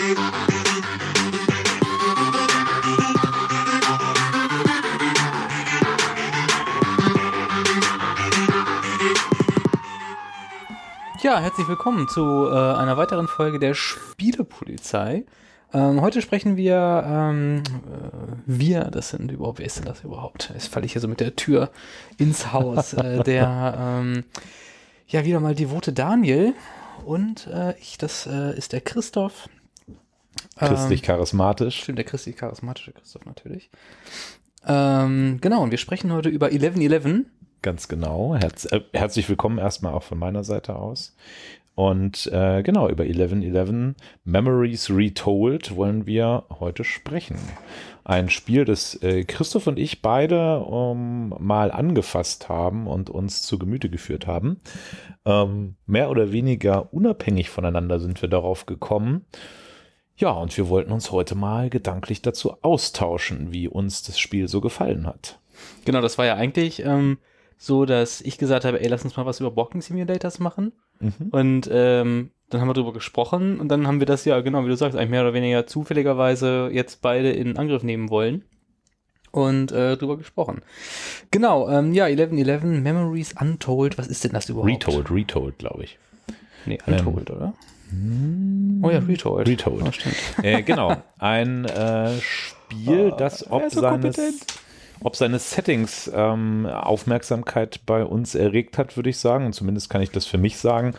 Ja, 0.00 0.08
herzlich 11.38 11.68
willkommen 11.68 12.08
zu 12.08 12.48
äh, 12.48 12.54
einer 12.54 12.96
weiteren 12.96 13.28
Folge 13.28 13.58
der 13.58 13.74
Spielepolizei. 13.74 15.26
Ähm, 15.74 16.00
heute 16.00 16.22
sprechen 16.22 16.56
wir, 16.56 17.04
ähm, 17.06 17.58
äh, 17.58 17.62
wir, 18.46 18.84
das 18.84 19.10
sind 19.10 19.30
überhaupt, 19.30 19.58
wer 19.58 19.66
ist 19.66 19.76
denn 19.80 19.84
das 19.84 20.02
überhaupt? 20.02 20.50
Jetzt 20.54 20.68
falle 20.68 20.86
ich 20.86 20.92
hier 20.92 21.02
so 21.02 21.08
mit 21.08 21.20
der 21.20 21.36
Tür 21.36 21.70
ins 22.16 22.54
Haus. 22.54 22.94
äh, 22.94 23.22
der, 23.24 23.76
ähm, 23.78 24.24
ja, 25.08 25.26
wieder 25.26 25.40
mal 25.40 25.54
devote 25.54 25.92
Daniel 25.92 26.54
und 27.04 27.48
äh, 27.48 27.74
ich, 27.78 27.98
das 27.98 28.26
äh, 28.26 28.56
ist 28.56 28.72
der 28.72 28.80
Christoph. 28.80 29.50
Christlich 30.56 31.02
charismatisch. 31.02 31.82
Stimmt, 31.82 31.98
der 31.98 32.04
christlich 32.04 32.36
charismatische 32.36 32.92
Christoph 32.92 33.24
natürlich. 33.24 33.70
Ähm, 34.66 35.38
genau, 35.40 35.62
und 35.62 35.70
wir 35.70 35.78
sprechen 35.78 36.12
heute 36.12 36.28
über 36.28 36.46
1111. 36.46 37.26
Ganz 37.62 37.88
genau. 37.88 38.36
Herz, 38.36 38.66
äh, 38.66 38.80
herzlich 38.92 39.28
willkommen 39.28 39.58
erstmal 39.58 39.94
auch 39.94 40.02
von 40.02 40.18
meiner 40.18 40.44
Seite 40.44 40.76
aus. 40.76 41.16
Und 41.74 42.26
äh, 42.32 42.62
genau, 42.62 42.88
über 42.88 43.04
1111 43.04 43.94
Memories 44.24 44.90
Retold 44.90 45.76
wollen 45.76 46.04
wir 46.04 46.44
heute 46.58 46.84
sprechen. 46.84 47.38
Ein 48.04 48.28
Spiel, 48.28 48.66
das 48.66 49.02
äh, 49.02 49.24
Christoph 49.24 49.66
und 49.66 49.78
ich 49.78 50.02
beide 50.02 50.60
um, 50.60 51.34
mal 51.38 51.70
angefasst 51.70 52.48
haben 52.50 52.86
und 52.86 53.08
uns 53.08 53.42
zu 53.42 53.58
Gemüte 53.58 53.88
geführt 53.88 54.26
haben. 54.26 54.60
Ähm, 55.24 55.76
mehr 55.86 56.10
oder 56.10 56.32
weniger 56.32 56.92
unabhängig 56.92 57.48
voneinander 57.48 57.98
sind 57.98 58.20
wir 58.20 58.28
darauf 58.28 58.66
gekommen. 58.66 59.24
Ja, 60.20 60.32
und 60.32 60.54
wir 60.54 60.68
wollten 60.68 60.92
uns 60.92 61.10
heute 61.12 61.34
mal 61.34 61.70
gedanklich 61.70 62.20
dazu 62.20 62.58
austauschen, 62.60 63.52
wie 63.52 63.68
uns 63.68 64.02
das 64.02 64.18
Spiel 64.18 64.48
so 64.48 64.60
gefallen 64.60 65.06
hat. 65.06 65.38
Genau, 65.86 66.02
das 66.02 66.18
war 66.18 66.26
ja 66.26 66.34
eigentlich 66.34 66.84
ähm, 66.84 67.16
so, 67.56 67.86
dass 67.86 68.20
ich 68.20 68.36
gesagt 68.36 68.66
habe, 68.66 68.82
ey, 68.82 68.88
lass 68.88 69.02
uns 69.02 69.16
mal 69.16 69.24
was 69.24 69.40
über 69.40 69.56
Walking 69.56 69.80
Simulators 69.80 70.38
machen. 70.38 70.72
Mhm. 70.98 71.28
Und 71.30 71.70
ähm, 71.72 72.32
dann 72.50 72.60
haben 72.60 72.68
wir 72.68 72.74
drüber 72.74 72.92
gesprochen 72.92 73.60
und 73.60 73.68
dann 73.68 73.86
haben 73.86 73.98
wir 73.98 74.06
das 74.06 74.26
ja, 74.26 74.38
genau 74.42 74.62
wie 74.62 74.68
du 74.68 74.76
sagst, 74.76 74.94
eigentlich 74.94 75.10
mehr 75.10 75.22
oder 75.22 75.32
weniger 75.32 75.66
zufälligerweise 75.66 76.68
jetzt 76.70 77.00
beide 77.00 77.30
in 77.30 77.56
Angriff 77.56 77.82
nehmen 77.82 78.10
wollen 78.10 78.44
und 79.30 79.72
äh, 79.72 79.96
drüber 79.96 80.18
gesprochen. 80.18 80.60
Genau, 81.30 81.70
ähm, 81.70 81.94
ja, 81.94 82.04
1111 82.04 82.82
Memories 82.82 83.34
Untold, 83.40 83.96
was 83.96 84.08
ist 84.08 84.24
denn 84.24 84.32
das 84.32 84.50
überhaupt? 84.50 84.70
Retold, 84.70 85.10
Retold, 85.10 85.58
glaube 85.58 85.84
ich. 85.84 85.98
Nee, 86.66 86.78
Untold, 86.86 87.30
oder? 87.30 87.54
Oh 88.82 88.90
ja, 88.90 88.98
Retold. 88.98 89.48
Retold. 89.48 89.82
Oh, 89.86 89.92
stimmt. 89.92 90.14
Äh, 90.42 90.62
genau, 90.62 90.96
ein 91.18 91.64
äh, 91.64 92.18
Spiel, 92.20 93.12
das 93.18 93.42
er 93.42 93.52
ob 93.52 93.70
so 93.70 93.80
seines, 93.80 94.16
kompetent. 94.16 94.46
ob 95.00 95.16
seines 95.16 95.50
Settings 95.50 96.10
ähm, 96.14 96.66
Aufmerksamkeit 96.66 97.80
bei 97.86 98.04
uns 98.04 98.34
erregt 98.34 98.78
hat, 98.78 98.96
würde 98.96 99.10
ich 99.10 99.18
sagen. 99.18 99.46
Und 99.46 99.52
zumindest 99.54 99.90
kann 99.90 100.02
ich 100.02 100.10
das 100.10 100.26
für 100.26 100.38
mich 100.38 100.58
sagen, 100.58 100.94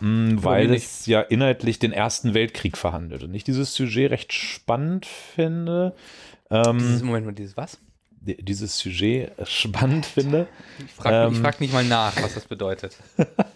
mh, 0.00 0.42
weil 0.42 0.68
mir 0.68 0.74
es 0.76 1.06
ja 1.06 1.20
inhaltlich 1.20 1.78
den 1.78 1.92
Ersten 1.92 2.34
Weltkrieg 2.34 2.76
verhandelt. 2.76 3.22
Und 3.22 3.34
ich 3.34 3.44
dieses 3.44 3.74
Sujet 3.74 4.10
recht 4.10 4.32
spannend 4.32 5.06
finde. 5.06 5.94
Ähm, 6.50 6.78
Dieses, 6.78 7.02
Moment 7.02 7.26
mal, 7.26 7.32
dieses 7.32 7.56
was? 7.56 7.78
di- 8.20 8.42
dieses 8.42 8.78
Sujet 8.78 9.32
spannend 9.44 10.06
finde. 10.06 10.46
Ich 10.84 10.92
frage 10.92 11.28
Ähm. 11.28 11.34
frag 11.42 11.60
nicht 11.60 11.72
mal 11.72 11.84
nach, 11.84 12.16
was 12.22 12.34
das 12.34 12.44
bedeutet. 12.46 12.96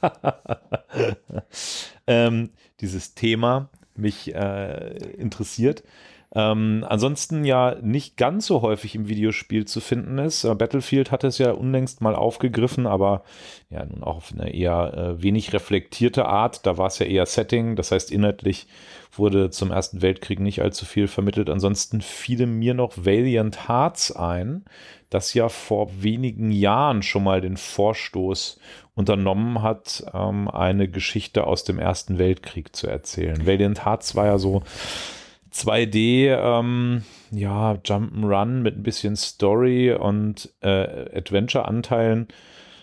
ähm, 2.07 2.51
dieses 2.81 3.15
Thema 3.15 3.69
mich 3.95 4.35
äh, 4.35 4.97
interessiert. 5.17 5.83
Ähm, 6.35 6.85
ansonsten 6.87 7.45
ja 7.45 7.77
nicht 7.81 8.19
ganz 8.19 8.47
so 8.47 8.61
häufig 8.61 8.95
im 8.95 9.09
Videospiel 9.09 9.65
zu 9.65 9.81
finden 9.81 10.19
ist. 10.19 10.45
Äh, 10.45 10.55
Battlefield 10.55 11.11
hat 11.11 11.25
es 11.25 11.39
ja 11.39 11.53
unlängst 11.53 12.03
mal 12.03 12.15
aufgegriffen, 12.15 12.87
aber 12.87 13.23
ja 13.71 13.85
nun 13.87 14.03
auch 14.03 14.17
auf 14.17 14.33
eine 14.33 14.53
eher 14.53 14.95
äh, 14.95 15.23
wenig 15.23 15.55
reflektierte 15.55 16.27
Art. 16.27 16.67
Da 16.67 16.77
war 16.77 16.89
es 16.89 16.99
ja 16.99 17.07
eher 17.07 17.25
Setting, 17.25 17.77
das 17.77 17.93
heißt 17.93 18.11
inhaltlich 18.11 18.67
wurde 19.13 19.51
zum 19.51 19.71
Ersten 19.71 20.03
Weltkrieg 20.03 20.39
nicht 20.39 20.61
allzu 20.61 20.85
viel 20.85 21.09
vermittelt. 21.09 21.49
Ansonsten 21.49 22.03
fiele 22.03 22.47
mir 22.47 22.75
noch 22.75 22.93
Valiant 22.97 23.69
Hearts 23.69 24.15
ein, 24.15 24.65
das 25.09 25.33
ja 25.33 25.49
vor 25.49 25.89
wenigen 26.03 26.53
Jahren 26.53 27.03
schon 27.03 27.25
mal 27.25 27.41
den 27.41 27.57
Vorstoß 27.57 28.61
unternommen 28.95 29.63
hat, 29.63 30.05
ähm, 30.13 30.49
eine 30.49 30.89
Geschichte 30.89 31.47
aus 31.47 31.65
dem 31.65 31.79
Ersten 31.79 32.19
Weltkrieg 32.19 32.77
zu 32.77 32.87
erzählen. 32.87 33.47
Valiant 33.47 33.87
Hearts 33.87 34.15
war 34.15 34.27
ja 34.27 34.39
so 34.39 34.63
2D, 35.53 36.29
ähm, 36.29 37.05
ja, 37.31 37.73
Jump'n'Run 37.75 38.61
mit 38.61 38.77
ein 38.77 38.83
bisschen 38.83 39.17
Story 39.17 39.93
und 39.93 40.53
äh, 40.61 41.17
Adventure-Anteilen. 41.17 42.29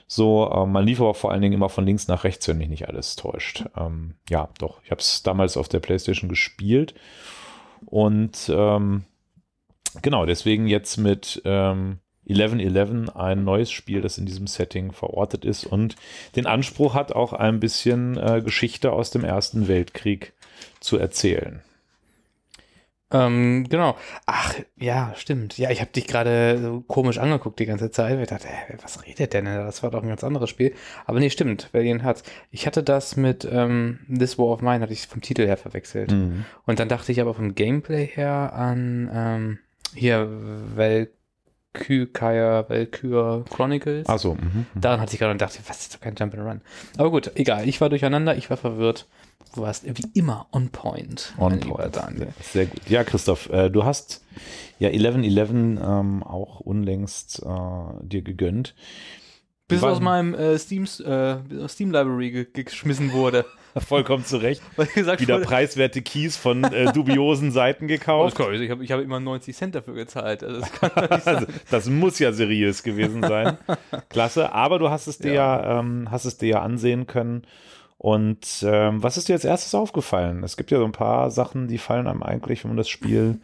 So, 0.08 0.50
äh, 0.52 0.66
man 0.66 0.86
lief 0.86 1.02
aber 1.02 1.14
vor 1.14 1.32
allen 1.32 1.42
Dingen 1.42 1.54
immer 1.54 1.70
von 1.70 1.86
links 1.86 2.08
nach 2.08 2.24
rechts, 2.24 2.48
wenn 2.48 2.58
mich 2.58 2.70
nicht 2.70 2.88
alles 2.88 3.16
täuscht. 3.16 3.66
Ähm, 3.76 4.16
ja, 4.30 4.50
doch, 4.60 4.82
ich 4.84 4.92
habe 4.92 5.02
es 5.02 5.24
damals 5.24 5.58
auf 5.58 5.68
der 5.68 5.80
PlayStation 5.80 6.30
gespielt 6.30 6.94
und 7.86 8.52
ähm, 8.54 9.04
genau, 10.02 10.26
deswegen 10.26 10.68
jetzt 10.68 10.98
mit 10.98 11.42
ähm, 11.46 12.00
1111 12.28 13.16
ein 13.16 13.44
neues 13.44 13.72
Spiel, 13.72 14.02
das 14.02 14.18
in 14.18 14.26
diesem 14.26 14.48
Setting 14.48 14.92
verortet 14.92 15.46
ist 15.46 15.66
und 15.66 15.96
den 16.36 16.48
Anspruch 16.48 16.94
hat, 16.96 17.14
auch 17.14 17.34
ein 17.34 17.60
bisschen 17.60 18.18
äh, 18.18 18.42
Geschichte 18.44 18.92
aus 18.92 19.12
dem 19.12 19.24
Ersten 19.24 19.68
Weltkrieg 19.68 20.34
zu 20.80 20.98
erzählen. 20.98 21.62
Ähm, 23.16 23.66
genau. 23.70 23.96
Ach, 24.26 24.56
ja, 24.78 25.14
stimmt. 25.16 25.58
Ja, 25.58 25.70
ich 25.70 25.82
habe 25.82 25.92
dich 25.92 26.08
gerade 26.08 26.60
so 26.62 26.82
komisch 26.82 27.18
angeguckt 27.18 27.60
die 27.60 27.66
ganze 27.66 27.92
Zeit. 27.92 28.20
Ich 28.20 28.28
dachte, 28.28 28.48
hä, 28.48 28.76
was 28.82 29.06
redet 29.06 29.34
denn? 29.34 29.46
Das 29.46 29.84
war 29.84 29.92
doch 29.92 30.04
ein 30.04 30.10
ganz 30.10 30.24
anderes 30.24 30.50
Spiel. 30.50 30.74
Aber 31.06 31.20
nee, 31.20 31.30
stimmt. 31.30 31.70
Valiant 31.74 32.04
Hearts. 32.04 32.24
Ich 32.52 32.68
hatte 32.68 32.84
das 32.84 33.16
mit 33.16 33.48
ähm, 33.50 34.00
This 34.10 34.38
War 34.38 34.48
of 34.48 34.62
Mine, 34.62 34.82
hatte 34.82 34.94
ich 34.94 35.08
vom 35.08 35.22
Titel 35.22 35.46
her 35.46 35.58
verwechselt. 35.58 36.12
Mhm. 36.12 36.46
Und 36.66 36.80
dann 36.80 36.90
dachte 36.90 37.12
ich 37.12 37.22
aber 37.22 37.34
vom 37.34 37.56
Gameplay 37.56 38.06
her 38.06 38.54
an 38.54 39.10
ähm, 39.14 39.60
hier 39.94 40.28
Valkyria, 40.76 42.70
Valkyria 42.70 43.44
Chronicles. 43.50 44.08
Achso, 44.10 44.36
mhm. 44.36 44.66
Daran 44.76 45.00
hatte 45.00 45.14
ich 45.14 45.20
gerade 45.20 45.32
und 45.32 45.42
dachte, 45.42 45.60
was 45.68 45.82
ist 45.82 45.96
doch 45.96 46.02
kein 46.02 46.16
Jump 46.16 46.34
and 46.34 46.44
Run. 46.44 46.62
Aber 46.98 47.12
gut, 47.12 47.32
egal. 47.36 47.68
Ich 47.68 47.80
war 47.82 47.90
durcheinander, 47.90 48.36
ich 48.36 48.50
war 48.50 48.58
verwirrt. 48.58 49.08
Du 49.56 49.62
warst 49.62 49.86
wie 49.86 50.10
immer 50.14 50.48
on 50.52 50.70
point. 50.70 51.34
On 51.38 51.58
point. 51.60 51.96
Daniel. 51.96 52.28
Sehr 52.42 52.66
gut. 52.66 52.82
Ja, 52.90 53.06
Christoph, 53.06 53.50
äh, 53.50 53.70
du 53.70 53.86
hast 53.86 54.22
ja 54.80 54.90
1111 54.90 55.50
ähm, 55.50 56.24
auch 56.24 56.60
unlängst 56.60 57.42
äh, 57.42 58.06
dir 58.06 58.22
gegönnt. 58.22 58.76
Bis 59.68 59.78
es 59.78 59.84
Wann- 59.84 59.92
aus 59.92 60.00
meinem 60.02 60.34
äh, 60.36 60.58
Steam, 60.60 60.84
äh, 60.84 61.68
Steam 61.68 61.92
Library 61.92 62.32
ge 62.32 62.64
geschmissen 62.64 63.14
wurde. 63.14 63.46
Vollkommen 63.78 64.24
zu 64.24 64.38
Recht. 64.38 64.62
Weil 64.76 64.88
gesagt 64.88 65.22
Wieder 65.22 65.40
preiswerte 65.40 66.02
Keys 66.02 66.38
von 66.38 66.64
äh, 66.64 66.94
dubiosen 66.94 67.52
Seiten 67.52 67.86
oh, 67.86 67.88
gekauft. 67.88 68.38
Gott, 68.38 68.54
ich 68.54 68.70
habe 68.70 68.84
ich 68.84 68.92
hab 68.92 69.02
immer 69.02 69.20
90 69.20 69.56
Cent 69.56 69.76
dafür 69.76 69.96
gezahlt. 69.96 70.44
Also 70.44 70.62
das. 70.62 71.26
Also, 71.26 71.46
das 71.72 71.90
muss 71.90 72.20
ja 72.20 72.32
seriös 72.32 72.84
gewesen 72.84 73.22
sein. 73.22 73.58
Klasse. 74.10 74.52
Aber 74.54 74.80
du 74.80 74.90
hast 74.90 75.08
es 75.08 75.18
dir 75.18 75.34
ja, 75.34 75.80
ähm, 75.80 76.10
hast 76.12 76.26
es 76.26 76.38
dir 76.38 76.50
ja 76.50 76.62
ansehen 76.62 77.08
können. 77.08 77.46
Und 78.06 78.64
ähm, 78.64 79.02
was 79.02 79.18
ist 79.18 79.30
dir 79.30 79.34
als 79.34 79.46
erstes 79.46 79.74
aufgefallen? 79.74 80.44
Es 80.44 80.58
gibt 80.58 80.70
ja 80.70 80.78
so 80.78 80.86
ein 80.86 80.92
paar 80.92 81.32
Sachen, 81.32 81.68
die 81.68 81.80
fallen 81.80 82.06
einem 82.06 82.22
eigentlich, 82.22 82.64
wenn 82.64 82.70
man 82.70 82.78
das 82.78 82.88
Spiel 82.88 83.40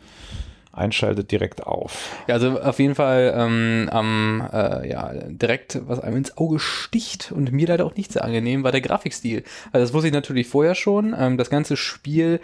einschaltet, 0.72 1.32
direkt 1.32 1.66
auf. 1.66 2.16
Ja, 2.28 2.36
also 2.36 2.62
auf 2.62 2.78
jeden 2.78 2.94
Fall 2.94 3.34
ähm, 3.36 3.90
am, 3.92 4.48
äh, 4.54 4.88
ja, 4.88 5.14
direkt, 5.30 5.82
was 5.88 6.00
einem 6.00 6.18
ins 6.18 6.38
Auge 6.38 6.60
sticht 6.60 7.32
und 7.32 7.52
mir 7.52 7.70
leider 7.70 7.88
auch 7.88 7.96
nicht 7.96 8.12
sehr 8.12 8.24
angenehm, 8.24 8.64
war 8.64 8.72
der 8.72 8.82
Grafikstil. 8.82 9.44
Also 9.72 9.84
das 9.84 9.94
wusste 9.96 10.10
ich 10.10 10.14
natürlich 10.14 10.48
vorher 10.48 10.76
schon. 10.76 11.16
Ähm, 11.18 11.40
das 11.40 11.50
ganze 11.50 11.76
Spiel 11.76 12.40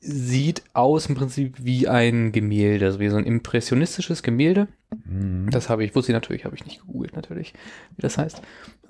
sieht 0.00 0.62
aus 0.72 1.04
im 1.04 1.16
Prinzip 1.16 1.56
wie 1.58 1.86
ein 1.86 2.32
Gemälde, 2.32 2.86
also 2.86 2.98
wie 2.98 3.10
so 3.10 3.18
ein 3.18 3.26
impressionistisches 3.26 4.22
Gemälde. 4.22 4.68
Mhm. 5.04 5.50
Das 5.50 5.68
habe 5.68 5.84
ich, 5.84 5.94
wusste 5.94 6.12
ich 6.12 6.14
natürlich, 6.14 6.46
habe 6.46 6.54
ich 6.54 6.64
nicht 6.64 6.80
gegoogelt 6.80 7.14
natürlich, 7.14 7.52
wie 7.94 8.00
das 8.00 8.16
heißt. 8.16 8.40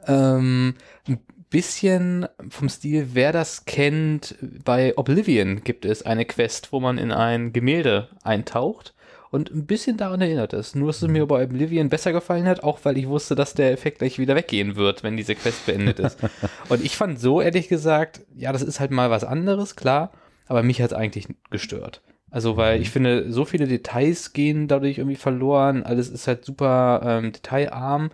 Ähm, 0.06 0.75
ein 1.08 1.19
bisschen 1.52 2.26
vom 2.49 2.69
Stil, 2.69 3.10
wer 3.12 3.31
das 3.31 3.64
kennt, 3.64 4.34
bei 4.64 4.96
Oblivion 4.96 5.62
gibt 5.62 5.84
es 5.84 6.04
eine 6.04 6.25
Quest, 6.25 6.72
wo 6.72 6.81
man 6.81 6.99
in 6.99 7.12
ein 7.12 7.52
Gemälde 7.52 8.08
eintaucht 8.22 8.94
und 9.31 9.50
ein 9.50 9.66
bisschen 9.66 9.96
daran 9.96 10.20
erinnert 10.20 10.52
ist. 10.52 10.75
Nur, 10.75 10.88
dass 10.88 11.02
es 11.02 11.08
mir 11.08 11.26
bei 11.26 11.44
Oblivion 11.44 11.88
besser 11.88 12.12
gefallen 12.12 12.46
hat, 12.46 12.62
auch 12.62 12.81
weil 12.82 12.99
ich 12.99 13.06
wusste, 13.06 13.34
dass 13.34 13.54
der 13.54 13.72
Effekt 13.72 13.99
gleich 13.99 14.19
wieder 14.19 14.34
weggehen 14.34 14.76
wird, 14.76 15.02
wenn 15.02 15.16
diese 15.16 15.34
Quest 15.34 15.66
beendet 15.66 16.00
ist. 16.00 16.19
und 16.69 16.84
ich 16.84 16.96
fand 16.96 17.20
so, 17.20 17.40
ehrlich 17.40 17.69
gesagt, 17.69 18.22
ja, 18.34 18.52
das 18.52 18.62
ist 18.62 18.81
halt 18.81 18.90
mal 18.90 19.10
was 19.10 19.25
anderes, 19.25 19.76
klar, 19.76 20.10
aber 20.48 20.62
mich 20.62 20.82
hat 20.82 20.93
es 20.93 20.96
eigentlich 20.96 21.28
gestört. 21.50 22.02
Also, 22.31 22.56
weil 22.56 22.81
ich 22.81 22.90
finde, 22.90 23.31
so 23.31 23.44
viele 23.44 23.69
Details 23.69 24.32
gehen 24.32 24.66
dadurch 24.66 24.96
irgendwie 24.96 25.16
verloren. 25.16 25.82
Alles 25.82 26.08
ist 26.08 26.26
halt 26.26 26.46
super 26.46 27.02
ähm, 27.05 27.32
detailarm. 27.32 28.10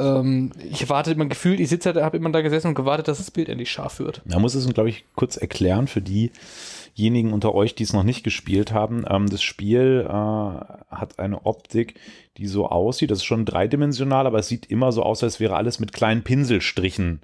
Ähm, 0.00 0.52
ich 0.70 0.88
warte 0.88 1.12
immer 1.12 1.26
gefühlt, 1.26 1.60
ich 1.60 1.68
sitze 1.68 1.92
halt, 1.92 2.02
habe 2.02 2.16
immer 2.16 2.30
da 2.30 2.40
gesessen 2.40 2.68
und 2.68 2.74
gewartet, 2.74 3.08
dass 3.08 3.18
das 3.18 3.30
Bild 3.30 3.48
endlich 3.48 3.70
scharf 3.70 3.98
wird. 3.98 4.22
Man 4.24 4.40
muss 4.40 4.54
es, 4.54 4.68
glaube 4.72 4.88
ich, 4.88 5.04
kurz 5.14 5.36
erklären 5.36 5.86
für 5.86 6.00
diejenigen, 6.00 7.32
unter 7.32 7.54
euch, 7.54 7.74
die 7.74 7.82
es 7.82 7.92
noch 7.92 8.02
nicht 8.02 8.24
gespielt 8.24 8.72
haben, 8.72 9.04
ähm, 9.08 9.28
das 9.28 9.42
Spiel 9.42 10.06
äh, 10.08 10.12
hat 10.12 11.18
eine 11.18 11.44
Optik, 11.46 11.94
die 12.38 12.46
so 12.46 12.66
aussieht. 12.66 13.10
Das 13.10 13.18
ist 13.18 13.24
schon 13.24 13.44
dreidimensional, 13.44 14.26
aber 14.26 14.38
es 14.38 14.48
sieht 14.48 14.66
immer 14.66 14.92
so 14.92 15.02
aus, 15.02 15.22
als 15.22 15.40
wäre 15.40 15.56
alles 15.56 15.78
mit 15.78 15.92
kleinen 15.92 16.22
Pinselstrichen 16.22 17.20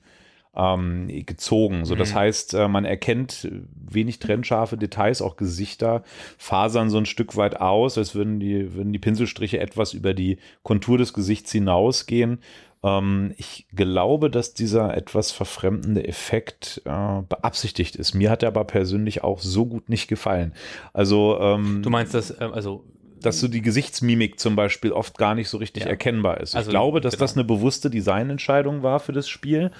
ähm, 0.56 1.08
gezogen. 1.26 1.84
So, 1.84 1.94
das 1.94 2.12
mhm. 2.12 2.16
heißt, 2.16 2.54
äh, 2.54 2.68
man 2.68 2.84
erkennt 2.84 3.48
wenig 3.74 4.18
trennscharfe 4.18 4.76
Details, 4.76 5.22
auch 5.22 5.36
Gesichter 5.36 6.02
fasern 6.38 6.90
so 6.90 6.98
ein 6.98 7.06
Stück 7.06 7.36
weit 7.36 7.60
aus, 7.60 7.98
als 7.98 8.14
würden 8.14 8.40
die, 8.40 8.74
würden 8.74 8.92
die 8.92 8.98
Pinselstriche 8.98 9.58
etwas 9.58 9.92
über 9.92 10.14
die 10.14 10.38
Kontur 10.62 10.98
des 10.98 11.12
Gesichts 11.12 11.52
hinausgehen. 11.52 12.38
Ähm, 12.82 13.34
ich 13.36 13.66
glaube, 13.74 14.30
dass 14.30 14.54
dieser 14.54 14.96
etwas 14.96 15.32
verfremdende 15.32 16.06
Effekt 16.06 16.82
äh, 16.84 17.22
beabsichtigt 17.28 17.96
ist. 17.96 18.14
Mir 18.14 18.30
hat 18.30 18.42
er 18.42 18.48
aber 18.48 18.64
persönlich 18.64 19.24
auch 19.24 19.40
so 19.40 19.66
gut 19.66 19.88
nicht 19.88 20.08
gefallen. 20.08 20.52
Also 20.92 21.38
ähm, 21.40 21.82
du 21.82 21.90
meinst 21.90 22.14
das, 22.14 22.30
äh, 22.30 22.48
also 22.52 22.84
dass 23.20 23.40
so 23.40 23.48
die 23.48 23.62
Gesichtsmimik 23.62 24.38
zum 24.38 24.56
Beispiel 24.56 24.92
oft 24.92 25.18
gar 25.18 25.34
nicht 25.34 25.48
so 25.48 25.56
richtig 25.58 25.84
ja. 25.84 25.88
erkennbar 25.88 26.40
ist. 26.40 26.54
Also, 26.54 26.68
ich 26.68 26.70
glaube, 26.70 27.00
dass 27.00 27.14
genau. 27.14 27.24
das 27.24 27.34
eine 27.34 27.44
bewusste 27.44 27.90
Designentscheidung 27.90 28.82
war 28.82 29.00
für 29.00 29.12
das 29.12 29.28
Spiel. 29.28 29.70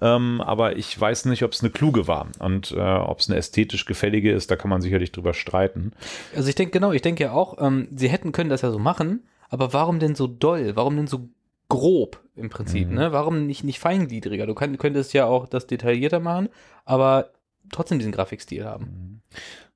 Ähm, 0.00 0.40
aber 0.40 0.76
ich 0.76 0.98
weiß 0.98 1.26
nicht, 1.26 1.42
ob 1.42 1.52
es 1.52 1.60
eine 1.60 1.70
kluge 1.70 2.08
war 2.08 2.28
und 2.38 2.72
äh, 2.72 2.80
ob 2.80 3.18
es 3.18 3.28
eine 3.28 3.38
ästhetisch 3.38 3.84
gefällige 3.84 4.32
ist, 4.32 4.50
da 4.50 4.56
kann 4.56 4.70
man 4.70 4.80
sicherlich 4.80 5.12
drüber 5.12 5.34
streiten. 5.34 5.92
Also 6.34 6.48
ich 6.48 6.54
denke, 6.54 6.72
genau, 6.72 6.92
ich 6.92 7.02
denke 7.02 7.24
ja 7.24 7.32
auch, 7.32 7.58
ähm, 7.60 7.88
sie 7.94 8.08
hätten 8.08 8.32
können 8.32 8.50
das 8.50 8.62
ja 8.62 8.70
so 8.70 8.78
machen, 8.78 9.24
aber 9.48 9.72
warum 9.72 9.98
denn 9.98 10.14
so 10.14 10.26
doll? 10.26 10.72
Warum 10.74 10.96
denn 10.96 11.06
so 11.06 11.28
grob 11.68 12.20
im 12.34 12.50
Prinzip, 12.50 12.88
mhm. 12.88 12.94
ne? 12.94 13.12
Warum 13.12 13.46
nicht, 13.46 13.64
nicht 13.64 13.78
feingliedriger? 13.78 14.46
Du 14.46 14.54
kann, 14.54 14.76
könntest 14.78 15.12
ja 15.12 15.26
auch 15.26 15.46
das 15.46 15.66
detaillierter 15.66 16.20
machen, 16.20 16.48
aber 16.84 17.30
trotzdem 17.70 17.98
diesen 17.98 18.12
Grafikstil 18.12 18.64
haben. 18.64 18.84
Mhm. 18.84 19.20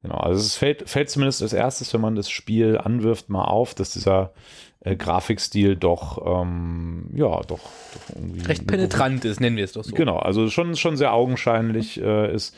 Genau, 0.02 0.16
also 0.16 0.38
es 0.38 0.56
fällt, 0.56 0.88
fällt 0.88 1.08
zumindest 1.08 1.40
als 1.40 1.54
erstes, 1.54 1.94
wenn 1.94 2.02
man 2.02 2.14
das 2.14 2.28
Spiel 2.28 2.76
anwirft, 2.76 3.30
mal 3.30 3.44
auf, 3.44 3.74
dass 3.74 3.92
dieser 3.92 4.34
äh, 4.84 4.96
Grafikstil 4.96 5.76
doch, 5.76 6.42
ähm, 6.42 7.08
ja, 7.14 7.40
doch, 7.40 7.58
doch 7.58 8.16
irgendwie. 8.16 8.42
Recht 8.42 8.66
penetrant 8.66 9.24
ist, 9.24 9.40
nennen 9.40 9.56
wir 9.56 9.64
es 9.64 9.72
doch 9.72 9.82
so. 9.82 9.94
Genau, 9.94 10.18
also 10.18 10.48
schon, 10.50 10.76
schon 10.76 10.96
sehr 10.96 11.14
augenscheinlich 11.14 12.00
äh, 12.00 12.32
ist. 12.32 12.54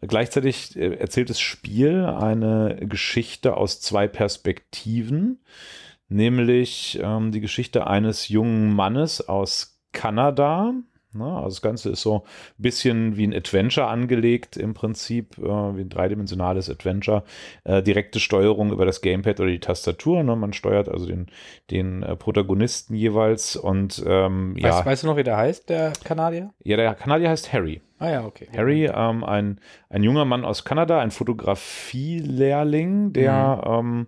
Gleichzeitig 0.00 0.76
äh, 0.76 0.96
erzählt 0.96 1.30
das 1.30 1.40
Spiel 1.40 2.04
eine 2.04 2.76
Geschichte 2.80 3.56
aus 3.56 3.80
zwei 3.80 4.08
Perspektiven, 4.08 5.40
nämlich 6.08 6.98
ähm, 7.00 7.30
die 7.30 7.40
Geschichte 7.40 7.86
eines 7.86 8.28
jungen 8.28 8.74
Mannes 8.74 9.28
aus 9.28 9.80
Kanada, 9.92 10.74
Ne? 11.12 11.24
Also 11.24 11.48
das 11.48 11.62
Ganze 11.62 11.90
ist 11.90 12.02
so 12.02 12.16
ein 12.16 12.62
bisschen 12.62 13.16
wie 13.16 13.26
ein 13.26 13.34
Adventure 13.34 13.86
angelegt, 13.86 14.56
im 14.56 14.74
Prinzip, 14.74 15.38
äh, 15.38 15.42
wie 15.42 15.80
ein 15.80 15.88
dreidimensionales 15.88 16.68
Adventure. 16.68 17.24
Äh, 17.64 17.82
direkte 17.82 18.20
Steuerung 18.20 18.72
über 18.72 18.84
das 18.84 19.00
Gamepad 19.00 19.40
oder 19.40 19.50
die 19.50 19.60
Tastatur. 19.60 20.22
Ne? 20.22 20.36
Man 20.36 20.52
steuert 20.52 20.88
also 20.88 21.06
den, 21.06 21.26
den 21.70 22.02
äh, 22.02 22.16
Protagonisten 22.16 22.94
jeweils 22.94 23.56
und 23.56 24.02
ähm, 24.06 24.54
weißt, 24.54 24.78
ja. 24.80 24.86
Weißt 24.86 25.02
du 25.02 25.06
noch, 25.06 25.16
wie 25.16 25.24
der 25.24 25.36
heißt, 25.36 25.68
der 25.68 25.92
Kanadier? 26.04 26.50
Ja, 26.62 26.76
der 26.76 26.94
Kanadier 26.94 27.30
heißt 27.30 27.52
Harry. 27.52 27.80
Ah 28.00 28.10
ja, 28.10 28.24
okay. 28.24 28.46
Harry, 28.56 28.86
ähm, 28.86 29.24
ein, 29.24 29.58
ein 29.90 30.04
junger 30.04 30.24
Mann 30.24 30.44
aus 30.44 30.64
Kanada, 30.64 31.00
ein 31.00 31.10
Fotografielehrling, 31.10 33.12
der 33.12 33.64
mhm. 33.66 33.72
ähm, 33.72 34.06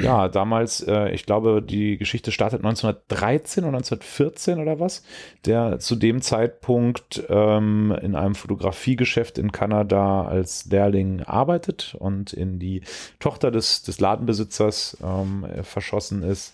ja 0.00 0.26
damals, 0.28 0.82
äh, 0.82 1.10
ich 1.10 1.26
glaube, 1.26 1.62
die 1.62 1.96
Geschichte 1.96 2.32
startet 2.32 2.64
1913 2.64 3.62
oder 3.64 3.76
1914 3.78 4.58
oder 4.58 4.80
was, 4.80 5.04
der 5.46 5.78
zu 5.78 5.94
dem 5.94 6.22
Zeitpunkt 6.22 7.22
ähm, 7.28 7.96
in 8.02 8.16
einem 8.16 8.34
Fotografiegeschäft 8.34 9.38
in 9.38 9.52
Kanada 9.52 10.24
als 10.24 10.66
Lehrling 10.66 11.22
arbeitet 11.22 11.94
und 11.98 12.32
in 12.32 12.58
die 12.58 12.82
Tochter 13.20 13.52
des, 13.52 13.82
des 13.82 14.00
Ladenbesitzers 14.00 14.96
ähm, 15.04 15.46
verschossen 15.62 16.24
ist 16.24 16.52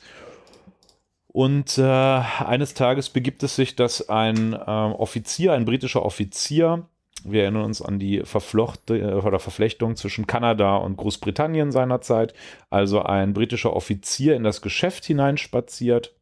und 1.36 1.76
äh, 1.76 1.82
eines 1.82 2.72
Tages 2.72 3.10
begibt 3.10 3.42
es 3.42 3.56
sich, 3.56 3.76
dass 3.76 4.08
ein 4.08 4.54
äh, 4.54 4.56
Offizier, 4.56 5.52
ein 5.52 5.66
britischer 5.66 6.02
Offizier, 6.02 6.86
wir 7.24 7.42
erinnern 7.42 7.66
uns 7.66 7.82
an 7.82 7.98
die 7.98 8.22
Verflochte, 8.24 8.96
äh, 8.96 9.12
oder 9.12 9.38
Verflechtung 9.38 9.96
zwischen 9.96 10.26
Kanada 10.26 10.76
und 10.76 10.96
Großbritannien 10.96 11.72
seinerzeit, 11.72 12.32
also 12.70 13.02
ein 13.02 13.34
britischer 13.34 13.76
Offizier 13.76 14.34
in 14.34 14.44
das 14.44 14.62
Geschäft 14.62 15.04
hineinspaziert 15.04 16.14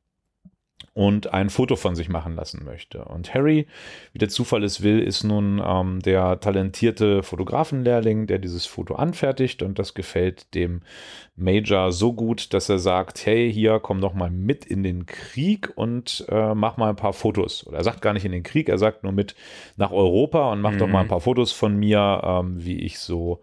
und 0.94 1.34
ein 1.34 1.50
Foto 1.50 1.74
von 1.74 1.96
sich 1.96 2.08
machen 2.08 2.36
lassen 2.36 2.64
möchte. 2.64 3.04
Und 3.04 3.34
Harry, 3.34 3.66
wie 4.12 4.18
der 4.20 4.28
Zufall 4.28 4.62
es 4.62 4.82
will, 4.82 5.00
ist 5.00 5.24
nun 5.24 5.60
ähm, 5.64 6.00
der 6.00 6.38
talentierte 6.38 7.24
Fotografenlehrling, 7.24 8.28
der 8.28 8.38
dieses 8.38 8.64
Foto 8.64 8.94
anfertigt 8.94 9.62
und 9.62 9.80
das 9.80 9.94
gefällt 9.94 10.54
dem 10.54 10.82
Major 11.36 11.90
so 11.90 12.12
gut, 12.12 12.54
dass 12.54 12.68
er 12.68 12.78
sagt, 12.78 13.26
hey, 13.26 13.52
hier 13.52 13.80
komm 13.80 14.00
doch 14.00 14.14
mal 14.14 14.30
mit 14.30 14.64
in 14.64 14.84
den 14.84 15.04
Krieg 15.04 15.72
und 15.74 16.24
äh, 16.28 16.54
mach 16.54 16.76
mal 16.76 16.90
ein 16.90 16.96
paar 16.96 17.12
Fotos. 17.12 17.66
Oder 17.66 17.78
er 17.78 17.84
sagt 17.84 18.00
gar 18.00 18.12
nicht 18.12 18.24
in 18.24 18.32
den 18.32 18.44
Krieg, 18.44 18.68
er 18.68 18.78
sagt 18.78 19.02
nur 19.02 19.12
mit 19.12 19.34
nach 19.76 19.90
Europa 19.90 20.52
und 20.52 20.60
mach 20.60 20.72
mhm. 20.72 20.78
doch 20.78 20.88
mal 20.88 21.00
ein 21.00 21.08
paar 21.08 21.20
Fotos 21.20 21.50
von 21.50 21.76
mir, 21.76 22.22
ähm, 22.24 22.64
wie 22.64 22.78
ich 22.78 23.00
so 23.00 23.40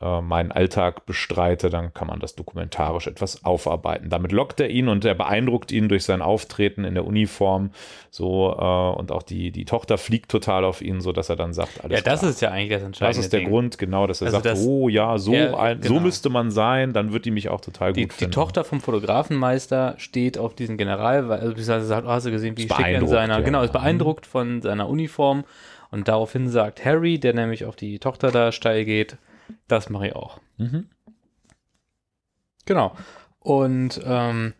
äh, 0.00 0.20
meinen 0.20 0.52
Alltag 0.52 1.06
bestreite, 1.06 1.70
dann 1.70 1.94
kann 1.94 2.08
man 2.08 2.20
das 2.20 2.34
dokumentarisch 2.34 3.06
etwas 3.06 3.44
aufarbeiten. 3.44 4.10
Damit 4.10 4.30
lockt 4.30 4.60
er 4.60 4.68
ihn 4.68 4.88
und 4.88 5.04
er 5.06 5.14
beeindruckt 5.14 5.72
ihn 5.72 5.88
durch 5.88 6.04
sein 6.04 6.20
Auftreten 6.20 6.84
in 6.84 6.94
der 6.94 7.06
Uniform. 7.06 7.70
So 8.10 8.54
äh, 8.58 8.98
und 8.98 9.10
auch 9.10 9.22
die, 9.22 9.52
die 9.52 9.64
Tochter 9.64 9.96
fliegt 9.96 10.30
total 10.30 10.64
auf 10.64 10.82
ihn, 10.82 11.00
so 11.00 11.12
dass 11.12 11.30
er 11.30 11.36
dann 11.36 11.54
sagt, 11.54 11.82
alles 11.82 11.98
Ja, 11.98 12.04
das 12.04 12.20
klar. 12.20 12.30
ist 12.30 12.40
ja 12.42 12.50
eigentlich 12.50 12.72
das 12.72 12.82
Entscheidende. 12.82 13.16
Das 13.16 13.24
ist 13.24 13.32
der 13.32 13.40
Ding. 13.40 13.48
Grund, 13.48 13.78
genau, 13.78 14.06
dass 14.06 14.20
er 14.20 14.26
also 14.26 14.36
sagt, 14.36 14.46
das, 14.46 14.66
oh 14.66 14.88
ja, 14.90 15.16
so, 15.16 15.32
ein, 15.32 15.80
genau. 15.80 15.94
so 15.94 16.00
müsste 16.00 16.28
man 16.28 16.50
sein, 16.50 16.92
dann 16.92 17.14
wird 17.14 17.24
die 17.24 17.30
mich 17.30 17.48
auch 17.48 17.62
total 17.62 17.94
die, 17.94 18.02
gut 18.02 18.12
finden. 18.12 18.30
Die 18.30 18.34
Tochter 18.34 18.64
vom 18.64 18.80
Fotografenmeister 18.80 19.94
steht 19.96 20.36
auf 20.36 20.54
diesen 20.54 20.76
General, 20.76 21.28
weil 21.30 21.40
also 21.40 21.62
sagt, 21.62 22.06
oh, 22.06 22.10
hast 22.10 22.26
du 22.26 22.30
gesehen, 22.30 22.56
wie 22.58 22.68
schick 22.68 22.78
er 22.78 23.00
in 23.00 23.08
seiner, 23.08 23.38
ja. 23.38 23.40
genau, 23.40 23.62
ist 23.62 23.72
beeindruckt 23.72 24.26
von 24.26 24.60
seiner 24.60 24.88
Uniform 24.88 25.44
und 25.90 26.08
daraufhin 26.08 26.48
sagt 26.48 26.84
Harry, 26.84 27.18
der 27.18 27.32
nämlich 27.32 27.64
auf 27.64 27.76
die 27.76 27.98
Tochter 27.98 28.30
da 28.30 28.52
steil 28.52 28.84
geht, 28.84 29.16
das 29.68 29.90
mache 29.90 30.08
ich 30.08 30.16
auch. 30.16 30.40
Mhm. 30.58 30.88
Genau. 32.64 32.96
Und 33.40 34.00
ähm, 34.04 34.54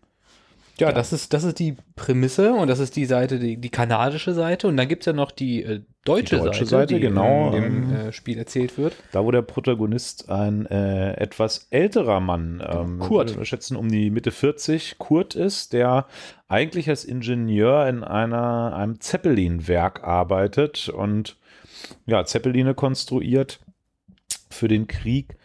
ja, 0.79 0.89
ja, 0.89 0.93
Das, 0.93 1.13
ist, 1.13 1.33
das 1.33 1.45
ist 1.45 1.59
die 1.59 1.77
Prämisse 1.95 2.53
und 2.53 2.69
das 2.69 2.81
ist 2.81 2.97
die 2.97 3.07
Seite, 3.07 3.39
die, 3.39 3.57
die 3.57 3.71
kanadische 3.71 4.35
Seite. 4.35 4.69
Und 4.69 4.77
dann 4.77 4.89
gibt 4.89 5.03
es 5.03 5.07
ja 5.07 5.15
noch 5.15 5.31
die 5.31 5.63
äh, 5.63 5.81
deutsche, 6.05 6.37
die 6.37 6.43
deutsche 6.43 6.67
Seite, 6.67 6.93
Seite, 6.93 6.95
die 6.95 7.01
genau, 7.01 7.47
in 7.47 7.53
dem 7.53 7.83
ähm, 7.83 7.95
äh, 7.95 8.13
Spiel 8.13 8.37
erzählt 8.37 8.77
wird. 8.77 8.95
Da, 9.13 9.25
wo 9.25 9.31
der 9.31 9.43
Protagonist 9.43 10.29
ein 10.29 10.67
äh, 10.67 11.15
etwas 11.15 11.69
älterer 11.71 12.21
Mann, 12.21 12.63
ähm, 12.67 12.99
Kurt, 12.99 13.39
wir 13.39 13.45
schätzen 13.47 13.77
um 13.77 13.89
die 13.89 14.11
Mitte 14.11 14.31
40, 14.31 14.99
Kurt 14.99 15.35
ist, 15.35 15.73
der 15.73 16.07
eigentlich 16.47 16.91
als 16.91 17.05
Ingenieur 17.05 17.89
in 17.89 18.05
einer, 18.05 18.77
einem 18.77 19.01
Zeppelin-Werk 19.01 20.05
arbeitet 20.05 20.91
und 20.91 21.39
ja, 22.05 22.25
Zeppeline 22.25 22.75
konstruiert 22.75 23.61
für 24.57 24.69
den 24.69 24.87
Krieg. 24.87 25.37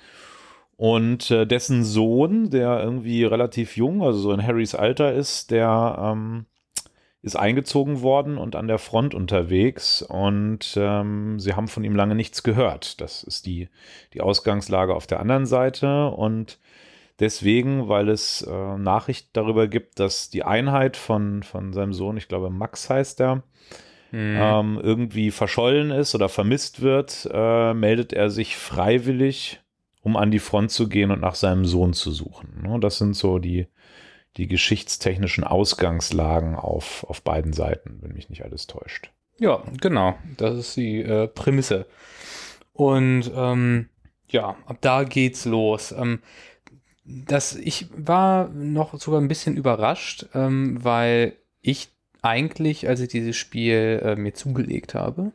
Und 0.77 1.29
äh, 1.29 1.45
dessen 1.45 1.83
Sohn, 1.83 2.49
der 2.49 2.81
irgendwie 2.81 3.23
relativ 3.23 3.77
jung, 3.77 4.01
also 4.01 4.17
so 4.17 4.31
in 4.33 4.43
Harrys 4.43 4.73
Alter 4.73 5.13
ist, 5.13 5.51
der 5.51 5.95
ähm, 5.99 6.45
ist 7.21 7.35
eingezogen 7.35 8.01
worden 8.01 8.37
und 8.37 8.55
an 8.55 8.67
der 8.67 8.79
Front 8.79 9.13
unterwegs. 9.13 10.01
Und 10.01 10.73
ähm, 10.75 11.39
sie 11.39 11.53
haben 11.53 11.67
von 11.67 11.83
ihm 11.83 11.95
lange 11.95 12.15
nichts 12.15 12.41
gehört. 12.41 12.99
Das 12.99 13.23
ist 13.23 13.45
die, 13.45 13.69
die 14.13 14.21
Ausgangslage 14.21 14.95
auf 14.95 15.05
der 15.05 15.19
anderen 15.19 15.45
Seite. 15.45 16.07
Und 16.07 16.57
deswegen, 17.19 17.87
weil 17.87 18.09
es 18.09 18.41
äh, 18.41 18.77
Nachricht 18.77 19.29
darüber 19.33 19.67
gibt, 19.67 19.99
dass 19.99 20.31
die 20.31 20.43
Einheit 20.43 20.97
von, 20.97 21.43
von 21.43 21.73
seinem 21.73 21.93
Sohn, 21.93 22.17
ich 22.17 22.27
glaube 22.27 22.49
Max 22.49 22.89
heißt 22.89 23.21
er, 23.21 23.43
mhm. 24.11 24.37
ähm, 24.39 24.79
irgendwie 24.81 25.31
verschollen 25.31 25.91
ist 25.91 26.15
oder 26.15 26.29
vermisst 26.29 26.81
wird, 26.81 27.29
äh, 27.31 27.73
meldet 27.73 28.13
er 28.13 28.29
sich 28.29 28.57
freiwillig, 28.57 29.61
um 30.01 30.17
an 30.17 30.31
die 30.31 30.39
Front 30.39 30.71
zu 30.71 30.89
gehen 30.89 31.11
und 31.11 31.21
nach 31.21 31.35
seinem 31.35 31.65
Sohn 31.65 31.93
zu 31.93 32.11
suchen. 32.11 32.61
Ne? 32.63 32.79
Das 32.79 32.97
sind 32.97 33.15
so 33.15 33.39
die, 33.39 33.67
die 34.37 34.47
geschichtstechnischen 34.47 35.43
Ausgangslagen 35.43 36.55
auf, 36.55 37.05
auf 37.07 37.21
beiden 37.21 37.53
Seiten, 37.53 37.99
wenn 38.01 38.13
mich 38.13 38.29
nicht 38.29 38.43
alles 38.43 38.67
täuscht. 38.67 39.11
Ja, 39.39 39.63
genau. 39.79 40.15
Das 40.37 40.55
ist 40.55 40.77
die 40.77 41.01
äh, 41.01 41.27
Prämisse. 41.27 41.87
Und 42.73 43.31
ähm, 43.35 43.89
ja, 44.29 44.55
ab 44.65 44.77
da 44.81 45.03
geht's 45.03 45.45
los. 45.45 45.91
Ähm, 45.91 46.19
das, 47.03 47.55
ich 47.55 47.87
war 47.95 48.49
noch 48.49 48.99
sogar 48.99 49.19
ein 49.19 49.27
bisschen 49.27 49.57
überrascht, 49.57 50.27
ähm, 50.33 50.83
weil 50.83 51.33
ich 51.61 51.89
eigentlich, 52.21 52.87
als 52.87 52.99
ich 52.99 53.09
dieses 53.09 53.35
Spiel 53.35 54.01
äh, 54.03 54.15
mir 54.15 54.33
zugelegt 54.33 54.93
habe, 54.93 55.31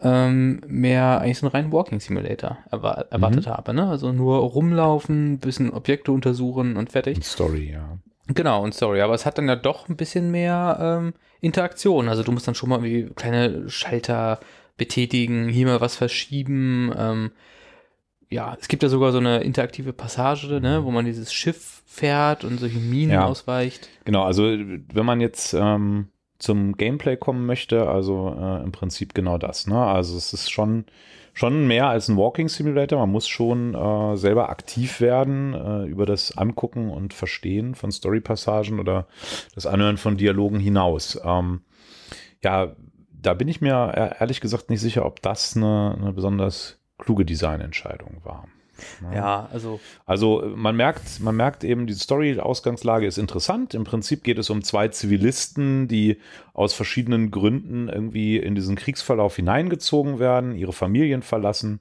ähm, 0.00 0.60
mehr 0.66 1.20
eigentlich 1.20 1.38
so 1.38 1.46
einen 1.46 1.52
reinen 1.52 1.72
Walking 1.72 2.00
Simulator 2.00 2.58
erwar 2.70 3.06
erwartet 3.10 3.46
mhm. 3.46 3.50
habe. 3.50 3.74
Ne? 3.74 3.88
Also 3.88 4.12
nur 4.12 4.38
rumlaufen, 4.38 5.38
bisschen 5.38 5.70
Objekte 5.70 6.12
untersuchen 6.12 6.76
und 6.76 6.92
fertig. 6.92 7.16
Und 7.16 7.24
Story, 7.24 7.72
ja. 7.72 7.98
Genau, 8.28 8.62
und 8.62 8.74
Story. 8.74 9.00
Aber 9.00 9.14
es 9.14 9.26
hat 9.26 9.38
dann 9.38 9.48
ja 9.48 9.56
doch 9.56 9.88
ein 9.88 9.96
bisschen 9.96 10.30
mehr 10.30 10.78
ähm, 10.80 11.14
Interaktion. 11.40 12.08
Also 12.08 12.22
du 12.22 12.30
musst 12.32 12.46
dann 12.46 12.54
schon 12.54 12.68
mal 12.68 12.84
irgendwie 12.84 13.12
kleine 13.14 13.68
Schalter 13.70 14.38
betätigen, 14.76 15.48
hier 15.48 15.66
mal 15.66 15.80
was 15.80 15.96
verschieben. 15.96 16.92
Ähm, 16.96 17.30
ja, 18.30 18.56
es 18.60 18.68
gibt 18.68 18.82
ja 18.82 18.90
sogar 18.90 19.12
so 19.12 19.18
eine 19.18 19.40
interaktive 19.40 19.94
Passage, 19.94 20.60
ne, 20.60 20.84
wo 20.84 20.90
man 20.90 21.06
dieses 21.06 21.32
Schiff 21.32 21.82
fährt 21.86 22.44
und 22.44 22.60
solche 22.60 22.78
Minen 22.78 23.12
Ja. 23.12 23.24
ausweicht. 23.24 23.88
Genau, 24.04 24.24
also 24.24 24.42
wenn 24.44 25.06
man 25.06 25.20
jetzt 25.20 25.54
ähm, 25.54 26.08
zum 26.38 26.76
Gameplay 26.76 27.16
kommen 27.16 27.46
möchte, 27.46 27.88
also 27.88 28.36
äh, 28.38 28.62
im 28.62 28.72
Prinzip 28.72 29.14
genau 29.14 29.38
das. 29.38 29.66
Ne? 29.66 29.76
Also 29.76 30.16
es 30.16 30.32
ist 30.32 30.50
schon, 30.50 30.84
schon 31.34 31.66
mehr 31.66 31.88
als 31.88 32.08
ein 32.08 32.16
Walking 32.16 32.48
Simulator. 32.48 32.98
Man 33.00 33.10
muss 33.10 33.26
schon 33.26 33.74
äh, 33.74 34.16
selber 34.16 34.48
aktiv 34.48 35.00
werden 35.00 35.54
äh, 35.54 35.84
über 35.86 36.06
das 36.06 36.36
Angucken 36.38 36.90
und 36.90 37.12
Verstehen 37.12 37.74
von 37.74 37.90
Storypassagen 37.90 38.78
oder 38.78 39.08
das 39.54 39.66
Anhören 39.66 39.96
von 39.96 40.16
Dialogen 40.16 40.60
hinaus. 40.60 41.20
Ähm, 41.24 41.62
ja, 42.44 42.76
da 43.10 43.34
bin 43.34 43.48
ich 43.48 43.60
mir 43.60 43.92
e- 43.96 44.20
ehrlich 44.20 44.40
gesagt 44.40 44.70
nicht 44.70 44.80
sicher, 44.80 45.04
ob 45.04 45.20
das 45.22 45.56
eine, 45.56 45.96
eine 46.00 46.12
besonders 46.12 46.78
kluge 46.98 47.24
Designentscheidung 47.24 48.20
war. 48.22 48.46
Ja, 49.14 49.48
also 49.52 49.80
Also 50.06 50.42
äh, 50.42 50.46
man 50.48 50.76
merkt, 50.76 51.20
man 51.20 51.36
merkt 51.36 51.64
eben, 51.64 51.86
die 51.86 51.94
Story-Ausgangslage 51.94 53.06
ist 53.06 53.18
interessant. 53.18 53.74
Im 53.74 53.84
Prinzip 53.84 54.24
geht 54.24 54.38
es 54.38 54.50
um 54.50 54.62
zwei 54.62 54.88
Zivilisten, 54.88 55.88
die 55.88 56.18
aus 56.52 56.74
verschiedenen 56.74 57.30
Gründen 57.30 57.88
irgendwie 57.88 58.36
in 58.36 58.54
diesen 58.54 58.76
Kriegsverlauf 58.76 59.36
hineingezogen 59.36 60.18
werden, 60.18 60.54
ihre 60.54 60.72
Familien 60.72 61.22
verlassen 61.22 61.80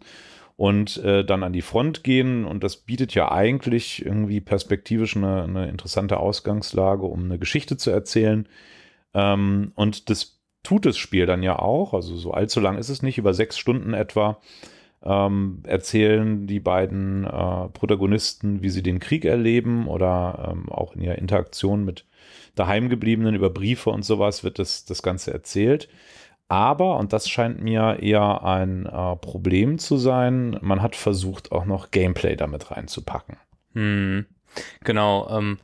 und 0.55 0.97
äh, 0.97 1.23
dann 1.23 1.43
an 1.43 1.53
die 1.53 1.61
Front 1.61 2.03
gehen. 2.03 2.43
Und 2.43 2.63
das 2.63 2.77
bietet 2.77 3.13
ja 3.13 3.31
eigentlich 3.31 4.05
irgendwie 4.05 4.41
perspektivisch 4.41 5.15
eine, 5.15 5.43
eine 5.43 5.69
interessante 5.69 6.17
Ausgangslage, 6.17 7.03
um 7.05 7.25
eine 7.25 7.39
Geschichte 7.39 7.77
zu 7.77 7.91
erzählen. 7.91 8.47
Ähm, 9.13 9.71
und 9.75 10.09
das 10.09 10.39
tut 10.63 10.85
das 10.85 10.97
Spiel 10.97 11.25
dann 11.25 11.43
ja 11.43 11.59
auch. 11.59 11.93
Also 11.93 12.17
so 12.17 12.31
allzu 12.31 12.59
lang 12.59 12.77
ist 12.77 12.89
es 12.89 13.01
nicht, 13.01 13.17
über 13.17 13.33
sechs 13.33 13.57
Stunden 13.57 13.93
etwa 13.93 14.41
ähm, 15.07 15.63
erzählen 15.63 16.47
die 16.47 16.59
beiden 16.59 17.23
äh, 17.23 17.69
Protagonisten, 17.69 18.61
wie 18.61 18.69
sie 18.69 18.83
den 18.83 18.99
Krieg 18.99 19.25
erleben 19.25 19.87
oder 19.87 20.51
ähm, 20.51 20.69
auch 20.69 20.95
in 20.95 21.01
ihrer 21.01 21.17
Interaktion 21.17 21.85
mit 21.85 22.05
daheimgebliebenen 22.55 23.35
über 23.35 23.49
Briefe 23.49 23.89
und 23.89 24.03
sowas 24.03 24.43
wird 24.43 24.59
das, 24.59 24.85
das 24.85 25.01
Ganze 25.01 25.33
erzählt. 25.33 25.87
Aber, 26.49 26.97
und 26.97 27.13
das 27.13 27.29
scheint 27.29 27.61
mir 27.61 27.99
eher 28.01 28.43
ein 28.43 28.85
äh, 28.85 29.15
Problem 29.17 29.79
zu 29.79 29.97
sein, 29.97 30.57
man 30.61 30.81
hat 30.81 30.95
versucht, 30.95 31.51
auch 31.51 31.65
noch 31.65 31.91
Gameplay 31.91 32.35
damit 32.35 32.71
reinzupacken. 32.71 33.37
Hm, 33.73 34.25
genau. 34.83 35.27
Ähm, 35.29 35.57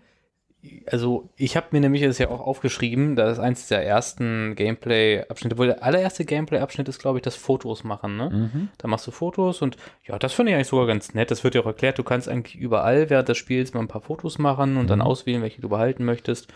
also 0.86 1.30
ich 1.36 1.58
habe 1.58 1.68
mir 1.72 1.82
nämlich 1.82 2.04
das 2.04 2.18
ja 2.18 2.30
auch 2.30 2.40
aufgeschrieben, 2.40 3.16
da 3.16 3.30
ist 3.30 3.40
eins 3.40 3.68
der 3.68 3.86
ersten 3.86 4.56
Gameplay-Abschnitte, 4.56 5.58
wohl 5.58 5.68
der 5.68 5.84
allererste 5.84 6.24
Gameplay-Abschnitt 6.24 6.88
ist, 6.88 7.00
glaube 7.00 7.18
ich, 7.18 7.22
das 7.22 7.36
Fotos 7.36 7.84
machen. 7.84 8.16
Ne? 8.16 8.30
Da 8.78 8.88
machst 8.88 9.06
du 9.08 9.12
Fotos 9.12 9.62
und 9.62 9.78
ja, 10.06 10.18
das 10.18 10.34
finde 10.34 10.52
ich 10.52 10.56
eigentlich 10.56 10.68
sogar 10.68 10.88
ganz 10.88 11.14
nett. 11.14 11.32
Das 11.32 11.44
wird 11.44 11.56
ja 11.56 11.62
auch 11.62 11.66
erklärt, 11.66 12.00
du 12.00 12.04
kannst 12.04 12.30
eigentlich 12.30 12.56
überall 12.56 13.10
während 13.10 13.28
des 13.28 13.38
Spiels 13.38 13.74
mal 13.74 13.82
ein 13.82 13.88
paar 13.88 14.02
Fotos 14.02 14.40
machen 14.40 14.78
und 14.78 14.90
dann 14.90 15.02
auswählen, 15.02 15.42
welche 15.42 15.62
du 15.62 15.70
behalten 15.70 16.06
möchtest. 16.06 16.48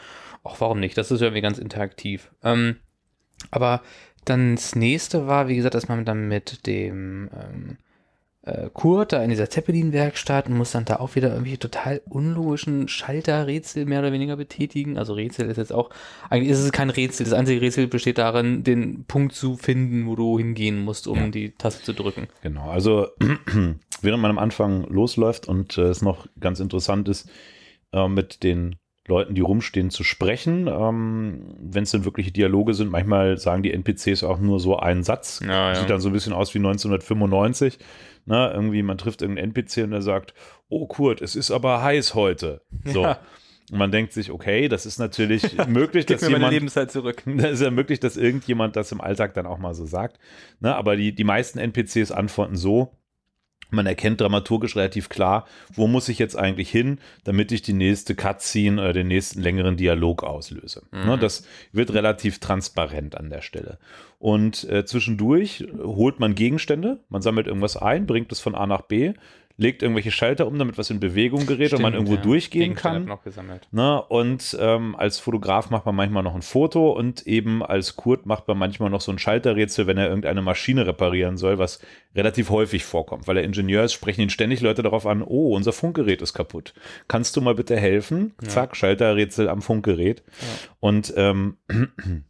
Auch 0.44 0.60
warum 0.62 0.80
nicht? 0.80 0.98
Das 0.98 1.12
ist 1.12 1.22
irgendwie 1.22 1.42
ganz 1.42 1.58
interaktiv. 1.58 2.32
Ähm, 2.44 2.78
aber 3.52 3.82
dann 4.26 4.56
das 4.56 4.76
nächste 4.76 5.28
war, 5.28 5.48
wie 5.48 5.56
gesagt, 5.56 5.76
dass 5.76 5.90
man 5.90 6.06
dann 6.06 6.28
mit 6.28 6.66
dem 6.66 7.30
ähm, 7.34 7.78
äh, 8.48 8.70
Kurt 8.74 9.14
da 9.14 9.22
in 9.22 9.30
dieser 9.30 9.50
Zeppelin-Werkstatt 9.50 10.48
und 10.48 10.58
muss 10.58 10.72
dann 10.72 10.86
da 10.86 10.98
auch 10.98 11.16
wieder 11.16 11.32
irgendwie 11.34 11.58
total 11.58 12.02
unlogischen 12.10 12.88
Schalterrätsel 12.88 13.86
mehr 13.86 14.00
oder 14.00 14.12
weniger 14.12 14.38
betätigen. 14.38 14.98
Also 14.98 15.14
Rätsel 15.14 15.50
ist 15.50 15.58
jetzt 15.58 15.74
auch, 15.74 15.90
eigentlich 16.30 16.52
ist 16.52 16.60
es 16.60 16.72
kein 16.72 16.90
Rätsel. 16.90 17.26
Das 17.26 17.34
einzige 17.34 17.62
Rätsel 17.62 17.88
besteht 17.88 18.18
darin, 18.18 18.64
den 18.64 19.06
Punkt 19.06 19.34
zu 19.34 19.58
finden, 19.58 20.08
wo 20.08 20.16
du 20.16 20.38
hingehen 20.38 20.80
musst, 20.84 21.08
um 21.08 21.18
Ja. 21.18 21.28
die 21.30 21.52
Taste 21.52 21.84
zu 21.84 21.94
drücken. 21.94 22.28
Genau, 22.42 22.70
also 22.70 23.08
während 24.02 24.22
man 24.22 24.32
am 24.32 24.40
Anfang 24.40 24.84
losläuft 24.86 25.48
und 25.48 25.78
äh, 25.78 25.82
es 25.84 26.02
noch 26.02 26.28
ganz 26.40 26.60
interessant 26.60 27.10
ist, 27.10 27.30
äh, 27.94 28.08
mit 28.08 28.44
den 28.44 28.76
Leuten, 29.08 29.36
die 29.36 29.42
rumstehen, 29.42 29.90
zu 29.90 30.04
sprechen, 30.04 30.68
ähm, 30.68 31.56
wenn 31.60 31.84
es 31.84 31.92
denn 31.92 32.06
wirkliche 32.06 32.32
Dialoge 32.32 32.74
sind. 32.74 32.92
Manchmal 32.92 33.38
sagen 33.38 33.64
die 33.64 33.74
NPCs 33.74 34.24
auch 34.24 34.40
nur 34.40 34.60
so 34.60 34.78
einen 34.78 35.04
Satz. 35.04 35.42
Ja, 35.44 35.70
ja. 35.70 35.76
Sieht 35.76 35.90
dann 35.90 36.02
so 36.02 36.10
ein 36.10 36.14
bisschen 36.14 36.34
aus 36.34 36.54
wie 36.54 36.60
1995. 36.60 37.80
Ne? 38.26 38.52
Irgendwie, 38.54 38.84
man 38.84 38.98
trifft 38.98 39.22
irgendeinen 39.22 39.54
NPC 39.56 39.84
und 39.84 39.92
der 39.92 40.02
sagt, 40.02 40.34
oh 40.70 40.86
Kurt, 40.88 41.22
es 41.22 41.36
ist 41.36 41.52
aber 41.52 41.82
heiß 41.82 42.14
heute. 42.16 42.62
So. 42.84 43.04
Ja. 43.04 43.20
Und 43.72 43.80
man 43.80 43.92
denkt 43.92 44.14
sich, 44.14 44.32
okay, 44.32 44.68
das 44.70 44.86
ist 44.86 44.98
natürlich 44.98 45.44
möglich, 45.68 46.06
dass 46.06 46.22
mir 46.22 46.28
meine 46.28 46.38
jemand 46.38 46.54
Lebenszeit 46.54 46.92
zurück. 46.92 47.24
da 47.26 47.48
ist 47.48 47.62
ja 47.62 47.72
möglich, 47.72 48.00
dass 48.00 48.18
irgendjemand 48.18 48.76
das 48.76 48.92
im 48.92 49.02
Alltag 49.02 49.34
dann 49.34 49.46
auch 49.46 49.58
mal 49.58 49.74
so 49.74 49.86
sagt. 49.86 50.20
Ne? 50.60 50.76
Aber 50.76 50.96
die, 50.96 51.14
die 51.14 51.24
meisten 51.24 51.60
NPCs 51.60 52.12
antworten 52.12 52.56
so, 52.56 52.92
man 53.70 53.86
erkennt 53.86 54.22
dramaturgisch 54.22 54.76
relativ 54.76 55.10
klar, 55.10 55.46
wo 55.74 55.88
muss 55.88 56.10
ich 56.10 56.20
jetzt 56.20 56.38
eigentlich 56.38 56.70
hin, 56.70 57.00
damit 57.24 57.52
ich 57.52 57.62
die 57.62 57.74
nächste 57.74 58.16
Cutscene 58.16 58.82
oder 58.82 58.94
den 58.94 59.08
nächsten 59.08 59.42
längeren 59.42 59.78
Dialog 59.78 60.24
auslöse. 60.24 60.84
Ne? 60.92 61.18
Das 61.18 61.44
wird 61.72 61.94
relativ 61.94 62.40
transparent 62.40 63.18
an 63.18 63.30
der 63.30 63.42
Stelle. 63.42 63.78
Und 64.20 64.64
äh, 64.70 64.86
zwischendurch 64.86 65.68
holt 65.82 66.20
man 66.20 66.36
Gegenstände, 66.36 67.00
man 67.10 67.22
sammelt 67.22 67.48
irgendwas 67.48 67.78
ein, 67.78 68.08
bringt 68.08 68.32
es 68.32 68.40
von 68.40 68.56
A 68.56 68.66
nach 68.66 68.82
B, 68.82 69.14
legt 69.60 69.82
irgendwelche 69.82 70.12
Schalter 70.12 70.46
um, 70.46 70.60
damit 70.60 70.78
was 70.78 70.92
in 70.92 71.00
Bewegung 71.00 71.48
gerät 71.48 71.74
und 71.74 71.82
man 71.82 71.94
Stimmt, 71.94 72.08
irgendwo 72.08 72.16
ja. 72.16 72.22
durchgehen 72.22 72.76
kann. 72.76 73.12
Ne? 73.72 74.02
Und 74.04 74.56
ähm, 74.60 74.96
als 74.96 75.18
Fotograf 75.18 75.72
macht 75.72 75.88
man 75.88 75.96
manchmal 75.96 76.22
noch 76.22 76.36
ein 76.36 76.44
Foto 76.44 76.92
und 76.92 77.26
eben 77.26 77.64
als 77.64 77.96
Kurt 77.96 78.28
macht 78.28 78.48
man 78.48 78.60
manchmal 78.60 78.92
noch 78.92 79.02
so 79.02 79.12
ein 79.12 79.18
Schalterrätsel, 79.18 79.88
wenn 79.88 79.98
er 79.98 80.10
irgendeine 80.10 80.44
Maschine 80.44 80.86
reparieren 80.86 81.38
soll, 81.38 81.58
was 81.58 81.80
relativ 82.16 82.52
häufig 82.52 82.86
vorkommt, 82.86 83.28
weil 83.28 83.34
der 83.34 83.44
Ingenieur 83.44 83.84
ist, 83.84 83.94
sprechen 83.94 84.22
ihn 84.22 84.30
ständig 84.30 84.62
Leute 84.62 84.84
darauf 84.84 85.08
an, 85.08 85.24
oh, 85.24 85.56
unser 85.56 85.74
Funkgerät 85.74 86.22
ist 86.22 86.34
kaputt. 86.34 86.76
Kannst 87.08 87.36
du 87.36 87.42
mal 87.42 87.56
bitte 87.56 87.76
helfen? 87.76 88.36
Zack, 88.48 88.76
Schalterrätsel 88.76 89.50
am 89.50 89.64
Funkgerät. 89.64 90.24
Und 90.80 91.12
ähm, 91.18 91.58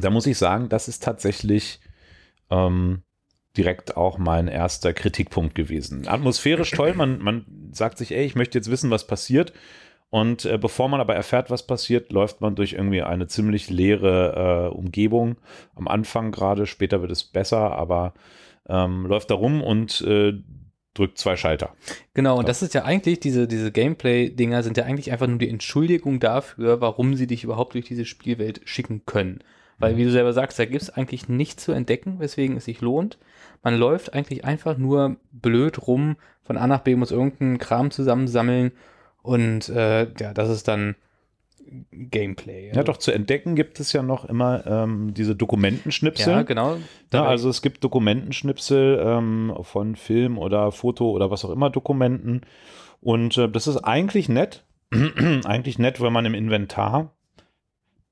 da 0.00 0.08
muss 0.08 0.26
ich 0.26 0.38
sagen, 0.38 0.70
das 0.70 0.88
ist 0.88 1.02
tatsächlich 1.02 1.80
ähm, 2.50 3.02
direkt 3.56 3.96
auch 3.96 4.18
mein 4.18 4.48
erster 4.48 4.92
Kritikpunkt 4.92 5.54
gewesen. 5.54 6.06
Atmosphärisch 6.06 6.70
toll, 6.70 6.94
man, 6.94 7.18
man 7.20 7.44
sagt 7.72 7.98
sich, 7.98 8.12
ey, 8.12 8.24
ich 8.24 8.36
möchte 8.36 8.58
jetzt 8.58 8.70
wissen, 8.70 8.90
was 8.90 9.06
passiert. 9.06 9.52
Und 10.10 10.44
äh, 10.46 10.56
bevor 10.58 10.88
man 10.88 11.00
aber 11.00 11.14
erfährt, 11.14 11.50
was 11.50 11.66
passiert, 11.66 12.12
läuft 12.12 12.40
man 12.40 12.54
durch 12.54 12.72
irgendwie 12.72 13.02
eine 13.02 13.26
ziemlich 13.26 13.68
leere 13.68 14.70
äh, 14.72 14.74
Umgebung. 14.74 15.36
Am 15.74 15.86
Anfang 15.86 16.32
gerade, 16.32 16.66
später 16.66 17.02
wird 17.02 17.10
es 17.10 17.24
besser, 17.24 17.72
aber 17.72 18.14
ähm, 18.68 19.06
läuft 19.06 19.30
da 19.30 19.34
rum 19.34 19.62
und 19.62 20.00
äh, 20.02 20.32
drückt 20.94 21.18
zwei 21.18 21.36
Schalter. 21.36 21.74
Genau, 22.14 22.38
und 22.38 22.48
das 22.48 22.62
ist 22.62 22.74
ja 22.74 22.84
eigentlich, 22.84 23.20
diese, 23.20 23.46
diese 23.46 23.70
Gameplay-Dinger 23.70 24.62
sind 24.62 24.76
ja 24.76 24.84
eigentlich 24.84 25.12
einfach 25.12 25.26
nur 25.26 25.38
die 25.38 25.48
Entschuldigung 25.48 26.20
dafür, 26.20 26.80
warum 26.80 27.14
sie 27.14 27.26
dich 27.26 27.44
überhaupt 27.44 27.74
durch 27.74 27.84
diese 27.84 28.04
Spielwelt 28.04 28.62
schicken 28.64 29.02
können. 29.04 29.40
Weil, 29.78 29.96
wie 29.96 30.04
du 30.04 30.10
selber 30.10 30.32
sagst, 30.32 30.58
da 30.58 30.64
gibt 30.64 30.82
es 30.82 30.90
eigentlich 30.90 31.28
nichts 31.28 31.64
zu 31.64 31.72
entdecken, 31.72 32.18
weswegen 32.18 32.56
es 32.56 32.64
sich 32.64 32.80
lohnt. 32.80 33.18
Man 33.62 33.76
läuft 33.76 34.12
eigentlich 34.12 34.44
einfach 34.44 34.76
nur 34.76 35.16
blöd 35.30 35.86
rum, 35.86 36.16
von 36.42 36.56
A 36.56 36.66
nach 36.66 36.80
B 36.80 36.96
muss 36.96 37.10
irgendeinen 37.10 37.58
Kram 37.58 37.90
zusammensammeln 37.90 38.72
und 39.22 39.68
äh, 39.68 40.10
ja, 40.18 40.32
das 40.32 40.48
ist 40.48 40.66
dann 40.66 40.96
Gameplay. 41.92 42.72
Ja, 42.74 42.82
doch 42.82 42.96
zu 42.96 43.12
entdecken 43.12 43.54
gibt 43.54 43.78
es 43.80 43.92
ja 43.92 44.02
noch 44.02 44.24
immer 44.24 44.66
ähm, 44.66 45.12
diese 45.12 45.36
Dokumentenschnipsel. 45.36 46.32
Ja, 46.32 46.42
genau. 46.42 46.78
Ja, 47.12 47.26
also 47.26 47.50
es 47.50 47.60
gibt 47.60 47.84
Dokumentenschnipsel 47.84 48.98
ähm, 49.04 49.54
von 49.62 49.96
Film 49.96 50.38
oder 50.38 50.72
Foto 50.72 51.10
oder 51.10 51.30
was 51.30 51.44
auch 51.44 51.50
immer 51.50 51.68
Dokumenten. 51.68 52.42
Und 53.00 53.36
äh, 53.36 53.48
das 53.48 53.66
ist 53.66 53.78
eigentlich 53.78 54.28
nett. 54.28 54.64
eigentlich 55.44 55.78
nett, 55.78 56.00
wenn 56.00 56.12
man 56.12 56.24
im 56.24 56.32
Inventar 56.32 57.12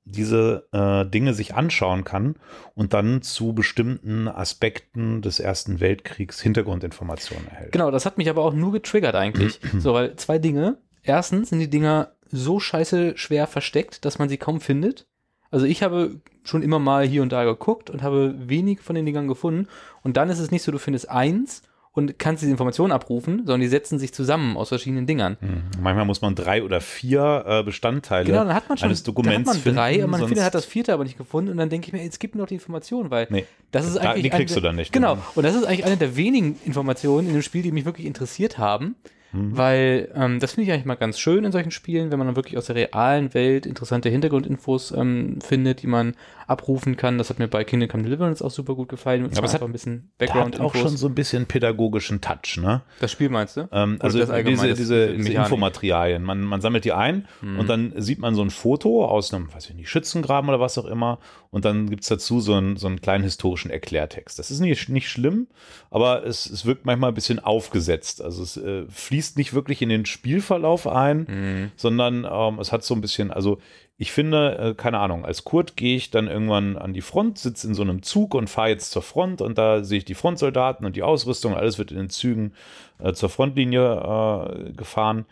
diese 0.09 0.67
äh, 0.71 1.05
Dinge 1.05 1.33
sich 1.33 1.55
anschauen 1.55 2.03
kann 2.03 2.35
und 2.75 2.93
dann 2.93 3.21
zu 3.21 3.53
bestimmten 3.53 4.27
Aspekten 4.27 5.21
des 5.21 5.39
Ersten 5.39 5.79
Weltkriegs 5.79 6.41
Hintergrundinformationen 6.41 7.47
erhält. 7.47 7.71
Genau, 7.71 7.91
das 7.91 8.05
hat 8.05 8.17
mich 8.17 8.29
aber 8.29 8.43
auch 8.43 8.53
nur 8.53 8.71
getriggert 8.71 9.15
eigentlich. 9.15 9.59
so, 9.77 9.93
weil 9.93 10.15
zwei 10.15 10.39
Dinge. 10.39 10.77
Erstens 11.03 11.49
sind 11.49 11.59
die 11.59 11.69
Dinger 11.69 12.11
so 12.29 12.59
scheiße 12.59 13.17
schwer 13.17 13.47
versteckt, 13.47 14.05
dass 14.05 14.19
man 14.19 14.29
sie 14.29 14.37
kaum 14.37 14.61
findet. 14.61 15.07
Also 15.49 15.65
ich 15.65 15.83
habe 15.83 16.19
schon 16.43 16.63
immer 16.63 16.79
mal 16.79 17.05
hier 17.05 17.21
und 17.21 17.31
da 17.31 17.43
geguckt 17.45 17.89
und 17.89 18.03
habe 18.03 18.35
wenig 18.37 18.81
von 18.81 18.95
den 18.95 19.05
Dingern 19.05 19.27
gefunden. 19.27 19.67
Und 20.03 20.17
dann 20.17 20.29
ist 20.29 20.39
es 20.39 20.51
nicht 20.51 20.63
so, 20.63 20.71
du 20.71 20.79
findest 20.79 21.09
eins 21.09 21.63
und 21.97 22.19
kannst 22.19 22.41
diese 22.41 22.51
Informationen 22.51 22.91
abrufen, 22.91 23.39
sondern 23.39 23.61
die 23.61 23.67
setzen 23.67 23.99
sich 23.99 24.13
zusammen 24.13 24.55
aus 24.55 24.69
verschiedenen 24.69 25.05
Dingern. 25.07 25.37
Mhm. 25.41 25.63
Manchmal 25.81 26.05
muss 26.05 26.21
man 26.21 26.35
drei 26.35 26.63
oder 26.63 26.79
vier 26.79 27.43
äh, 27.47 27.63
Bestandteile 27.63 28.25
Genau, 28.25 28.43
dann 28.45 28.53
hat 28.53 28.69
man 28.69 28.77
schon 28.77 28.87
eines 28.89 29.03
Dokuments 29.03 29.49
dann 29.49 29.57
hat 29.57 29.65
man 29.65 29.75
drei 29.75 29.91
finden, 29.93 30.05
und 30.05 30.11
man 30.11 30.27
findet, 30.27 30.45
hat 30.45 30.55
das 30.55 30.65
vierte 30.65 30.93
aber 30.93 31.03
nicht 31.03 31.17
gefunden 31.17 31.51
und 31.51 31.57
dann 31.57 31.69
denke 31.69 31.87
ich 31.87 31.93
mir, 31.93 32.03
jetzt 32.03 32.19
gib 32.19 32.35
mir 32.35 32.41
doch 32.41 32.47
die 32.47 32.53
Informationen, 32.55 33.09
weil 33.11 33.27
Nee, 33.29 33.45
das 33.71 33.87
ist 33.87 33.97
eigentlich 33.97 34.23
die 34.23 34.29
kriegst 34.29 34.53
eine, 34.55 34.61
du 34.61 34.67
dann 34.67 34.75
nicht. 34.75 34.93
Genau, 34.93 35.15
Mhm. 35.15 35.21
und 35.35 35.43
das 35.43 35.55
ist 35.55 35.65
eigentlich 35.65 35.85
eine 35.85 35.97
der 35.97 36.15
wenigen 36.15 36.59
Informationen 36.65 37.27
in 37.27 37.33
dem 37.33 37.41
Spiel, 37.41 37.63
die 37.63 37.71
mich 37.71 37.85
wirklich 37.85 38.05
interessiert 38.05 38.57
haben, 38.57 38.95
Mhm. 39.33 39.57
weil 39.57 40.09
ähm, 40.15 40.39
das 40.39 40.53
finde 40.53 40.67
ich 40.67 40.71
eigentlich 40.73 40.85
mal 40.85 40.95
ganz 40.95 41.19
schön 41.19 41.43
in 41.43 41.51
solchen 41.51 41.71
Spielen, 41.71 42.11
wenn 42.11 42.17
man 42.17 42.27
dann 42.27 42.37
wirklich 42.37 42.57
aus 42.57 42.67
der 42.67 42.75
realen 42.77 43.33
Welt 43.33 43.65
interessante 43.65 44.07
Hintergrundinfos 44.07 44.91
ähm, 44.91 45.39
findet, 45.41 45.81
die 45.81 45.87
man 45.87 46.15
abrufen 46.47 46.95
kann. 46.97 47.17
Das 47.17 47.29
hat 47.29 47.39
mir 47.39 47.47
bei 47.47 47.63
Kingdom 47.63 47.89
Come 47.89 48.03
Deliverance 48.03 48.43
auch 48.43 48.51
super 48.51 48.73
gut 48.73 48.89
gefallen. 48.89 49.29
Aber 49.35 49.45
es 49.45 49.53
hat- 49.53 49.61
ein 49.61 49.71
bisschen 49.71 50.11
Der 50.19 50.33
hat 50.33 50.59
auch 50.59 50.73
schon 50.75 50.95
so 50.97 51.07
ein 51.07 51.13
bisschen 51.15 51.45
pädagogischen 51.45 52.21
Touch, 52.21 52.57
ne? 52.57 52.81
das 52.99 53.11
Spiel 53.11 53.29
meinst 53.29 53.57
du? 53.57 53.67
Ähm, 53.71 53.97
also 53.99 54.17
das 54.17 54.29
diese, 54.45 54.73
diese? 55.13 55.31
Infomaterialien. 55.33 56.23
Man, 56.23 56.41
man 56.43 56.61
sammelt 56.61 56.85
die 56.85 56.93
ein 56.93 57.27
und 57.41 57.67
dann 57.69 57.93
sieht 57.97 58.19
man 58.19 58.33
so 58.35 58.41
ein 58.41 58.49
Foto 58.49 59.05
aus 59.05 59.33
einem, 59.33 59.53
weiß 59.53 59.69
ich 59.69 59.75
nicht, 59.75 59.89
Schützengraben 59.89 60.49
oder 60.49 60.59
was 60.59 60.77
auch 60.77 60.85
immer. 60.85 61.19
Und 61.51 61.65
dann 61.65 61.89
gibt 61.89 62.03
es 62.03 62.09
dazu 62.09 62.39
so 62.39 62.53
einen, 62.53 62.77
so 62.77 62.87
einen 62.87 63.01
kleinen 63.01 63.23
historischen 63.23 63.69
Erklärtext. 63.71 64.39
Das 64.39 64.51
ist 64.51 64.59
nicht, 64.59 64.89
nicht 64.89 65.09
schlimm, 65.09 65.47
aber 65.91 66.25
es, 66.25 66.45
es 66.49 66.65
wirkt 66.65 66.85
manchmal 66.85 67.11
ein 67.11 67.15
bisschen 67.15 67.39
aufgesetzt. 67.39 68.21
Also 68.21 68.43
es 68.43 68.57
äh, 68.57 68.83
fließt 68.89 69.37
nicht 69.37 69.53
wirklich 69.53 69.81
in 69.81 69.89
den 69.89 70.05
Spielverlauf 70.05 70.87
ein, 70.87 71.25
Mhm. 71.27 71.71
sondern 71.75 72.25
ähm, 72.29 72.59
es 72.59 72.71
hat 72.71 72.83
so 72.83 72.93
ein 72.93 73.01
bisschen, 73.01 73.31
also 73.31 73.59
ich 73.97 74.11
finde, 74.11 74.57
äh, 74.57 74.73
keine 74.75 74.99
Ahnung, 74.99 75.25
als 75.25 75.43
Kurt 75.43 75.75
gehe 75.75 75.95
ich 75.95 76.11
dann 76.11 76.27
irgendwann 76.27 76.77
an 76.77 76.93
die 76.93 77.01
Front, 77.01 77.39
sitze 77.39 77.67
in 77.67 77.73
so 77.73 77.81
einem 77.81 78.03
Zug 78.03 78.35
und 78.35 78.49
fahre 78.49 78.69
jetzt 78.69 78.91
zur 78.91 79.01
Front 79.01 79.41
und 79.41 79.57
da 79.57 79.83
sehe 79.83 79.97
ich 79.97 80.05
die 80.05 80.13
Frontsoldaten 80.13 80.85
und 80.85 80.95
die 80.95 81.03
Ausrüstung, 81.03 81.55
alles 81.55 81.79
wird 81.79 81.91
in 81.91 81.97
den 81.97 82.09
Zügen 82.09 82.53
äh, 82.99 83.13
zur 83.13 83.29
Frontlinie 83.29 84.67
äh, 84.67 84.71
gefahren. 84.73 85.25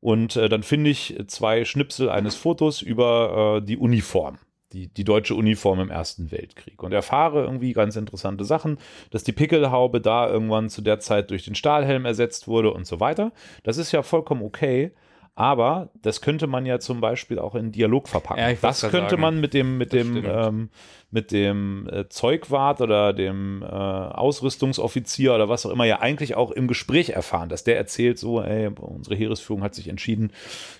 Und 0.00 0.36
äh, 0.36 0.48
dann 0.48 0.62
finde 0.62 0.90
ich 0.90 1.16
zwei 1.26 1.64
Schnipsel 1.64 2.10
eines 2.10 2.36
Fotos 2.36 2.80
über 2.80 3.58
äh, 3.58 3.64
die 3.64 3.76
Uniform, 3.76 4.38
die, 4.72 4.86
die 4.86 5.04
deutsche 5.04 5.34
Uniform 5.34 5.80
im 5.80 5.90
Ersten 5.90 6.30
Weltkrieg. 6.30 6.80
Und 6.82 6.92
erfahre 6.92 7.42
irgendwie 7.42 7.72
ganz 7.72 7.96
interessante 7.96 8.44
Sachen, 8.44 8.78
dass 9.10 9.24
die 9.24 9.32
Pickelhaube 9.32 10.00
da 10.00 10.28
irgendwann 10.28 10.70
zu 10.70 10.80
der 10.80 11.00
Zeit 11.00 11.30
durch 11.30 11.44
den 11.44 11.56
Stahlhelm 11.56 12.04
ersetzt 12.04 12.46
wurde 12.46 12.72
und 12.72 12.86
so 12.86 13.00
weiter. 13.00 13.32
Das 13.64 13.78
ist 13.78 13.90
ja 13.90 14.02
vollkommen 14.02 14.42
okay. 14.42 14.92
Aber 15.34 15.88
das 16.02 16.20
könnte 16.20 16.46
man 16.46 16.66
ja 16.66 16.78
zum 16.78 17.00
Beispiel 17.00 17.38
auch 17.38 17.54
in 17.54 17.72
Dialog 17.72 18.06
verpacken. 18.06 18.40
Ja, 18.40 18.52
das 18.52 18.82
könnte 18.82 19.10
sagen. 19.10 19.22
man 19.22 19.40
mit 19.40 19.54
dem, 19.54 19.78
mit 19.78 19.94
Das 19.94 20.02
dem, 20.02 20.24
ähm, 20.26 20.68
mit 21.10 21.32
dem 21.32 21.88
äh, 21.90 22.06
Zeugwart 22.10 22.82
oder 22.82 23.14
dem 23.14 23.62
äh, 23.62 23.66
Ausrüstungsoffizier 23.66 25.34
oder 25.34 25.48
was 25.48 25.64
auch 25.64 25.70
immer 25.70 25.86
ja 25.86 26.00
eigentlich 26.00 26.34
auch 26.34 26.50
im 26.50 26.68
Gespräch 26.68 27.10
erfahren, 27.10 27.48
dass 27.48 27.64
der 27.64 27.78
erzählt 27.78 28.18
so, 28.18 28.42
ey, 28.42 28.68
unsere 28.78 29.16
Heeresführung 29.16 29.62
hat 29.62 29.74
sich 29.74 29.88
entschieden, 29.88 30.32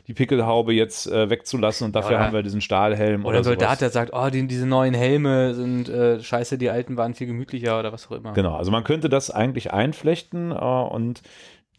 die 0.07 0.13
Pickelhaube 0.15 0.75
jetzt 0.75 1.07
äh, 1.07 1.31
wegzulassen 1.31 1.87
und 1.87 1.97
dafür 1.97 2.17
Oder- 2.17 2.27
haben 2.27 2.35
wir 2.35 2.43
diesen 2.43 2.61
Stahlhelm 2.61 3.25
Oder 3.25 3.39
oder, 3.39 3.45
Soldat, 3.45 3.81
der 3.81 3.89
sagt, 3.89 4.13
oh, 4.15 4.29
die, 4.29 4.47
diese 4.47 4.67
neuen 4.67 4.93
Helme 4.95 5.55
sind 5.55 5.89
äh, 5.89 6.21
scheiße, 6.21 6.59
die 6.59 6.69
alten 6.69 6.99
waren 6.99 7.15
viel 7.15 7.27
gemütlicher 7.27 7.79
oder 7.79 7.91
was 7.93 8.07
auch 8.11 8.17
immer. 8.17 8.33
Genau, 8.33 8.55
also 8.55 8.71
man 8.71 8.85
könnte 8.85 9.09
das 9.09 9.31
eigentlich 9.31 9.73
einflechten 9.73 10.51
äh, 10.51 10.55
und 10.55 11.23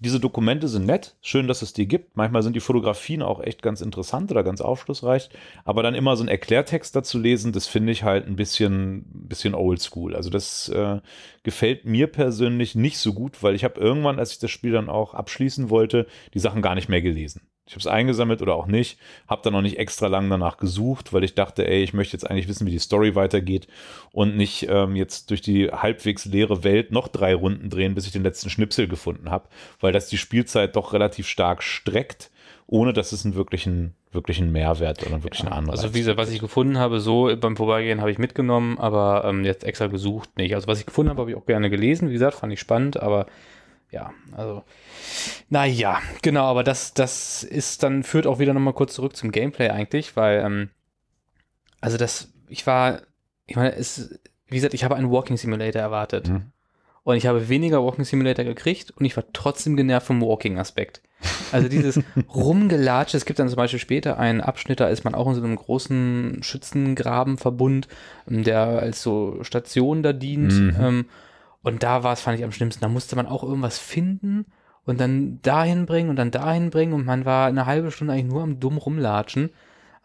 diese 0.04 0.20
Dokumente 0.20 0.68
sind 0.68 0.86
nett, 0.86 1.16
schön, 1.22 1.48
dass 1.48 1.62
es 1.62 1.72
die 1.72 1.88
gibt. 1.88 2.18
Manchmal 2.18 2.44
sind 2.44 2.56
die 2.58 2.60
Fotografien 2.60 3.22
auch 3.22 3.42
echt 3.42 3.62
ganz 3.62 3.80
interessant 3.80 4.30
oder 4.32 4.44
ganz 4.44 4.60
aufschlussreich, 4.60 5.30
aber 5.64 5.82
dann 5.82 5.96
immer 5.96 6.18
so 6.18 6.24
einen 6.24 6.30
Erklärtext 6.30 6.94
dazu 6.94 7.18
lesen, 7.18 7.54
das 7.54 7.68
finde 7.68 7.94
ich 7.94 8.04
halt 8.04 8.28
ein 8.28 8.36
bisschen, 8.36 9.06
bisschen 9.14 9.56
oldschool. 9.56 10.14
Also 10.14 10.30
das 10.30 10.68
äh, 10.70 11.00
gefällt 11.44 11.86
mir 11.86 12.08
persönlich 12.08 12.76
nicht 12.76 12.98
so 12.98 13.14
gut, 13.14 13.42
weil 13.42 13.56
ich 13.56 13.64
habe 13.64 13.80
irgendwann, 13.80 14.20
als 14.20 14.34
ich 14.34 14.40
das 14.40 14.52
Spiel 14.52 14.74
dann 14.74 14.90
auch 14.90 15.14
abschließen 15.14 15.70
wollte, 15.70 16.06
die 16.34 16.40
Sachen 16.40 16.62
gar 16.62 16.76
nicht 16.76 16.90
mehr 16.90 17.02
gelesen. 17.02 17.42
Ich 17.66 17.74
habe 17.74 17.80
es 17.80 17.88
eingesammelt 17.88 18.42
oder 18.42 18.56
auch 18.56 18.68
nicht, 18.68 19.00
habe 19.28 19.42
dann 19.42 19.54
noch 19.54 19.62
nicht 19.62 19.80
extra 19.80 20.08
lang 20.08 20.30
danach 20.30 20.58
gesucht, 20.58 21.14
weil 21.14 21.24
ich 21.24 21.34
dachte, 21.34 21.66
ey, 21.66 21.82
ich 21.82 21.94
möchte 21.94 22.14
jetzt 22.14 22.30
eigentlich 22.30 22.50
wissen, 22.50 22.68
wie 22.68 22.72
die 22.72 22.80
Story 22.80 23.16
weitergeht 23.16 23.68
und 24.12 24.36
nicht 24.36 24.68
ähm, 24.70 24.98
jetzt 24.98 25.30
durch 25.30 25.42
die 25.42 25.70
halbwegs 25.72 26.26
leere 26.26 26.66
Welt 26.66 26.92
noch 26.92 27.08
drei 27.08 27.34
Runden 27.34 27.70
drehen, 27.70 27.96
bis 27.96 28.06
ich 28.06 28.12
den 28.12 28.24
letzten 28.24 28.50
Schnipsel 28.50 28.90
gefunden 28.90 29.32
habe, 29.32 29.48
weil 29.80 29.94
das 29.94 30.10
die 30.10 30.18
Spielzeit 30.18 30.76
doch 30.76 30.92
relativ 30.92 31.26
stark 31.26 31.64
streckt, 31.64 32.32
ohne 32.68 32.92
dass 32.92 33.14
es 33.14 33.24
einen 33.24 33.36
wirklichen, 33.36 33.94
wirklichen 34.12 34.52
Mehrwert 34.52 35.02
oder 35.04 35.14
einen 35.14 35.24
wirklichen 35.24 35.48
Anreiz 35.48 35.80
Also 35.80 35.94
wie 35.94 36.00
gesagt, 36.00 36.18
was 36.18 36.32
ich 36.32 36.40
gefunden 36.40 36.78
habe, 36.78 37.00
so 37.00 37.34
beim 37.40 37.56
Vorbeigehen 37.56 38.02
habe 38.02 38.12
ich 38.12 38.18
mitgenommen, 38.18 38.78
aber 38.78 39.24
ähm, 39.26 39.46
jetzt 39.46 39.64
extra 39.64 39.88
gesucht 39.88 40.38
nicht. 40.38 40.54
Also 40.54 40.68
was 40.68 40.80
ich 40.80 40.86
gefunden 40.86 41.12
habe, 41.12 41.22
habe 41.22 41.32
ich 41.32 41.38
auch 41.38 41.46
gerne 41.46 41.70
gelesen. 41.70 42.10
Wie 42.10 42.14
gesagt, 42.14 42.36
fand 42.36 42.52
ich 42.52 42.60
spannend, 42.60 43.02
aber 43.02 43.26
ja, 43.94 44.12
also 44.32 44.64
naja, 45.50 46.02
genau, 46.24 46.46
aber 46.46 46.64
das, 46.64 46.96
das 46.96 47.44
ist 47.44 47.84
dann, 47.84 48.04
führt 48.04 48.26
auch 48.26 48.40
wieder 48.40 48.54
nochmal 48.54 48.74
kurz 48.74 48.96
zurück 48.96 49.16
zum 49.16 49.32
Gameplay 49.32 49.70
eigentlich, 49.70 50.18
weil, 50.18 50.40
ähm, 50.44 50.70
also 51.80 51.98
das, 51.98 52.34
ich 52.50 52.66
war, 52.66 53.02
ich 53.46 53.56
meine, 53.56 53.76
es, 53.76 54.20
wie 54.48 54.56
gesagt, 54.56 54.74
ich 54.74 54.84
habe 54.84 54.96
einen 54.96 55.12
Walking 55.12 55.38
Simulator 55.38 55.82
erwartet. 55.82 56.28
Mhm. 56.28 56.52
Und 57.04 57.18
ich 57.18 57.28
habe 57.28 57.50
weniger 57.50 57.84
Walking 57.84 58.06
Simulator 58.06 58.46
gekriegt 58.46 58.92
und 58.92 59.04
ich 59.04 59.16
war 59.18 59.26
trotzdem 59.34 59.76
genervt 59.76 60.08
vom 60.08 60.22
Walking-Aspekt. 60.22 61.02
Also 61.52 61.68
dieses 61.68 62.00
Rumgelatsche, 62.34 63.18
es 63.18 63.26
gibt 63.26 63.40
dann 63.40 63.50
zum 63.50 63.58
Beispiel 63.58 63.80
später 63.80 64.18
einen 64.18 64.40
Abschnitt, 64.40 64.80
da 64.80 64.88
ist 64.88 65.04
man 65.04 65.14
auch 65.14 65.28
in 65.28 65.36
so 65.36 65.44
einem 65.44 65.58
großen 65.58 66.40
Schützengrabenverbund, 66.42 67.90
ähm, 68.30 68.44
der 68.44 68.60
als 68.60 69.04
so 69.04 69.44
Station 69.44 70.02
da 70.02 70.14
dient. 70.14 70.54
Mhm. 70.54 70.76
Ähm, 70.80 71.06
und 71.64 71.82
da 71.82 72.04
war 72.04 72.14
es, 72.14 72.22
fand 72.22 72.38
ich 72.38 72.44
am 72.44 72.52
schlimmsten. 72.52 72.82
Da 72.82 72.90
musste 72.90 73.16
man 73.16 73.26
auch 73.26 73.44
irgendwas 73.44 73.80
finden 73.80 74.46
und 74.86 75.00
dann 75.00 75.42
dahin 75.42 75.86
bringen 75.86 76.10
und 76.10 76.18
dann 76.18 76.32
dahin 76.32 76.70
bringen 76.70 76.94
und 76.94 77.06
man 77.06 77.26
war 77.26 77.48
eine 77.48 77.66
halbe 77.66 77.92
Stunde 77.92 78.14
eigentlich 78.14 78.32
nur 78.32 78.44
am 78.44 78.60
dumm 78.60 78.78
rumlatschen. 78.78 79.50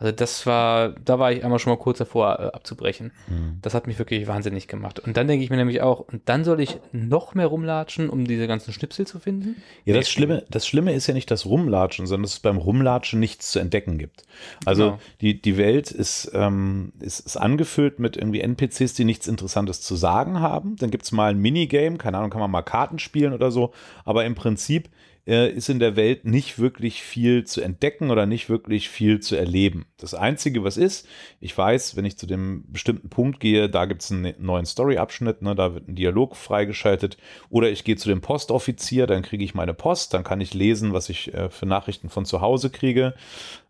Also 0.00 0.12
das 0.12 0.46
war, 0.46 0.90
da 0.90 1.18
war 1.18 1.32
ich 1.32 1.42
einmal 1.44 1.58
schon 1.58 1.72
mal 1.72 1.78
kurz 1.78 1.98
davor 1.98 2.38
äh, 2.38 2.42
abzubrechen. 2.54 3.10
Mhm. 3.26 3.58
Das 3.62 3.74
hat 3.74 3.88
mich 3.88 3.98
wirklich 3.98 4.28
wahnsinnig 4.28 4.68
gemacht. 4.68 5.00
Und 5.00 5.16
dann 5.16 5.26
denke 5.26 5.42
ich 5.42 5.50
mir 5.50 5.56
nämlich 5.56 5.82
auch, 5.82 5.98
und 5.98 6.22
dann 6.26 6.44
soll 6.44 6.60
ich 6.60 6.78
noch 6.92 7.34
mehr 7.34 7.48
rumlatschen, 7.48 8.08
um 8.08 8.24
diese 8.24 8.46
ganzen 8.46 8.72
Schnipsel 8.72 9.08
zu 9.08 9.18
finden? 9.18 9.56
Ja, 9.84 9.92
Nee, 9.94 9.98
das 9.98 10.08
Schlimme, 10.08 10.44
das 10.50 10.68
Schlimme 10.68 10.92
ist 10.92 11.08
ja 11.08 11.14
nicht 11.14 11.30
das 11.32 11.46
Rumlatschen, 11.46 12.06
sondern 12.06 12.22
dass 12.22 12.34
es 12.34 12.38
beim 12.40 12.58
Rumlatschen 12.58 13.18
nichts 13.18 13.50
zu 13.50 13.58
entdecken 13.58 13.98
gibt. 13.98 14.22
Also 14.64 14.84
Genau. 14.84 14.98
die, 15.20 15.42
die 15.42 15.56
Welt 15.56 15.90
ist, 15.90 16.30
ähm, 16.32 16.92
ist, 17.00 17.18
ist 17.18 17.36
angefüllt 17.36 17.98
mit 17.98 18.16
irgendwie 18.16 18.40
NPCs, 18.40 18.94
die 18.94 19.04
nichts 19.04 19.26
Interessantes 19.26 19.80
zu 19.80 19.96
sagen 19.96 20.38
haben. 20.38 20.76
Dann 20.76 20.92
gibt 20.92 21.04
es 21.06 21.10
mal 21.12 21.30
ein 21.30 21.38
Minigame, 21.38 21.98
keine 21.98 22.18
Ahnung, 22.18 22.30
kann 22.30 22.40
man 22.40 22.52
mal 22.52 22.62
Karten 22.62 23.00
spielen 23.00 23.32
oder 23.32 23.50
so. 23.50 23.72
Aber 24.04 24.24
im 24.24 24.36
Prinzip 24.36 24.90
äh, 25.28 25.50
ist 25.50 25.68
in 25.68 25.78
der 25.78 25.94
Welt 25.94 26.24
nicht 26.24 26.58
wirklich 26.58 27.02
viel 27.02 27.44
zu 27.44 27.60
entdecken 27.60 28.10
oder 28.10 28.24
nicht 28.24 28.48
wirklich 28.48 28.88
viel 28.88 29.20
zu 29.20 29.36
erleben. 29.36 29.86
Das 29.98 30.14
Einzige, 30.14 30.64
was 30.64 30.78
ist, 30.78 31.06
ich 31.38 31.56
weiß, 31.56 31.96
wenn 31.96 32.06
ich 32.06 32.16
zu 32.16 32.26
dem 32.26 32.64
bestimmten 32.72 33.10
Punkt 33.10 33.38
gehe, 33.38 33.68
da 33.68 33.84
gibt 33.84 34.02
es 34.02 34.10
einen 34.10 34.34
neuen 34.38 34.64
Story-Abschnitt, 34.64 35.42
ne, 35.42 35.54
da 35.54 35.74
wird 35.74 35.86
ein 35.86 35.94
Dialog 35.94 36.34
freigeschaltet. 36.34 37.18
Oder 37.50 37.70
ich 37.70 37.84
gehe 37.84 37.96
zu 37.96 38.08
dem 38.08 38.22
Postoffizier, 38.22 39.06
dann 39.06 39.22
kriege 39.22 39.44
ich 39.44 39.54
meine 39.54 39.74
Post, 39.74 40.14
dann 40.14 40.24
kann 40.24 40.40
ich 40.40 40.54
lesen, 40.54 40.94
was 40.94 41.10
ich 41.10 41.34
äh, 41.34 41.50
für 41.50 41.66
Nachrichten 41.66 42.08
von 42.08 42.24
zu 42.24 42.40
Hause 42.40 42.70
kriege 42.70 43.14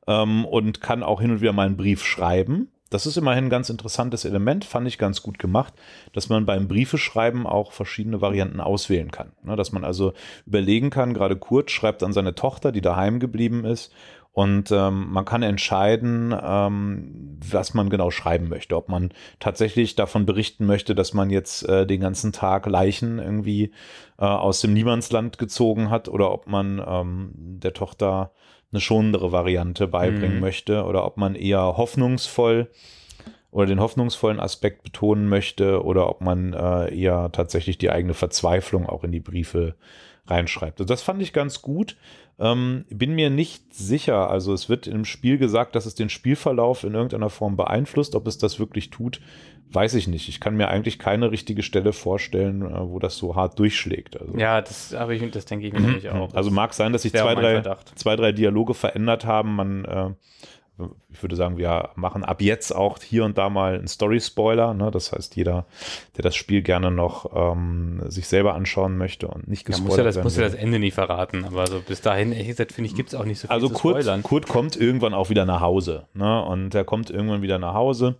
ähm, 0.07 0.44
und 0.44 0.81
kann 0.81 1.03
auch 1.03 1.21
hin 1.21 1.33
und 1.33 1.40
wieder 1.40 1.53
mal 1.53 1.66
einen 1.66 1.77
Brief 1.77 2.05
schreiben. 2.05 2.68
Das 2.90 3.07
ist 3.07 3.16
immerhin 3.16 3.46
ein 3.46 3.51
ganz 3.51 3.68
interessantes 3.70 4.24
Element, 4.24 4.64
fand 4.64 4.88
ich 4.88 4.98
ganz 4.98 5.22
gut 5.22 5.38
gemacht, 5.38 5.74
dass 6.12 6.29
man 6.29 6.46
beim 6.46 6.68
Briefeschreiben 6.68 7.46
auch 7.46 7.72
verschiedene 7.72 8.20
Varianten 8.20 8.61
auswählen 8.61 9.11
kann. 9.11 9.33
Ne, 9.42 9.57
dass 9.57 9.72
man 9.72 9.85
also 9.85 10.12
überlegen 10.46 10.90
kann, 10.90 11.14
gerade 11.14 11.37
Kurt 11.37 11.70
schreibt 11.70 12.03
an 12.03 12.12
seine 12.12 12.35
Tochter, 12.35 12.72
die 12.72 12.81
daheim 12.81 13.20
geblieben 13.20 13.64
ist, 13.64 13.92
und 14.38 14.70
ähm, 14.70 15.11
man 15.11 15.24
kann 15.24 15.42
entscheiden, 15.42 16.33
ähm, 16.40 17.38
was 17.51 17.74
man 17.74 17.90
genau 17.90 18.12
schreiben 18.12 18.48
möchte. 18.48 18.77
Ob 18.77 18.88
man 18.88 19.11
tatsächlich 19.40 19.96
davon 19.96 20.27
berichten 20.27 20.64
möchte, 20.64 20.94
dass 20.94 21.12
man 21.12 21.31
jetzt 21.31 21.68
äh, 21.68 21.88
den 21.88 22.01
ganzen 22.01 22.33
Tag 22.33 22.66
Leichen 22.66 23.18
irgendwie 23.18 23.72
äh, 24.16 24.24
aus 24.24 24.61
dem 24.61 24.74
Niemandsland 24.74 25.38
gezogen 25.38 25.90
hat 25.90 26.09
oder 26.09 26.31
ob 26.31 26.46
man 26.46 26.81
ähm, 26.87 27.33
der 27.35 27.72
Tochter 27.72 28.31
eine 28.72 28.81
schonendere 28.81 29.33
Variante 29.33 29.87
beibringen 29.88 30.37
Mhm. 30.37 30.40
möchte 30.40 30.85
oder 30.85 31.04
ob 31.04 31.16
man 31.16 31.35
eher 31.35 31.76
hoffnungsvoll 31.76 32.68
oder 33.50 33.66
den 33.66 33.81
hoffnungsvollen 33.81 34.40
Aspekt 34.40 34.83
betonen 34.83 35.28
möchte 35.28 35.83
oder 35.83 36.09
ob 36.09 36.20
man 36.20 36.52
äh, 36.52 36.94
eher 36.94 37.31
tatsächlich 37.33 37.78
die 37.78 37.90
eigene 37.90 38.14
Verzweiflung 38.14 38.87
auch 38.87 39.04
in 39.04 39.12
die 39.12 39.20
Briefe 39.20 39.74
reinschreibt. 40.26 40.81
Also 40.81 40.88
das 40.88 41.00
fand 41.02 41.22
ich 41.22 41.33
ganz 41.33 41.62
gut. 41.62 41.96
Ähm, 42.38 42.85
bin 42.90 43.14
mir 43.14 43.31
nicht 43.31 43.74
sicher. 43.74 44.31
Also 44.31 44.52
es 44.52 44.68
wird 44.68 44.87
im 44.87 45.04
Spiel 45.07 45.38
gesagt, 45.38 45.74
dass 45.74 45.87
es 45.87 45.94
den 45.94 46.11
Spielverlauf 46.11 46.85
in 46.85 46.94
irgendeiner 46.94 47.31
Form 47.31 47.57
beeinflusst. 47.57 48.14
Ob 48.14 48.26
es 48.26 48.37
das 48.38 48.61
wirklich 48.61 48.90
tut, 48.90 49.20
weiß 49.72 49.94
ich 49.94 50.09
nicht. 50.09 50.28
Ich 50.28 50.40
kann 50.40 50.57
mir 50.57 50.68
eigentlich 50.68 50.98
keine 50.98 51.31
richtige 51.31 51.62
Stelle 51.62 51.92
vorstellen, 51.92 52.62
äh, 52.62 52.88
wo 52.88 52.98
das 52.98 53.16
so 53.16 53.37
hart 53.37 53.59
durchschlägt. 53.59 54.20
Also, 54.20 54.37
Ja, 54.37 54.61
das, 54.61 54.94
aber 54.94 55.12
ich, 55.12 55.31
das 55.31 55.44
denke 55.44 55.66
ich 55.66 55.72
mir 55.72 55.81
nämlich 55.81 56.09
auch. 56.11 56.33
also 56.35 56.50
mag 56.50 56.74
sein, 56.74 56.92
dass 56.92 57.02
sich 57.02 57.12
zwei 57.12 57.35
drei, 57.35 57.62
zwei, 57.94 58.16
drei 58.16 58.33
Dialoge 58.33 58.74
verändert 58.74 59.24
haben. 59.24 59.57
Man, 59.57 59.85
äh, 59.85 60.11
ich 61.11 61.22
würde 61.22 61.35
sagen, 61.35 61.59
wir 61.59 61.90
machen 61.96 62.24
ab 62.24 62.40
jetzt 62.40 62.74
auch 62.74 62.98
hier 63.02 63.24
und 63.24 63.37
da 63.37 63.48
mal 63.48 63.74
einen 63.74 63.88
Story-Spoiler. 63.88 64.74
Ne? 64.74 64.90
Das 64.90 65.12
heißt, 65.12 65.35
jeder, 65.37 65.66
der 66.16 66.22
das 66.22 66.37
Spiel 66.37 66.62
gerne 66.62 66.90
noch 66.90 67.31
ähm, 67.35 68.00
sich 68.07 68.28
selber 68.28 68.54
anschauen 68.54 68.96
möchte 68.96 69.28
und 69.28 69.48
nicht 69.48 69.62
ja, 69.62 69.66
gespoilert 69.74 69.88
muss 69.88 69.96
ja 69.98 70.04
das, 70.04 70.16
werden 70.16 70.24
muss 70.24 70.37
ja 70.37 70.42
das 70.44 70.54
Ende 70.54 70.78
nie 70.78 70.92
verraten, 70.92 71.44
aber 71.44 71.66
so 71.66 71.81
bis 71.81 72.00
dahin, 72.00 72.33
ehrlich 72.33 72.48
gesagt, 72.48 72.72
finde 72.72 72.90
ich, 72.90 72.94
gibt 72.94 73.09
es 73.09 73.14
auch 73.16 73.24
nicht 73.24 73.40
so 73.40 73.48
viel 73.48 73.54
Also 73.54 73.68
zu 73.68 73.74
Kurt, 73.74 73.96
spoilern. 73.96 74.22
Kurt 74.22 74.46
kommt 74.46 74.76
irgendwann 74.76 75.14
auch 75.14 75.31
wieder 75.31 75.44
nach 75.44 75.61
Hause. 75.61 76.07
Ne? 76.14 76.44
Und 76.44 76.74
er 76.74 76.85
kommt 76.85 77.11
irgendwann 77.11 77.42
wieder 77.42 77.59
nach 77.59 77.74
Hause. 77.74 78.16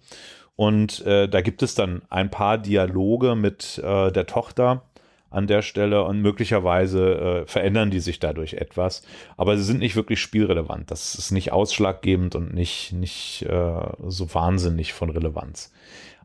Und 0.59 1.07
äh, 1.07 1.29
da 1.29 1.41
gibt 1.41 1.63
es 1.63 1.77
dann 1.77 2.03
ein 2.11 2.33
paar 2.33 2.59
Dialoge 2.59 3.37
mit 3.37 3.79
äh, 3.79 4.11
der 4.11 4.27
Tochter. 4.27 4.83
an 5.31 5.47
der 5.47 5.63
Stelle 5.63 6.03
und 6.05 6.21
möglicherweise 6.21 7.43
äh, 7.45 7.47
verändern 7.47 7.91
die 7.91 8.01
sich 8.01 8.19
dadurch 8.19 8.55
etwas. 8.55 9.03
Aber 9.37 9.57
sie 9.57 9.63
sind 9.63 9.79
nicht 9.79 9.95
wirklich 9.95 10.21
spielrelevant. 10.21 10.91
Das 10.91 11.15
ist 11.15 11.31
nicht 11.31 11.53
ausschlaggebend 11.53 12.35
und 12.35 12.55
nicht, 12.55 12.93
nicht 12.93 13.43
äh, 13.43 13.81
so 14.07 14.35
wahnsinnig 14.35 14.95
von 14.95 15.11
Relevanz. 15.11 15.71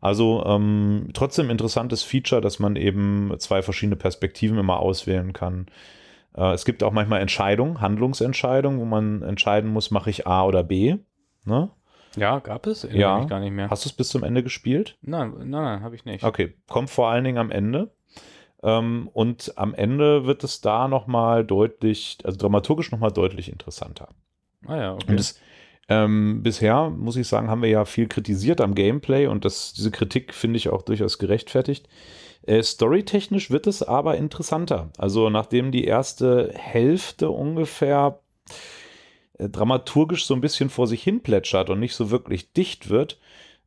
Also 0.01 0.43
ähm, 0.47 1.09
trotzdem 1.13 1.49
interessantes 1.49 2.01
Feature, 2.01 2.41
dass 2.41 2.59
man 2.59 2.75
eben 2.75 3.33
zwei 3.37 3.61
verschiedene 3.61 3.97
Perspektiven 3.97 4.57
immer 4.57 4.79
auswählen 4.79 5.33
kann. 5.33 5.67
Äh, 6.35 6.53
es 6.53 6.65
gibt 6.65 6.81
auch 6.81 6.91
manchmal 6.91 7.21
Entscheidungen, 7.21 7.81
Handlungsentscheidungen, 7.81 8.79
wo 8.79 8.85
man 8.85 9.21
entscheiden 9.21 9.69
muss, 9.69 9.91
mache 9.91 10.09
ich 10.09 10.25
A 10.25 10.45
oder 10.45 10.63
B. 10.63 10.95
Ne? 11.45 11.69
Ja, 12.15 12.39
gab 12.39 12.67
es? 12.67 12.84
Erinnere 12.84 13.02
ja. 13.02 13.19
mich 13.19 13.30
gar 13.30 13.39
nicht 13.39 13.52
mehr. 13.52 13.69
Hast 13.69 13.86
du 13.86 13.89
es 13.89 13.93
bis 13.93 14.10
zum 14.10 14.23
Ende 14.23 14.43
gespielt? 14.43 14.97
Nein, 15.02 15.34
nein, 15.38 15.49
nein, 15.49 15.82
habe 15.82 15.95
ich 15.95 16.06
nicht. 16.06 16.23
Okay, 16.23 16.54
kommt 16.67 16.89
vor 16.89 17.10
allen 17.10 17.23
Dingen 17.23 17.38
am 17.38 17.52
Ende. 17.52 17.91
Ähm, 18.62 19.10
und 19.13 19.54
am 19.58 19.73
Ende 19.73 20.26
wird 20.26 20.43
es 20.43 20.62
da 20.62 20.88
nochmal 20.88 21.45
deutlich, 21.45 22.19
also 22.23 22.38
dramaturgisch 22.38 22.91
nochmal 22.91 23.12
deutlich 23.12 23.52
interessanter. 23.52 24.10
Ah 24.65 24.78
ja, 24.78 24.93
okay. 24.93 25.06
Und 25.10 25.19
es, 25.19 25.39
ähm, 25.89 26.41
bisher, 26.43 26.89
muss 26.89 27.17
ich 27.17 27.28
sagen, 27.28 27.49
haben 27.49 27.62
wir 27.62 27.69
ja 27.69 27.84
viel 27.86 28.08
kritisiert 28.08 28.62
am 28.62 28.73
Gameplay 28.73 29.28
und 29.28 29.43
das, 29.43 29.73
diese 29.73 29.91
Kritik 29.91 30.34
finde 30.34 30.58
ich 30.58 30.69
auch 30.69 30.82
durchaus 30.82 31.19
gerechtfertigt. 31.19 31.89
Äh, 32.43 32.63
storytechnisch 32.63 33.52
wird 33.52 33.67
es 33.67 33.84
aber 33.84 34.15
interessanter. 34.15 34.91
Also 34.97 35.30
nachdem 35.30 35.71
die 35.71 35.86
erste 35.86 36.54
Hälfte 36.56 37.30
ungefähr 37.30 38.19
äh, 38.49 38.54
dramaturgisch 39.49 40.25
so 40.25 40.34
ein 40.34 40.41
bisschen 40.41 40.69
vor 40.69 40.88
sich 40.88 41.03
hin 41.03 41.21
plätschert 41.21 41.69
und 41.69 41.79
nicht 41.79 41.95
so 41.95 42.12
wirklich 42.12 42.53
dicht 42.53 42.89
wird, 42.89 43.19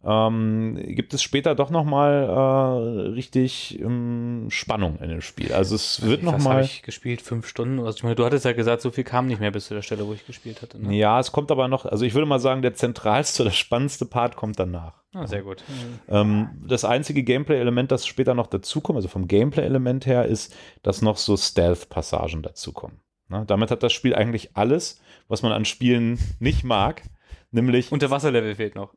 ähm, 0.04 0.78
gibt 0.86 1.14
es 1.14 1.22
später 1.22 1.56
doch 1.56 1.70
noch 1.70 1.84
mal 1.84 2.12
äh, 2.28 3.08
richtig 3.08 3.80
ähm, 3.80 4.46
Spannung 4.50 5.00
in 5.00 5.08
dem 5.08 5.20
Spiel. 5.20 5.52
Also 5.52 5.74
es 5.74 6.02
wird 6.02 6.22
noch 6.22 6.38
mal. 6.38 6.62
ich 6.62 6.82
gespielt 6.82 7.22
fünf 7.22 7.48
Stunden. 7.48 7.80
Also 7.80 7.96
ich 7.96 8.02
meine, 8.04 8.14
du 8.14 8.24
hattest 8.24 8.44
ja 8.44 8.52
gesagt, 8.52 8.82
so 8.82 8.92
viel 8.92 9.02
kam 9.02 9.26
nicht 9.26 9.40
mehr 9.40 9.50
bis 9.50 9.66
zu 9.66 9.74
der 9.74 9.82
Stelle, 9.82 10.06
wo 10.06 10.12
ich 10.12 10.24
gespielt 10.24 10.62
hatte. 10.62 10.80
Ne? 10.80 10.94
Ja, 10.94 11.18
es 11.18 11.32
kommt 11.32 11.50
aber 11.50 11.66
noch. 11.66 11.86
Also 11.86 12.04
ich 12.04 12.14
würde 12.14 12.26
mal 12.26 12.38
sagen, 12.38 12.62
der 12.62 12.74
zentralste, 12.74 13.42
der 13.42 13.50
spannendste 13.50 14.06
Part 14.06 14.36
kommt 14.36 14.60
danach. 14.60 15.02
Ah, 15.12 15.26
sehr 15.26 15.42
gut. 15.42 15.64
Ähm, 16.08 16.50
das 16.68 16.84
einzige 16.84 17.24
Gameplay-Element, 17.24 17.90
das 17.90 18.06
später 18.06 18.34
noch 18.34 18.46
dazukommt, 18.46 18.96
also 18.96 19.08
vom 19.08 19.26
Gameplay-Element 19.26 20.06
her, 20.06 20.26
ist, 20.26 20.54
dass 20.82 21.02
noch 21.02 21.16
so 21.16 21.36
Stealth-Passagen 21.36 22.42
dazukommen. 22.42 23.00
Ne? 23.28 23.44
Damit 23.46 23.70
hat 23.70 23.82
das 23.82 23.92
Spiel 23.92 24.14
eigentlich 24.14 24.56
alles, 24.56 25.00
was 25.28 25.42
man 25.42 25.52
an 25.52 25.64
Spielen 25.64 26.18
nicht 26.38 26.64
mag, 26.64 27.02
nämlich. 27.50 27.92
Unterwasserlevel 27.92 28.54
fehlt 28.54 28.74
noch. 28.74 28.94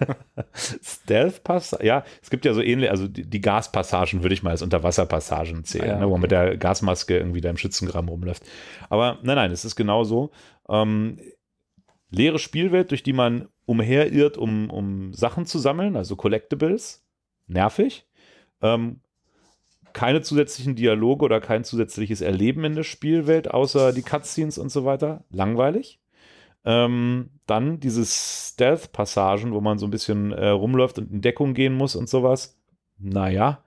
Stealth-Pass, 0.54 1.78
ja, 1.82 2.04
es 2.20 2.30
gibt 2.30 2.44
ja 2.44 2.54
so 2.54 2.60
ähnlich, 2.60 2.90
also 2.90 3.06
die, 3.06 3.28
die 3.28 3.40
Gaspassagen 3.40 4.22
würde 4.22 4.34
ich 4.34 4.42
mal 4.42 4.50
als 4.50 4.62
Unterwasserpassagen 4.62 5.64
zählen, 5.64 5.84
Ah 5.84 5.92
ja, 5.92 5.98
ne, 5.98 6.06
wo 6.06 6.10
man 6.10 6.12
okay. 6.12 6.20
mit 6.22 6.30
der 6.32 6.56
Gasmaske 6.56 7.16
irgendwie 7.16 7.40
da 7.40 7.50
im 7.50 7.56
Schützengraben 7.56 8.08
rumläuft. 8.08 8.42
Aber 8.88 9.18
nein, 9.22 9.36
nein, 9.36 9.52
es 9.52 9.64
ist 9.64 9.76
genau 9.76 10.04
so. 10.04 10.30
Ähm, 10.68 11.18
leere 12.10 12.38
Spielwelt, 12.38 12.90
durch 12.90 13.02
die 13.02 13.12
man 13.12 13.48
umherirrt, 13.64 14.36
um, 14.36 14.70
um 14.70 15.12
Sachen 15.14 15.46
zu 15.46 15.58
sammeln, 15.58 15.96
also 15.96 16.16
Collectibles. 16.16 17.04
Nervig. 17.46 18.06
Ähm, 18.60 19.00
keine 19.92 20.22
zusätzlichen 20.22 20.74
Dialoge 20.74 21.24
oder 21.24 21.40
kein 21.40 21.64
zusätzliches 21.64 22.20
Erleben 22.20 22.64
in 22.64 22.74
der 22.74 22.82
Spielwelt, 22.82 23.50
außer 23.50 23.92
die 23.92 24.02
Cutscenes 24.02 24.58
und 24.58 24.70
so 24.70 24.84
weiter. 24.84 25.24
Langweilig. 25.30 26.00
Ähm, 26.64 27.30
dann 27.46 27.80
diese 27.80 28.04
Stealth-Passagen, 28.04 29.52
wo 29.52 29.60
man 29.60 29.78
so 29.78 29.86
ein 29.86 29.90
bisschen 29.90 30.32
äh, 30.32 30.48
rumläuft 30.48 30.98
und 30.98 31.10
in 31.10 31.20
Deckung 31.20 31.54
gehen 31.54 31.74
muss 31.74 31.96
und 31.96 32.08
sowas. 32.08 32.58
Naja, 32.98 33.64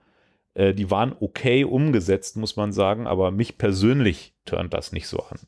äh, 0.56 0.74
die 0.74 0.90
waren 0.92 1.16
okay 1.20 1.64
umgesetzt, 1.64 2.36
muss 2.38 2.56
man 2.56 2.74
sagen, 2.74 3.06
aber 3.08 3.30
mich 3.32 3.58
persönlich 3.60 4.34
turnt 4.46 4.74
das 4.74 4.92
nicht 4.92 5.08
so 5.08 5.20
an. 5.20 5.40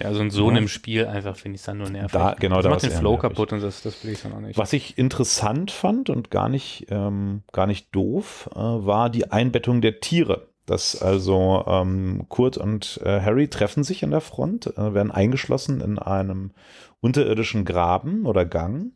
Ja, 0.00 0.12
so 0.14 0.20
ein 0.20 0.30
Sohn 0.30 0.54
Ja. 0.54 0.60
im 0.62 0.68
Spiel 0.68 1.06
einfach 1.06 1.36
finde 1.36 1.56
ich 1.56 1.60
es 1.62 1.66
dann 1.66 1.78
nur 1.78 1.90
nervig. 1.90 2.12
Da- 2.12 2.34
genau, 2.38 2.56
das 2.56 2.64
da 2.64 2.70
macht 2.70 2.82
den 2.84 2.90
Flow 2.90 3.12
nervig. 3.12 3.30
kaputt 3.30 3.52
und 3.52 3.60
das, 3.62 3.82
das 3.82 4.04
will 4.04 4.12
ich 4.12 4.22
dann 4.22 4.32
auch 4.32 4.40
nicht. 4.40 4.56
Was 4.58 4.72
ich 4.72 4.96
interessant 4.98 5.70
fand 5.70 6.08
und 6.10 6.30
gar 6.30 6.48
nicht, 6.48 6.86
ähm, 6.90 7.42
gar 7.52 7.66
nicht 7.66 7.94
doof, 7.94 8.48
äh, 8.54 8.58
war 8.58 9.10
die 9.10 9.30
Einbettung 9.30 9.80
der 9.80 10.00
Tiere. 10.00 10.48
Dass 10.64 11.02
also 11.02 11.64
ähm, 11.66 12.26
Kurt 12.28 12.56
und 12.56 13.00
äh, 13.04 13.20
Harry 13.20 13.48
treffen 13.48 13.82
sich 13.82 14.04
an 14.04 14.12
der 14.12 14.20
Front, 14.20 14.68
äh, 14.78 14.94
werden 14.94 15.10
eingeschlossen 15.10 15.80
in 15.80 15.98
einem 15.98 16.52
unterirdischen 17.00 17.64
Graben 17.64 18.26
oder 18.26 18.44
Gang 18.44 18.92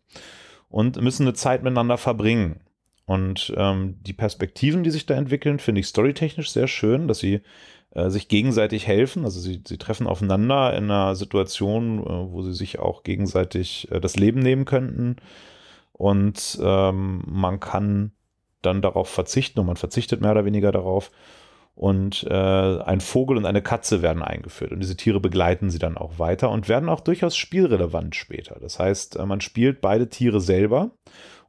und 0.69 1.01
müssen 1.03 1.23
eine 1.25 1.35
Zeit 1.35 1.65
miteinander 1.65 1.99
verbringen. 1.99 2.61
Und 3.07 3.55
ähm, 3.57 3.97
die 4.03 4.13
Perspektiven, 4.13 4.83
die 4.83 4.91
sich 4.91 5.07
da 5.07 5.15
entwickeln, 5.15 5.61
finde 5.61 5.81
ich 5.81 5.87
storytechnisch 5.87 6.51
sehr 6.51 6.67
schön, 6.67 7.07
dass 7.07 7.21
sie 7.21 7.41
äh, 7.91 8.11
sich 8.11 8.29
gegenseitig 8.29 8.87
helfen. 8.87 9.25
Also 9.25 9.41
sie, 9.41 9.63
sie 9.67 9.79
treffen 9.79 10.09
aufeinander 10.09 10.77
in 10.77 10.85
einer 10.85 11.15
Situation, 11.15 12.01
äh, 12.01 12.33
wo 12.33 12.43
sie 12.43 12.53
sich 12.53 12.81
auch 12.81 13.05
gegenseitig 13.05 13.89
äh, 13.93 14.01
das 14.01 14.17
Leben 14.17 14.41
nehmen 14.41 14.65
könnten. 14.65 15.17
Und 15.93 16.59
ähm, 16.61 17.23
man 17.27 17.61
kann 17.61 18.13
dann 18.61 18.83
darauf 18.83 19.09
verzichten 19.09 19.61
und 19.61 19.67
man 19.67 19.77
verzichtet 19.77 20.21
mehr 20.21 20.33
oder 20.33 20.45
weniger 20.45 20.73
darauf. 20.73 21.11
Und 21.77 22.25
äh, 22.25 22.35
ein 22.83 23.01
Vogel 23.01 23.37
und 23.37 23.47
eine 23.47 23.63
Katze 23.63 24.03
werden 24.03 24.23
eingeführt. 24.23 24.73
Und 24.73 24.81
diese 24.81 24.97
Tiere 24.97 25.21
begleiten 25.21 25.71
sie 25.71 25.79
dann 25.79 25.99
auch 25.99 26.19
weiter 26.19 26.51
und 26.51 26.69
werden 26.69 26.89
auch 26.89 27.01
durchaus 27.01 27.37
spielrelevant 27.37 28.17
später. 28.17 28.59
Das 28.61 28.79
heißt, 28.79 29.17
äh, 29.17 29.27
man 29.27 29.41
spielt 29.41 29.81
beide 29.81 30.09
Tiere 30.09 30.41
selber. 30.41 30.91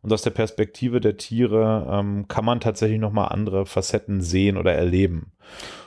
Und 0.07 0.13
aus 0.13 0.21
der 0.21 0.29
Perspektive 0.29 1.01
der 1.01 1.17
Tiere 1.17 1.85
ähm, 1.91 2.29
kann 2.29 2.45
man 2.45 2.61
tatsächlich 2.61 2.97
nochmal 2.97 3.27
andere 3.27 3.65
Facetten 3.65 4.21
sehen 4.21 4.55
oder 4.55 4.71
erleben. 4.73 5.33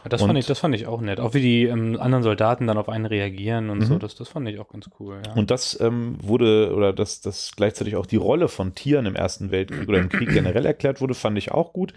Das, 0.07 0.21
und- 0.21 0.27
fand 0.29 0.39
ich, 0.39 0.45
das 0.45 0.59
fand 0.59 0.75
ich 0.75 0.87
auch 0.87 1.01
nett. 1.01 1.21
Auch 1.21 1.33
wie 1.33 1.41
die 1.41 1.65
ähm, 1.65 1.99
anderen 1.99 2.23
Soldaten 2.23 2.67
dann 2.67 2.77
auf 2.77 2.91
einen 2.91 3.07
reagieren 3.07 3.71
und 3.71 3.79
Mhm. 3.79 3.85
so, 3.85 3.99
das, 3.99 4.17
das 4.17 4.29
fand 4.29 4.47
ich 4.47 4.59
auch 4.61 4.69
ganz 4.69 4.91
cool. 5.01 5.23
Ja. 5.27 5.33
Und 5.33 5.51
das 5.51 5.81
ähm, 5.81 6.19
wurde, 6.21 6.75
oder 6.77 6.93
dass 6.93 7.23
das 7.23 7.53
gleichzeitig 7.57 7.97
auch 7.97 8.05
die 8.05 8.17
Rolle 8.17 8.49
von 8.49 8.75
Tieren 8.75 9.07
im 9.07 9.17
Ersten 9.17 9.51
Weltkrieg 9.53 9.89
oder 9.89 10.01
im 10.01 10.11
Krieg 10.11 10.29
generell 10.35 10.67
erklärt 10.67 11.01
wurde, 11.01 11.15
fand 11.15 11.39
ich 11.39 11.51
auch 11.53 11.73
gut. 11.73 11.95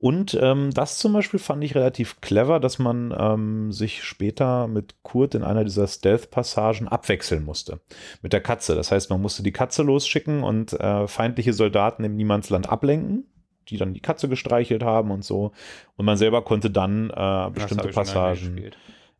Und 0.00 0.36
ähm, 0.40 0.70
das 0.70 0.96
zum 0.96 1.12
Beispiel 1.12 1.38
fand 1.38 1.62
ich 1.62 1.74
relativ 1.74 2.22
clever, 2.22 2.58
dass 2.58 2.78
man 2.78 3.14
ähm, 3.16 3.70
sich 3.70 4.02
später 4.02 4.66
mit 4.66 4.94
Kurt 5.02 5.34
in 5.34 5.42
einer 5.42 5.62
dieser 5.62 5.86
Stealth-Passagen 5.86 6.88
abwechseln 6.88 7.44
musste. 7.44 7.80
Mit 8.22 8.32
der 8.32 8.40
Katze. 8.40 8.74
Das 8.74 8.90
heißt, 8.90 9.10
man 9.10 9.20
musste 9.20 9.42
die 9.42 9.52
Katze 9.52 9.82
losschicken 9.82 10.42
und 10.42 10.72
äh, 10.72 11.06
feindliche 11.06 11.52
Soldaten 11.52 12.02
im 12.02 12.16
Niemandsland 12.16 12.70
ablenken, 12.70 13.26
die 13.68 13.76
dann 13.76 13.92
die 13.92 14.00
Katze 14.00 14.30
gestreichelt 14.30 14.82
haben 14.82 15.10
und 15.10 15.22
so. 15.22 15.52
Und 15.96 16.06
man 16.06 16.16
selber 16.16 16.42
konnte 16.44 16.70
dann 16.70 17.10
äh, 17.10 17.50
bestimmte 17.52 17.88
Passagen 17.88 18.70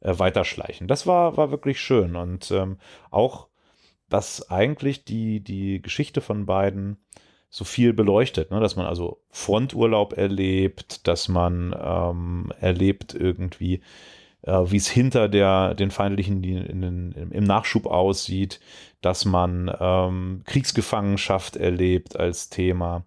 äh, 0.00 0.18
weiterschleichen. 0.18 0.88
Das 0.88 1.06
war, 1.06 1.36
war 1.36 1.50
wirklich 1.50 1.78
schön 1.78 2.16
und 2.16 2.50
ähm, 2.52 2.78
auch, 3.10 3.48
dass 4.08 4.50
eigentlich 4.50 5.04
die, 5.04 5.40
die 5.40 5.82
Geschichte 5.82 6.22
von 6.22 6.46
beiden 6.46 6.96
so 7.50 7.64
viel 7.64 7.92
beleuchtet, 7.92 8.50
ne? 8.50 8.60
dass 8.60 8.76
man 8.76 8.86
also 8.86 9.18
Fronturlaub 9.30 10.16
erlebt, 10.16 11.06
dass 11.08 11.28
man 11.28 11.74
ähm, 11.78 12.52
erlebt 12.60 13.12
irgendwie, 13.12 13.80
äh, 14.42 14.52
wie 14.66 14.76
es 14.76 14.88
hinter 14.88 15.28
der, 15.28 15.74
den 15.74 15.90
feindlichen 15.90 16.42
in 16.44 16.80
den, 16.80 17.12
im, 17.12 17.32
im 17.32 17.44
Nachschub 17.44 17.86
aussieht, 17.86 18.60
dass 19.00 19.24
man 19.24 19.70
ähm, 19.80 20.42
Kriegsgefangenschaft 20.46 21.56
erlebt 21.56 22.16
als 22.16 22.50
Thema. 22.50 23.04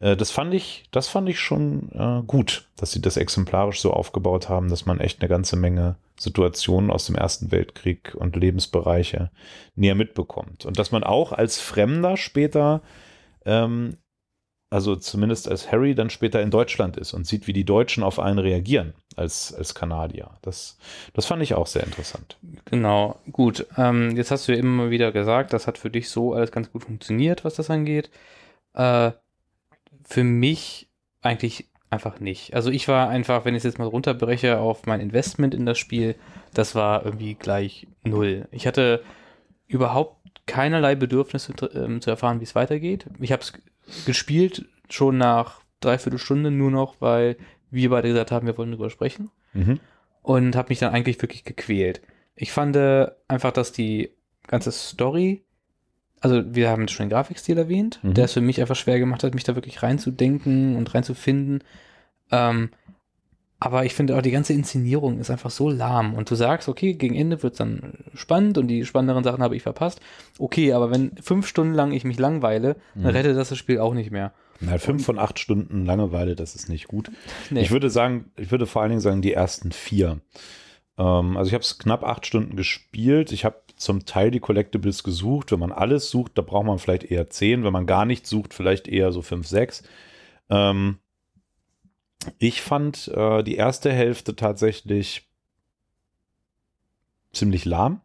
Äh, 0.00 0.14
das 0.14 0.30
fand 0.30 0.52
ich, 0.52 0.84
das 0.90 1.08
fand 1.08 1.28
ich 1.28 1.40
schon 1.40 1.90
äh, 1.92 2.22
gut, 2.26 2.68
dass 2.76 2.92
sie 2.92 3.00
das 3.00 3.16
exemplarisch 3.16 3.80
so 3.80 3.92
aufgebaut 3.92 4.50
haben, 4.50 4.68
dass 4.68 4.84
man 4.84 5.00
echt 5.00 5.22
eine 5.22 5.28
ganze 5.28 5.56
Menge 5.56 5.96
Situationen 6.18 6.90
aus 6.90 7.06
dem 7.06 7.14
Ersten 7.14 7.50
Weltkrieg 7.50 8.14
und 8.14 8.36
Lebensbereiche 8.36 9.30
näher 9.74 9.94
mitbekommt. 9.94 10.64
Und 10.64 10.78
dass 10.78 10.92
man 10.92 11.04
auch 11.04 11.32
als 11.32 11.60
Fremder 11.60 12.16
später, 12.16 12.82
ähm, 13.46 13.96
also 14.68 14.96
zumindest 14.96 15.48
als 15.48 15.70
Harry 15.70 15.94
dann 15.94 16.10
später 16.10 16.42
in 16.42 16.50
Deutschland 16.50 16.96
ist 16.96 17.14
und 17.14 17.26
sieht, 17.26 17.46
wie 17.46 17.52
die 17.52 17.64
Deutschen 17.64 18.02
auf 18.02 18.18
einen 18.18 18.40
reagieren 18.40 18.94
als, 19.14 19.54
als 19.54 19.74
Kanadier. 19.74 20.30
Das, 20.42 20.76
das 21.14 21.26
fand 21.26 21.42
ich 21.42 21.54
auch 21.54 21.68
sehr 21.68 21.84
interessant. 21.84 22.36
Genau, 22.64 23.20
gut. 23.30 23.66
Ähm, 23.76 24.16
jetzt 24.16 24.32
hast 24.32 24.48
du 24.48 24.52
ja 24.52 24.58
immer 24.58 24.90
wieder 24.90 25.12
gesagt, 25.12 25.52
das 25.52 25.68
hat 25.68 25.78
für 25.78 25.90
dich 25.90 26.10
so 26.10 26.34
alles 26.34 26.50
ganz 26.50 26.70
gut 26.72 26.84
funktioniert, 26.84 27.44
was 27.44 27.54
das 27.54 27.70
angeht. 27.70 28.10
Äh, 28.74 29.12
für 30.04 30.24
mich 30.24 30.88
eigentlich 31.22 31.68
einfach 31.88 32.18
nicht. 32.18 32.54
Also 32.54 32.70
ich 32.70 32.88
war 32.88 33.08
einfach, 33.08 33.44
wenn 33.44 33.54
ich 33.54 33.60
es 33.60 33.64
jetzt 33.64 33.78
mal 33.78 33.86
runterbreche 33.86 34.58
auf 34.58 34.84
mein 34.86 35.00
Investment 35.00 35.54
in 35.54 35.64
das 35.64 35.78
Spiel, 35.78 36.16
das 36.54 36.74
war 36.74 37.04
irgendwie 37.04 37.34
gleich 37.34 37.86
null. 38.02 38.48
Ich 38.50 38.66
hatte 38.66 39.02
überhaupt 39.68 40.25
keinerlei 40.46 40.94
Bedürfnis 40.94 41.44
zu, 41.56 41.70
ähm, 41.74 42.00
zu 42.00 42.10
erfahren, 42.10 42.40
wie 42.40 42.44
es 42.44 42.54
weitergeht. 42.54 43.06
Ich 43.20 43.32
habe 43.32 43.42
es 43.42 43.52
gespielt 44.04 44.66
schon 44.88 45.18
nach 45.18 45.60
dreiviertel 45.80 46.18
Stunde 46.18 46.50
nur 46.50 46.70
noch, 46.70 46.96
weil 47.00 47.36
wir 47.70 47.90
beide 47.90 48.08
gesagt 48.08 48.30
haben, 48.32 48.46
wir 48.46 48.56
wollen 48.56 48.70
darüber 48.70 48.90
sprechen 48.90 49.30
Mhm. 49.52 49.80
und 50.22 50.54
habe 50.56 50.68
mich 50.70 50.78
dann 50.78 50.92
eigentlich 50.94 51.20
wirklich 51.20 51.44
gequält. 51.44 52.00
Ich 52.34 52.52
fand 52.52 52.76
äh, 52.76 53.08
einfach, 53.28 53.52
dass 53.52 53.72
die 53.72 54.10
ganze 54.46 54.70
Story, 54.72 55.42
also 56.20 56.42
wir 56.54 56.68
haben 56.70 56.86
schon 56.88 57.06
den 57.06 57.10
Grafikstil 57.10 57.58
erwähnt, 57.58 57.98
Mhm. 58.02 58.14
der 58.14 58.26
es 58.26 58.32
für 58.34 58.40
mich 58.40 58.60
einfach 58.60 58.76
schwer 58.76 58.98
gemacht 58.98 59.24
hat, 59.24 59.34
mich 59.34 59.44
da 59.44 59.54
wirklich 59.54 59.82
reinzudenken 59.82 60.76
und 60.76 60.94
reinzufinden. 60.94 61.64
Ähm, 62.30 62.70
aber 63.58 63.84
ich 63.84 63.94
finde 63.94 64.16
auch 64.16 64.22
die 64.22 64.30
ganze 64.30 64.52
Inszenierung 64.52 65.18
ist 65.18 65.30
einfach 65.30 65.50
so 65.50 65.70
lahm. 65.70 66.14
Und 66.14 66.30
du 66.30 66.34
sagst, 66.34 66.68
okay, 66.68 66.94
gegen 66.94 67.14
Ende 67.14 67.42
wird 67.42 67.54
es 67.54 67.58
dann 67.58 67.94
spannend 68.14 68.58
und 68.58 68.68
die 68.68 68.84
spannenderen 68.84 69.24
Sachen 69.24 69.42
habe 69.42 69.56
ich 69.56 69.62
verpasst. 69.62 70.00
Okay, 70.38 70.72
aber 70.72 70.90
wenn 70.90 71.12
fünf 71.22 71.46
Stunden 71.46 71.72
lang 71.74 71.92
ich 71.92 72.04
mich 72.04 72.18
langweile, 72.18 72.76
dann 72.94 73.04
Mhm. 73.04 73.08
rettet 73.08 73.36
das 73.36 73.48
das 73.48 73.58
Spiel 73.58 73.78
auch 73.78 73.94
nicht 73.94 74.10
mehr. 74.10 74.32
Na, 74.60 74.78
fünf 74.78 75.04
von 75.04 75.18
acht 75.18 75.38
Stunden 75.38 75.84
Langeweile, 75.84 76.34
das 76.34 76.54
ist 76.54 76.68
nicht 76.68 76.88
gut. 76.88 77.10
Nee. 77.50 77.60
Ich 77.60 77.70
würde 77.70 77.90
sagen, 77.90 78.30
ich 78.36 78.50
würde 78.50 78.66
vor 78.66 78.82
allen 78.82 78.90
Dingen 78.90 79.00
sagen, 79.02 79.20
die 79.22 79.32
ersten 79.34 79.70
vier. 79.72 80.20
Ähm, 80.98 81.36
also 81.36 81.48
ich 81.48 81.54
habe 81.54 81.62
es 81.62 81.78
knapp 81.78 82.04
acht 82.04 82.24
Stunden 82.26 82.56
gespielt. 82.56 83.32
Ich 83.32 83.44
habe 83.44 83.56
zum 83.76 84.06
Teil 84.06 84.30
die 84.30 84.40
Collectibles 84.40 85.02
gesucht. 85.02 85.52
Wenn 85.52 85.58
man 85.60 85.72
alles 85.72 86.08
sucht, 86.10 86.32
da 86.38 86.42
braucht 86.42 86.64
man 86.66 86.78
vielleicht 86.78 87.04
eher 87.04 87.28
zehn. 87.28 87.64
Wenn 87.64 87.72
man 87.72 87.86
gar 87.86 88.06
nichts 88.06 88.30
sucht, 88.30 88.54
vielleicht 88.54 88.88
eher 88.88 89.12
so 89.12 89.20
fünf, 89.20 89.46
sechs. 89.46 89.82
Ähm, 90.48 90.98
ich 92.38 92.62
fand 92.62 93.08
äh, 93.08 93.42
die 93.42 93.56
erste 93.56 93.92
Hälfte 93.92 94.36
tatsächlich 94.36 95.28
ziemlich 97.32 97.64
lahm. 97.64 98.00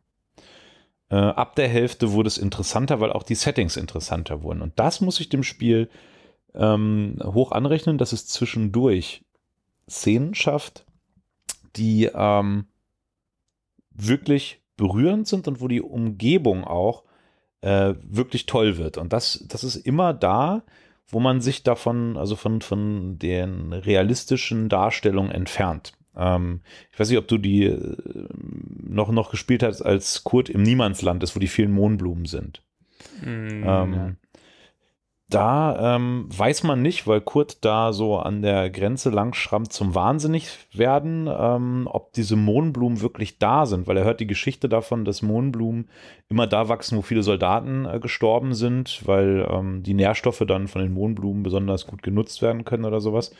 Äh, 1.09 1.15
ab 1.15 1.55
der 1.55 1.67
Hälfte 1.67 2.11
wurde 2.13 2.27
es 2.27 2.37
interessanter, 2.37 2.99
weil 2.99 3.11
auch 3.11 3.23
die 3.23 3.35
Settings 3.35 3.77
interessanter 3.77 4.43
wurden. 4.43 4.61
Und 4.61 4.79
das 4.79 5.01
muss 5.01 5.19
ich 5.19 5.29
dem 5.29 5.43
Spiel 5.43 5.89
ähm, 6.53 7.17
hoch 7.23 7.51
anrechnen, 7.51 7.97
dass 7.97 8.13
es 8.13 8.27
zwischendurch 8.27 9.23
Szenen 9.89 10.35
schafft, 10.35 10.85
die 11.75 12.09
ähm, 12.13 12.65
wirklich 13.91 14.61
berührend 14.77 15.27
sind 15.27 15.47
und 15.47 15.61
wo 15.61 15.67
die 15.67 15.81
Umgebung 15.81 16.63
auch 16.63 17.03
äh, 17.61 17.93
wirklich 18.01 18.45
toll 18.45 18.77
wird. 18.77 18.97
Und 18.97 19.13
das, 19.13 19.45
das 19.47 19.63
ist 19.63 19.75
immer 19.75 20.13
da, 20.13 20.63
wo 21.11 21.19
man 21.19 21.41
sich 21.41 21.63
davon, 21.63 22.17
also 22.17 22.35
von, 22.35 22.61
von 22.61 23.17
den 23.19 23.73
realistischen 23.73 24.69
Darstellungen 24.69 25.31
entfernt. 25.31 25.93
Ähm, 26.15 26.61
ich 26.91 26.99
weiß 26.99 27.09
nicht, 27.09 27.19
ob 27.19 27.27
du 27.27 27.37
die 27.37 27.65
äh, 27.65 27.95
noch, 28.83 29.11
noch 29.11 29.31
gespielt 29.31 29.63
hast, 29.63 29.81
als 29.81 30.23
Kurt 30.23 30.49
im 30.49 30.63
Niemandsland 30.63 31.23
ist, 31.23 31.35
wo 31.35 31.39
die 31.39 31.47
vielen 31.47 31.71
Mohnblumen 31.71 32.25
sind. 32.25 32.61
Mm, 33.21 33.63
Ähm, 33.65 33.93
ja. 33.93 34.11
Da 35.31 35.95
ähm, 35.95 36.25
weiß 36.27 36.63
man 36.63 36.81
nicht, 36.81 37.07
weil 37.07 37.21
Kurt 37.21 37.63
da 37.63 37.93
so 37.93 38.17
an 38.19 38.41
der 38.41 38.69
Grenze 38.69 39.09
lang 39.09 39.33
schrammt 39.33 39.71
zum 39.71 39.95
Wahnsinnig 39.95 40.49
werden, 40.73 41.29
ähm, 41.33 41.87
ob 41.89 42.11
diese 42.11 42.35
Mohnblumen 42.35 42.99
wirklich 42.99 43.39
da 43.39 43.65
sind, 43.65 43.87
weil 43.87 43.95
er 43.95 44.03
hört 44.03 44.19
die 44.19 44.27
Geschichte 44.27 44.67
davon, 44.67 45.05
dass 45.05 45.21
Mohnblumen 45.21 45.87
immer 46.27 46.47
da 46.47 46.67
wachsen, 46.67 46.97
wo 46.97 47.01
viele 47.01 47.23
Soldaten 47.23 47.85
äh, 47.85 48.01
gestorben 48.01 48.53
sind, 48.53 49.07
weil 49.07 49.47
ähm, 49.49 49.83
die 49.83 49.93
Nährstoffe 49.93 50.43
dann 50.45 50.67
von 50.67 50.81
den 50.81 50.91
Mohnblumen 50.91 51.43
besonders 51.43 51.87
gut 51.87 52.03
genutzt 52.03 52.41
werden 52.41 52.65
können 52.65 52.83
oder 52.83 52.99
sowas. 52.99 53.33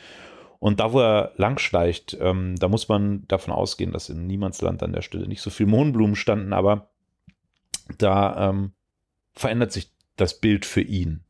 Und 0.60 0.80
da, 0.80 0.94
wo 0.94 1.00
er 1.00 1.32
langschleicht, 1.36 2.16
ähm, 2.22 2.56
da 2.56 2.68
muss 2.68 2.88
man 2.88 3.28
davon 3.28 3.52
ausgehen, 3.52 3.92
dass 3.92 4.08
in 4.08 4.26
Niemandsland 4.26 4.82
an 4.82 4.94
der 4.94 5.02
Stelle 5.02 5.28
nicht 5.28 5.42
so 5.42 5.50
viel 5.50 5.66
Mohnblumen 5.66 6.16
standen, 6.16 6.54
aber 6.54 6.88
da 7.98 8.48
ähm, 8.48 8.72
verändert 9.34 9.72
sich 9.72 9.90
das 10.16 10.40
Bild 10.40 10.64
für 10.64 10.80
ihn. 10.80 11.24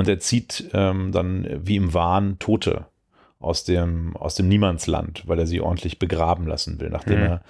Und 0.00 0.08
er 0.08 0.18
zieht 0.18 0.70
ähm, 0.72 1.12
dann 1.12 1.46
wie 1.62 1.76
im 1.76 1.92
Wahn 1.92 2.38
Tote 2.38 2.86
aus 3.38 3.64
dem, 3.64 4.16
aus 4.16 4.34
dem 4.34 4.48
Niemandsland, 4.48 5.24
weil 5.26 5.38
er 5.38 5.46
sie 5.46 5.60
ordentlich 5.60 5.98
begraben 5.98 6.46
lassen 6.46 6.80
will, 6.80 6.88
nachdem 6.88 7.18
Mhm. 7.18 7.24
er, 7.26 7.42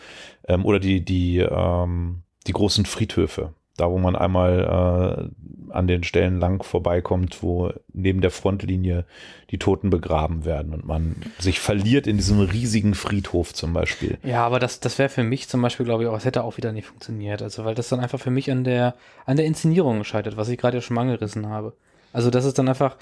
ähm, 0.48 0.64
oder 0.64 0.80
die, 0.80 1.04
die, 1.04 1.38
ähm, 1.38 2.22
die 2.48 2.52
großen 2.52 2.86
Friedhöfe, 2.86 3.52
da 3.76 3.88
wo 3.88 3.98
man 3.98 4.16
einmal 4.16 5.30
äh, 5.70 5.72
an 5.72 5.86
den 5.86 6.02
Stellen 6.02 6.40
lang 6.40 6.64
vorbeikommt, 6.64 7.40
wo 7.44 7.72
neben 7.92 8.20
der 8.20 8.32
Frontlinie 8.32 9.04
die 9.52 9.58
Toten 9.58 9.90
begraben 9.90 10.44
werden 10.44 10.74
und 10.74 10.84
man 10.84 11.14
sich 11.38 11.60
verliert 11.60 12.08
in 12.08 12.16
diesem 12.16 12.40
riesigen 12.40 12.94
Friedhof 12.94 13.54
zum 13.54 13.72
Beispiel. 13.72 14.18
Ja, 14.24 14.44
aber 14.44 14.58
das, 14.58 14.80
das 14.80 14.98
wäre 14.98 15.08
für 15.08 15.22
mich 15.22 15.48
zum 15.48 15.62
Beispiel, 15.62 15.86
glaube 15.86 16.02
ich, 16.02 16.08
auch, 16.08 16.16
es 16.16 16.24
hätte 16.24 16.42
auch 16.42 16.56
wieder 16.56 16.72
nicht 16.72 16.86
funktioniert. 16.88 17.42
Also, 17.42 17.64
weil 17.64 17.76
das 17.76 17.88
dann 17.88 18.00
einfach 18.00 18.18
für 18.18 18.32
mich 18.32 18.50
an 18.50 18.64
der, 18.64 18.96
an 19.24 19.36
der 19.36 19.46
Inszenierung 19.46 20.02
scheitert, 20.02 20.36
was 20.36 20.48
ich 20.48 20.58
gerade 20.58 20.78
ja 20.78 20.82
schon 20.82 20.98
angerissen 20.98 21.48
habe. 21.48 21.74
Also, 22.12 22.30
das 22.30 22.44
ist 22.44 22.58
dann 22.58 22.68
einfach, 22.68 22.96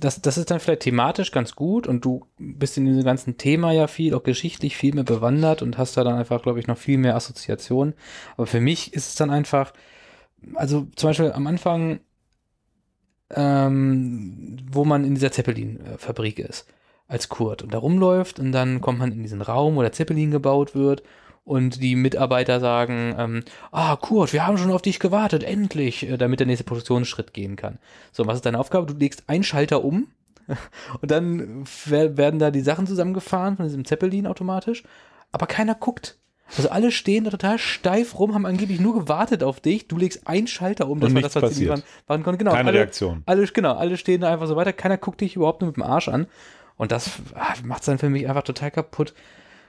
das, 0.00 0.20
das 0.20 0.38
ist 0.38 0.50
dann 0.50 0.60
vielleicht 0.60 0.82
thematisch 0.82 1.30
ganz 1.30 1.54
gut 1.54 1.86
und 1.86 2.04
du 2.04 2.26
bist 2.38 2.76
in 2.76 2.84
diesem 2.84 3.04
ganzen 3.04 3.38
Thema 3.38 3.72
ja 3.72 3.86
viel, 3.86 4.14
auch 4.14 4.22
geschichtlich 4.22 4.76
viel 4.76 4.94
mehr 4.94 5.04
bewandert 5.04 5.62
und 5.62 5.78
hast 5.78 5.96
da 5.96 6.04
dann 6.04 6.16
einfach, 6.16 6.42
glaube 6.42 6.60
ich, 6.60 6.66
noch 6.66 6.78
viel 6.78 6.98
mehr 6.98 7.16
Assoziationen. 7.16 7.94
Aber 8.36 8.46
für 8.46 8.60
mich 8.60 8.92
ist 8.92 9.08
es 9.08 9.14
dann 9.14 9.30
einfach, 9.30 9.72
also 10.54 10.86
zum 10.96 11.10
Beispiel 11.10 11.32
am 11.32 11.46
Anfang, 11.46 12.00
ähm, 13.30 14.58
wo 14.70 14.84
man 14.84 15.04
in 15.04 15.14
dieser 15.14 15.32
Zeppelin-Fabrik 15.32 16.38
ist, 16.38 16.66
als 17.06 17.28
Kurt 17.28 17.62
und 17.62 17.72
da 17.72 17.78
rumläuft 17.78 18.38
und 18.38 18.52
dann 18.52 18.80
kommt 18.80 18.98
man 18.98 19.12
in 19.12 19.22
diesen 19.22 19.42
Raum, 19.42 19.76
wo 19.76 19.82
der 19.82 19.92
Zeppelin 19.92 20.30
gebaut 20.30 20.74
wird 20.74 21.02
und 21.44 21.82
die 21.82 21.94
Mitarbeiter 21.94 22.58
sagen, 22.60 23.14
ähm, 23.18 23.44
ah, 23.70 23.96
Kurt, 23.96 24.32
wir 24.32 24.46
haben 24.46 24.56
schon 24.58 24.70
auf 24.72 24.82
dich 24.82 24.98
gewartet, 24.98 25.42
endlich, 25.42 26.08
äh, 26.08 26.16
damit 26.16 26.40
der 26.40 26.46
nächste 26.46 26.64
Produktionsschritt 26.64 27.32
gehen 27.34 27.56
kann. 27.56 27.78
So, 28.12 28.26
was 28.26 28.36
ist 28.36 28.46
deine 28.46 28.58
Aufgabe? 28.58 28.86
Du 28.86 28.94
legst 28.98 29.24
einen 29.28 29.44
Schalter 29.44 29.84
um 29.84 30.08
und 31.00 31.10
dann 31.10 31.64
wer- 31.86 32.16
werden 32.16 32.38
da 32.40 32.50
die 32.50 32.60
Sachen 32.60 32.86
zusammengefahren 32.86 33.56
von 33.56 33.66
diesem 33.66 33.84
Zeppelin 33.84 34.26
automatisch, 34.26 34.82
aber 35.32 35.46
keiner 35.46 35.74
guckt. 35.74 36.16
Also 36.58 36.68
alle 36.68 36.92
stehen 36.92 37.24
da 37.24 37.30
total 37.30 37.58
steif 37.58 38.18
rum, 38.18 38.34
haben 38.34 38.44
angeblich 38.44 38.78
nur 38.78 38.92
gewartet 38.94 39.42
auf 39.42 39.60
dich. 39.60 39.88
Du 39.88 39.96
legst 39.96 40.28
einen 40.28 40.46
Schalter 40.46 40.88
um, 40.88 41.00
das 41.00 41.08
Und 41.08 41.14
war 41.14 41.22
nichts 41.22 41.32
das, 41.34 41.42
was 41.42 41.54
sie 41.54 41.66
passiert. 41.66 41.84
machen, 41.86 42.02
machen 42.06 42.22
konnten. 42.22 42.38
Genau, 42.38 42.52
Keine 42.52 42.68
alle, 42.68 42.78
Reaktion. 42.80 43.22
alle, 43.24 43.46
genau, 43.46 43.74
alle 43.74 43.96
stehen 43.96 44.20
da 44.20 44.30
einfach 44.30 44.46
so 44.46 44.54
weiter. 44.54 44.74
Keiner 44.74 44.98
guckt 44.98 45.22
dich 45.22 45.36
überhaupt 45.36 45.62
nur 45.62 45.68
mit 45.68 45.76
dem 45.76 45.82
Arsch 45.82 46.08
an. 46.08 46.26
Und 46.76 46.92
das 46.92 47.12
macht 47.64 47.80
es 47.80 47.86
dann 47.86 47.96
für 47.98 48.10
mich 48.10 48.28
einfach 48.28 48.42
total 48.42 48.70
kaputt. 48.70 49.14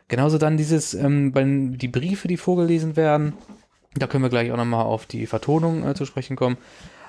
Genauso 0.07 0.37
dann 0.37 0.57
dieses, 0.57 0.93
ähm, 0.93 1.77
die 1.77 1.87
Briefe, 1.87 2.27
die 2.27 2.37
vorgelesen 2.37 2.95
werden. 2.95 3.33
Da 3.95 4.07
können 4.07 4.23
wir 4.23 4.29
gleich 4.29 4.51
auch 4.51 4.57
nochmal 4.57 4.85
auf 4.85 5.05
die 5.05 5.25
Vertonung 5.27 5.87
äh, 5.87 5.95
zu 5.95 6.05
sprechen 6.05 6.35
kommen. 6.35 6.57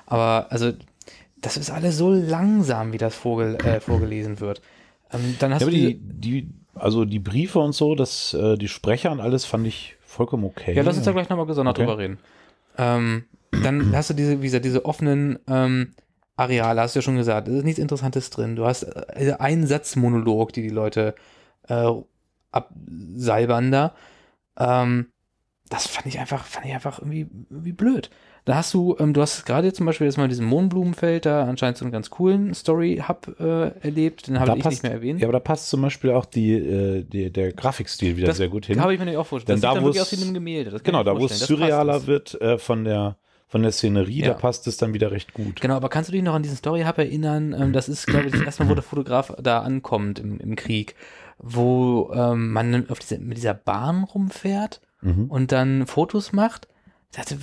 Aber 0.05 0.47
also, 0.51 0.73
das 1.41 1.57
ist 1.57 1.69
alles 1.71 1.97
so 1.97 2.11
langsam, 2.11 2.93
wie 2.93 2.97
das 2.97 3.15
vorgel 3.15 3.55
äh, 3.57 3.79
vorgelesen 3.81 4.39
wird. 4.39 4.61
Ähm, 5.11 5.37
dann 5.39 5.53
hast 5.53 5.63
Ja, 5.63 5.67
du 5.67 5.71
die, 5.71 5.99
die, 6.01 6.49
also 6.75 7.05
die 7.05 7.19
Briefe 7.19 7.59
und 7.59 7.73
so, 7.73 7.95
das, 7.95 8.33
äh, 8.33 8.57
die 8.57 8.67
Sprecher 8.67 9.11
und 9.11 9.19
alles 9.21 9.45
fand 9.45 9.67
ich 9.67 9.95
vollkommen 10.05 10.45
okay. 10.45 10.73
Ja, 10.73 10.83
lass 10.83 10.95
uns 10.97 11.05
da 11.05 11.11
gleich 11.11 11.29
nochmal 11.29 11.45
gesondert 11.45 11.75
Okay. 11.75 11.81
drüber 11.81 11.97
reden. 11.97 12.19
Ähm, 12.77 13.25
dann 13.61 13.89
hast 13.95 14.09
du 14.11 14.13
diese, 14.13 14.41
wie 14.41 14.45
gesagt, 14.45 14.65
diese 14.65 14.85
offenen 14.85 15.39
ähm, 15.47 15.93
Areale, 16.35 16.81
hast 16.81 16.95
du 16.95 16.99
ja 16.99 17.03
schon 17.03 17.17
gesagt, 17.17 17.47
es 17.47 17.55
ist 17.55 17.63
nichts 17.63 17.79
Interessantes 17.79 18.29
drin. 18.29 18.55
Du 18.55 18.65
hast 18.65 18.83
äh, 18.83 19.35
einen 19.39 19.67
Satzmonolog, 19.67 20.53
die 20.53 20.63
die 20.63 20.69
Leute 20.69 21.15
äh, 21.67 21.91
absalbern 22.57 23.71
da. 23.71 23.93
Ähm, 24.59 25.07
das 25.69 25.85
fand 25.87 26.05
ich 26.07 26.19
einfach, 26.19 26.45
fand 26.45 26.65
ich 26.65 26.73
einfach 26.73 26.99
irgendwie, 26.99 27.27
irgendwie 27.49 27.73
blöd. 27.73 28.09
Da 28.45 28.55
hast 28.55 28.73
du, 28.73 28.95
ähm, 28.99 29.13
du 29.13 29.21
hast 29.21 29.45
gerade 29.45 29.73
zum 29.73 29.85
Beispiel 29.85 30.07
jetzt 30.07 30.15
mal 30.17 30.29
diesen 30.29 30.45
Mohnblumenfeld 30.45 31.25
da 31.25 31.43
anscheinend 31.43 31.77
so 31.77 31.83
einen 31.83 31.91
ganz 31.91 32.09
coolen 32.09 32.53
Story-Hub 32.53 33.35
äh, 33.41 33.71
erlebt. 33.85 34.27
Den 34.27 34.39
habe 34.39 34.51
Da 34.51 34.55
ich 34.55 34.63
passt- 34.63 34.75
nicht 34.75 34.83
mehr 34.83 34.93
erwähnt. 34.93 35.19
Ja, 35.19 35.25
aber 35.27 35.33
da 35.33 35.39
passt 35.41 35.69
zum 35.69 35.81
Beispiel 35.81 36.11
auch 36.11 36.23
die, 36.23 36.53
äh, 36.53 37.03
die, 37.03 37.29
der 37.29 37.51
Grafikstil 37.51 38.15
wieder 38.15 38.27
das 38.27 38.37
sehr 38.37 38.47
gut 38.47 38.65
hin. 38.67 38.79
habe 38.79 38.93
ich 38.93 38.99
mir 38.99 39.05
nämlich 39.05 39.19
auch 39.19 39.27
vorgestellt. 39.27 39.57
Denn 39.57 39.61
das 39.61 39.69
da, 39.69 39.73
sieht 39.73 39.77
dann 39.77 39.85
wirklich 39.85 40.01
aus 40.01 40.11
wie 40.13 40.15
in 40.15 40.21
einem 40.23 40.33
Gemälde. 40.33 40.79
Genau, 40.81 41.03
da 41.03 41.19
wo 41.19 41.25
es 41.25 41.39
surrealer 41.39 42.07
wird 42.07 42.39
äh, 42.39 42.57
von, 42.57 42.85
der, 42.85 43.17
von 43.49 43.61
der 43.63 43.73
Szenerie, 43.73 44.21
Ja. 44.21 44.29
da 44.29 44.33
passt 44.35 44.65
es 44.67 44.77
dann 44.77 44.93
wieder 44.93 45.11
recht 45.11 45.33
gut. 45.33 45.59
Genau, 45.59 45.75
aber 45.75 45.89
kannst 45.89 46.07
du 46.07 46.13
dich 46.13 46.23
noch 46.23 46.33
an 46.35 46.43
diesen 46.43 46.55
Story 46.55 46.83
Hub 46.83 46.97
erinnern? 46.97 47.53
Ähm, 47.59 47.73
das 47.73 47.89
ist, 47.89 48.07
glaube 48.07 48.27
ich, 48.27 48.31
das 48.31 48.41
erste 48.43 48.63
Mal, 48.63 48.69
wo 48.69 48.75
der 48.75 48.83
Fotograf 48.83 49.33
da 49.41 49.59
ankommt 49.59 50.19
im, 50.19 50.39
im 50.39 50.55
Krieg, 50.55 50.95
wo 51.39 52.11
ähm, 52.13 52.51
man 52.51 52.89
auf 52.89 52.99
diese, 52.99 53.19
mit 53.19 53.37
dieser 53.37 53.53
Bahn 53.53 54.03
rumfährt 54.03 54.81
Mhm. 55.01 55.25
und 55.25 55.51
dann 55.51 55.85
Fotos 55.85 56.33
macht. 56.33 56.67
Ich 57.11 57.17
dachte, 57.17 57.37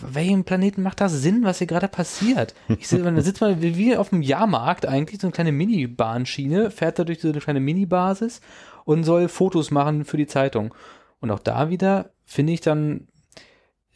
welchem 0.00 0.44
Planeten 0.44 0.82
macht 0.82 1.00
das 1.00 1.12
Sinn, 1.12 1.42
was 1.42 1.58
hier 1.58 1.66
gerade 1.66 1.88
passiert? 1.88 2.54
Ich 2.68 2.86
sehe, 2.86 3.02
da 3.02 3.20
sitzt 3.20 3.40
man 3.40 3.60
wie 3.62 3.76
wie 3.76 3.96
auf 3.96 4.10
dem 4.10 4.22
Jahrmarkt 4.22 4.86
eigentlich, 4.86 5.20
so 5.20 5.26
eine 5.26 5.32
kleine 5.32 5.50
Mini-Bahnschiene, 5.52 6.70
fährt 6.70 6.98
da 7.00 7.04
durch 7.04 7.20
so 7.20 7.28
eine 7.30 7.40
kleine 7.40 7.58
Mini-Basis 7.60 8.40
und 8.84 9.02
soll 9.02 9.28
Fotos 9.28 9.72
machen 9.72 10.04
für 10.04 10.16
die 10.18 10.28
Zeitung. 10.28 10.72
Und 11.20 11.32
auch 11.32 11.40
da 11.40 11.68
wieder 11.68 12.10
finde 12.24 12.52
ich 12.52 12.60
dann, 12.60 13.08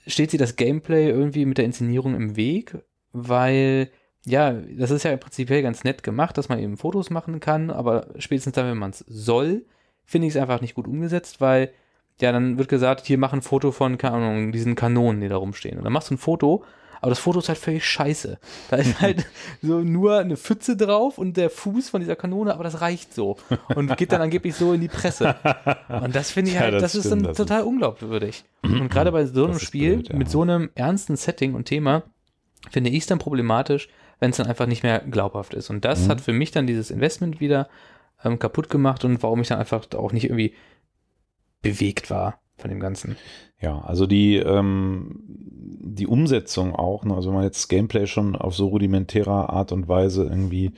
steht 0.07 0.33
sie 0.33 0.39
das 0.39 0.57
Gameplay 0.57 1.09
irgendwie 1.09 1.47
mit 1.47 1.59
der 1.59 1.67
Inszenierung 1.67 2.17
im 2.17 2.35
Weg, 2.35 2.77
weil 3.13 3.91
ja, 4.27 4.53
das 4.53 4.91
ist 4.91 5.05
ja 5.05 5.17
prinzipiell 5.17 5.63
ganz 5.63 5.85
nett 5.85 6.03
gemacht, 6.03 6.37
dass 6.37 6.49
man 6.49 6.59
eben 6.59 6.77
Fotos 6.77 7.11
machen 7.11 7.41
kann, 7.41 7.71
aber 7.71 8.09
spätestens 8.19 8.55
dann, 8.55 8.67
wenn 8.67 8.79
man 8.79 8.91
es 8.91 9.05
soll, 9.09 9.65
finde 10.05 10.27
ich 10.27 10.35
es 10.35 10.41
einfach 10.41 10.61
nicht 10.61 10.75
gut 10.75 10.87
umgesetzt, 10.87 11.41
weil 11.41 11.73
ja, 12.21 12.33
dann 12.33 12.59
wird 12.59 12.69
gesagt, 12.69 13.07
hier 13.07 13.17
mach 13.19 13.33
ein 13.33 13.43
Foto 13.43 13.73
von, 13.73 13.97
keine 13.97 14.17
Ahnung, 14.17 14.53
diesen 14.53 14.75
Kanonen, 14.75 15.23
die 15.23 15.29
da 15.29 15.37
rumstehen. 15.37 15.79
Und 15.79 15.85
dann 15.85 15.93
machst 15.93 16.11
du 16.11 16.15
ein 16.15 16.19
Foto, 16.19 16.65
aber 17.01 17.11
das 17.11 17.19
Foto 17.19 17.39
ist 17.39 17.49
halt 17.49 17.59
völlig 17.59 17.85
scheiße. 17.87 18.39
Da 18.69 18.77
ist 18.77 19.01
halt 19.01 19.27
so 19.63 19.81
nur 19.81 20.19
eine 20.19 20.37
Pfütze 20.37 20.77
drauf 20.77 21.17
und 21.17 21.37
der 21.37 21.49
Fuß 21.49 21.89
von 21.89 22.01
dieser 22.01 22.17
Kanone, 22.17 22.53
aber 22.53 22.65
das 22.65 22.83
reicht 22.83 23.15
so. 23.15 23.37
Und 23.75 23.97
geht 23.97 24.13
dann 24.13 24.21
angeblich 24.21 24.55
so 24.55 24.75
in 24.75 24.83
die 24.83 24.89
Presse. 24.89 25.35
Und 25.89 26.15
das 26.15 26.31
finde 26.31 26.51
ich 26.51 26.57
Ja, 26.57 26.63
halt, 26.63 26.75
das 26.75 26.83
das, 26.83 26.95
ist 26.97 27.07
stimmt, 27.07 27.23
dann 27.23 27.29
das 27.29 27.37
total 27.39 27.63
unglaubwürdig. 27.63 28.45
Und 28.63 28.89
gerade 28.91 29.13
bei 29.13 29.25
so 29.25 29.45
einem 29.45 29.57
ist 29.57 29.63
Spiel 29.63 29.95
blöd, 29.95 30.09
ja. 30.11 30.17
mit 30.17 30.29
so 30.29 30.43
einem 30.43 30.69
ernsten 30.75 31.17
Setting 31.17 31.55
und 31.55 31.65
Thema 31.65 32.03
finde 32.71 32.91
ich 32.91 32.99
es 32.99 33.07
dann 33.07 33.19
problematisch, 33.19 33.89
wenn 34.21 34.31
es 34.31 34.37
dann 34.37 34.47
einfach 34.47 34.67
nicht 34.67 34.83
mehr 34.83 35.01
glaubhaft 35.01 35.55
ist. 35.55 35.71
Und 35.71 35.85
das 35.85 36.07
Mhm. 36.07 36.11
hat 36.11 36.21
für 36.21 36.33
mich 36.33 36.51
dann 36.51 36.67
dieses 36.67 36.91
Investment 36.91 37.41
wieder 37.41 37.69
ähm, 38.25 38.39
kaputt 38.39 38.69
gemacht 38.71 39.05
und 39.05 39.23
warum 39.23 39.41
ich 39.41 39.49
dann 39.49 39.59
einfach 39.59 39.87
auch 39.95 40.13
nicht 40.13 40.25
irgendwie 40.25 40.55
bewegt 41.63 42.11
war 42.11 42.39
von 42.57 42.71
dem 42.71 42.81
Ganzen. 42.81 43.17
Ja, 43.61 43.81
also 43.81 44.07
die, 44.07 44.37
ähm, 44.37 45.23
die 45.27 46.07
Umsetzung 46.07 46.75
auch, 46.75 47.05
ne? 47.05 47.15
also 47.15 47.29
wenn 47.29 47.37
man 47.37 47.45
jetzt 47.45 47.69
Gameplay 47.69 48.07
schon 48.07 48.37
auf 48.37 48.55
so 48.55 48.69
rudimentärer 48.69 49.51
Art 49.51 49.73
und 49.73 49.89
Weise 49.89 50.25
irgendwie 50.25 50.73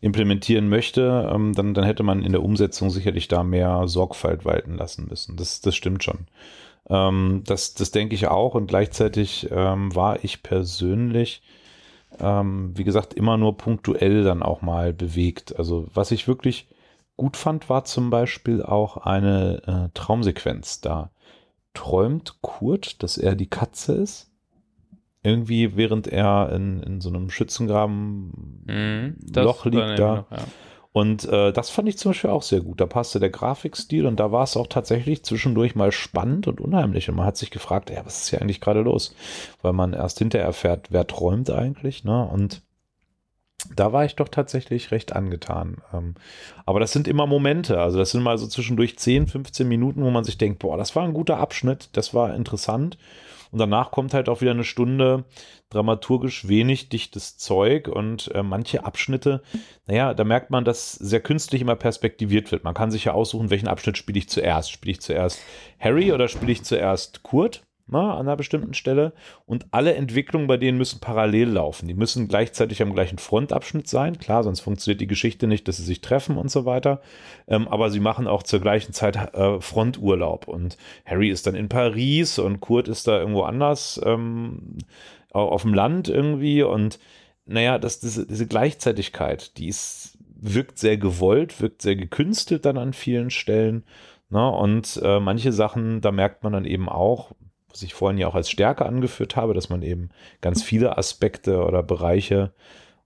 implementieren 0.00 0.68
möchte, 0.68 1.28
ähm, 1.32 1.52
dann, 1.54 1.74
dann 1.74 1.84
hätte 1.84 2.02
man 2.02 2.22
in 2.22 2.32
der 2.32 2.42
Umsetzung 2.42 2.90
sicherlich 2.90 3.28
da 3.28 3.42
mehr 3.42 3.88
Sorgfalt 3.88 4.44
walten 4.44 4.76
lassen 4.76 5.06
müssen. 5.08 5.36
Das, 5.36 5.60
das 5.60 5.74
stimmt 5.74 6.04
schon. 6.04 6.26
Ähm, 6.88 7.42
das, 7.46 7.74
das 7.74 7.90
denke 7.90 8.14
ich 8.14 8.28
auch 8.28 8.54
und 8.54 8.66
gleichzeitig 8.68 9.48
ähm, 9.50 9.94
war 9.94 10.22
ich 10.24 10.42
persönlich, 10.42 11.42
ähm, 12.20 12.72
wie 12.76 12.84
gesagt, 12.84 13.14
immer 13.14 13.36
nur 13.36 13.56
punktuell 13.56 14.24
dann 14.24 14.42
auch 14.42 14.62
mal 14.62 14.92
bewegt. 14.92 15.56
Also 15.58 15.88
was 15.94 16.10
ich 16.10 16.28
wirklich 16.28 16.68
gut 17.16 17.36
fand, 17.36 17.68
war 17.68 17.84
zum 17.84 18.10
Beispiel 18.10 18.62
auch 18.62 18.98
eine 18.98 19.62
äh, 19.66 19.90
Traumsequenz. 19.94 20.80
Da 20.80 21.10
träumt 21.74 22.38
Kurt, 22.40 23.02
dass 23.02 23.18
er 23.18 23.34
die 23.34 23.48
Katze 23.48 23.94
ist. 23.94 24.30
Irgendwie, 25.22 25.76
während 25.76 26.06
er 26.06 26.52
in, 26.52 26.80
in 26.82 27.00
so 27.00 27.08
einem 27.08 27.30
Schützengraben 27.30 28.64
Mhm, 28.66 29.16
Loch 29.34 29.64
liegt 29.64 29.98
da. 29.98 30.16
Noch, 30.16 30.30
ja. 30.30 30.44
Und 30.96 31.26
äh, 31.26 31.52
das 31.52 31.68
fand 31.68 31.90
ich 31.90 31.98
zum 31.98 32.12
Beispiel 32.12 32.30
auch 32.30 32.42
sehr 32.42 32.62
gut. 32.62 32.80
Da 32.80 32.86
passte 32.86 33.20
der 33.20 33.28
Grafikstil 33.28 34.06
und 34.06 34.18
da 34.18 34.32
war 34.32 34.44
es 34.44 34.56
auch 34.56 34.66
tatsächlich 34.66 35.22
zwischendurch 35.24 35.74
mal 35.74 35.92
spannend 35.92 36.46
und 36.48 36.58
unheimlich. 36.58 37.10
Und 37.10 37.16
man 37.16 37.26
hat 37.26 37.36
sich 37.36 37.50
gefragt, 37.50 37.90
ja, 37.90 38.06
was 38.06 38.22
ist 38.22 38.30
hier 38.30 38.40
eigentlich 38.40 38.62
gerade 38.62 38.80
los? 38.80 39.14
Weil 39.60 39.74
man 39.74 39.92
erst 39.92 40.20
hinterher 40.20 40.46
erfährt, 40.46 40.86
wer 40.88 41.06
träumt 41.06 41.50
eigentlich, 41.50 42.04
ne? 42.04 42.26
Und 42.26 42.62
da 43.74 43.92
war 43.92 44.06
ich 44.06 44.16
doch 44.16 44.28
tatsächlich 44.28 44.90
recht 44.90 45.14
angetan. 45.14 45.82
Ähm, 45.92 46.14
aber 46.64 46.80
das 46.80 46.92
sind 46.92 47.08
immer 47.08 47.26
Momente. 47.26 47.78
Also 47.78 47.98
das 47.98 48.12
sind 48.12 48.22
mal 48.22 48.38
so 48.38 48.46
zwischendurch 48.46 48.98
10, 48.98 49.26
15 49.26 49.68
Minuten, 49.68 50.02
wo 50.02 50.08
man 50.08 50.24
sich 50.24 50.38
denkt, 50.38 50.60
boah, 50.60 50.78
das 50.78 50.96
war 50.96 51.04
ein 51.04 51.12
guter 51.12 51.36
Abschnitt, 51.36 51.90
das 51.92 52.14
war 52.14 52.34
interessant. 52.34 52.96
Und 53.50 53.58
danach 53.58 53.90
kommt 53.90 54.14
halt 54.14 54.28
auch 54.28 54.40
wieder 54.40 54.52
eine 54.52 54.64
Stunde 54.64 55.24
dramaturgisch 55.70 56.48
wenig 56.48 56.88
dichtes 56.88 57.38
Zeug 57.38 57.88
und 57.88 58.32
äh, 58.34 58.42
manche 58.42 58.84
Abschnitte, 58.84 59.42
naja, 59.86 60.14
da 60.14 60.24
merkt 60.24 60.50
man, 60.50 60.64
dass 60.64 60.92
sehr 60.92 61.20
künstlich 61.20 61.60
immer 61.60 61.76
perspektiviert 61.76 62.52
wird. 62.52 62.64
Man 62.64 62.74
kann 62.74 62.90
sich 62.90 63.04
ja 63.04 63.12
aussuchen, 63.12 63.50
welchen 63.50 63.68
Abschnitt 63.68 63.98
spiele 63.98 64.18
ich 64.18 64.28
zuerst. 64.28 64.70
Spiele 64.70 64.92
ich 64.92 65.00
zuerst 65.00 65.40
Harry 65.80 66.12
oder 66.12 66.28
spiele 66.28 66.52
ich 66.52 66.62
zuerst 66.62 67.22
Kurt? 67.22 67.65
Na, 67.88 68.14
an 68.14 68.26
einer 68.26 68.36
bestimmten 68.36 68.74
Stelle. 68.74 69.12
Und 69.44 69.66
alle 69.70 69.94
Entwicklungen 69.94 70.48
bei 70.48 70.56
denen 70.56 70.76
müssen 70.76 70.98
parallel 70.98 71.50
laufen. 71.50 71.86
Die 71.86 71.94
müssen 71.94 72.26
gleichzeitig 72.26 72.82
am 72.82 72.92
gleichen 72.92 73.18
Frontabschnitt 73.18 73.86
sein. 73.86 74.18
Klar, 74.18 74.42
sonst 74.42 74.60
funktioniert 74.60 75.00
die 75.00 75.06
Geschichte 75.06 75.46
nicht, 75.46 75.68
dass 75.68 75.76
sie 75.76 75.84
sich 75.84 76.00
treffen 76.00 76.36
und 76.36 76.50
so 76.50 76.64
weiter. 76.64 77.00
Ähm, 77.46 77.68
aber 77.68 77.90
sie 77.90 78.00
machen 78.00 78.26
auch 78.26 78.42
zur 78.42 78.58
gleichen 78.60 78.92
Zeit 78.92 79.16
äh, 79.34 79.60
Fronturlaub. 79.60 80.48
Und 80.48 80.76
Harry 81.04 81.30
ist 81.30 81.46
dann 81.46 81.54
in 81.54 81.68
Paris 81.68 82.40
und 82.40 82.60
Kurt 82.60 82.88
ist 82.88 83.06
da 83.06 83.20
irgendwo 83.20 83.42
anders 83.42 84.00
ähm, 84.04 84.78
auf 85.30 85.62
dem 85.62 85.72
Land 85.72 86.08
irgendwie. 86.08 86.64
Und 86.64 86.98
naja, 87.44 87.78
das, 87.78 88.00
diese, 88.00 88.26
diese 88.26 88.48
Gleichzeitigkeit, 88.48 89.56
die 89.58 89.68
ist, 89.68 90.18
wirkt 90.34 90.78
sehr 90.78 90.96
gewollt, 90.96 91.60
wirkt 91.60 91.82
sehr 91.82 91.94
gekünstelt 91.94 92.64
dann 92.64 92.78
an 92.78 92.92
vielen 92.92 93.30
Stellen. 93.30 93.84
Na, 94.28 94.48
und 94.48 95.00
äh, 95.04 95.20
manche 95.20 95.52
Sachen, 95.52 96.00
da 96.00 96.10
merkt 96.10 96.42
man 96.42 96.52
dann 96.52 96.64
eben 96.64 96.88
auch, 96.88 97.30
was 97.76 97.82
ich 97.82 97.94
vorhin 97.94 98.18
ja 98.18 98.26
auch 98.26 98.34
als 98.34 98.50
Stärke 98.50 98.86
angeführt 98.86 99.36
habe, 99.36 99.54
dass 99.54 99.68
man 99.68 99.82
eben 99.82 100.10
ganz 100.40 100.62
viele 100.62 100.96
Aspekte 100.96 101.62
oder 101.62 101.82
Bereiche 101.82 102.52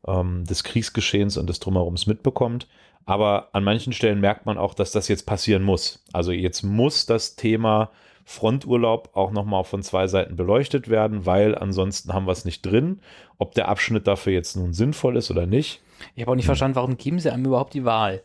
ähm, 0.07 0.45
des 0.45 0.65
Kriegsgeschehens 0.65 1.37
und 1.37 1.49
des 1.49 1.59
Drumherums 1.59 2.07
mitbekommt. 2.07 2.69
Aber 3.05 3.49
an 3.53 3.65
manchen 3.65 3.93
Stellen 3.93 4.21
merkt 4.21 4.47
man 4.47 4.59
auch, 4.59 4.75
dass 4.75 4.93
das 4.93 5.09
jetzt 5.09 5.27
passieren 5.27 5.65
muss. 5.65 6.05
Also 6.13 6.31
jetzt 6.31 6.63
muss 6.63 7.07
das 7.07 7.35
Thema 7.35 7.91
Fronturlaub 8.25 9.11
auch 9.15 9.33
nochmal 9.33 9.65
von 9.65 9.83
zwei 9.83 10.07
Seiten 10.07 10.37
beleuchtet 10.37 10.89
werden, 10.89 11.27
weil 11.27 11.57
ansonsten 11.57 12.13
haben 12.13 12.27
wir 12.27 12.33
es 12.33 12.45
nicht 12.45 12.63
drin. 12.63 13.01
Ob 13.39 13.55
der 13.55 13.69
Abschnitt 13.69 14.07
dafür 14.07 14.33
jetzt 14.33 14.55
nun 14.55 14.73
sinnvoll 14.73 15.17
ist 15.17 15.31
oder 15.31 15.47
nicht. 15.47 15.81
Ich 16.15 16.23
habe 16.23 16.31
auch 16.33 16.37
nicht 16.37 16.47
verstanden, 16.47 16.77
warum 16.77 16.97
geben 16.97 17.19
sie 17.19 17.31
einem 17.31 17.45
überhaupt 17.45 17.75
die 17.75 17.85
Wahl? 17.85 18.23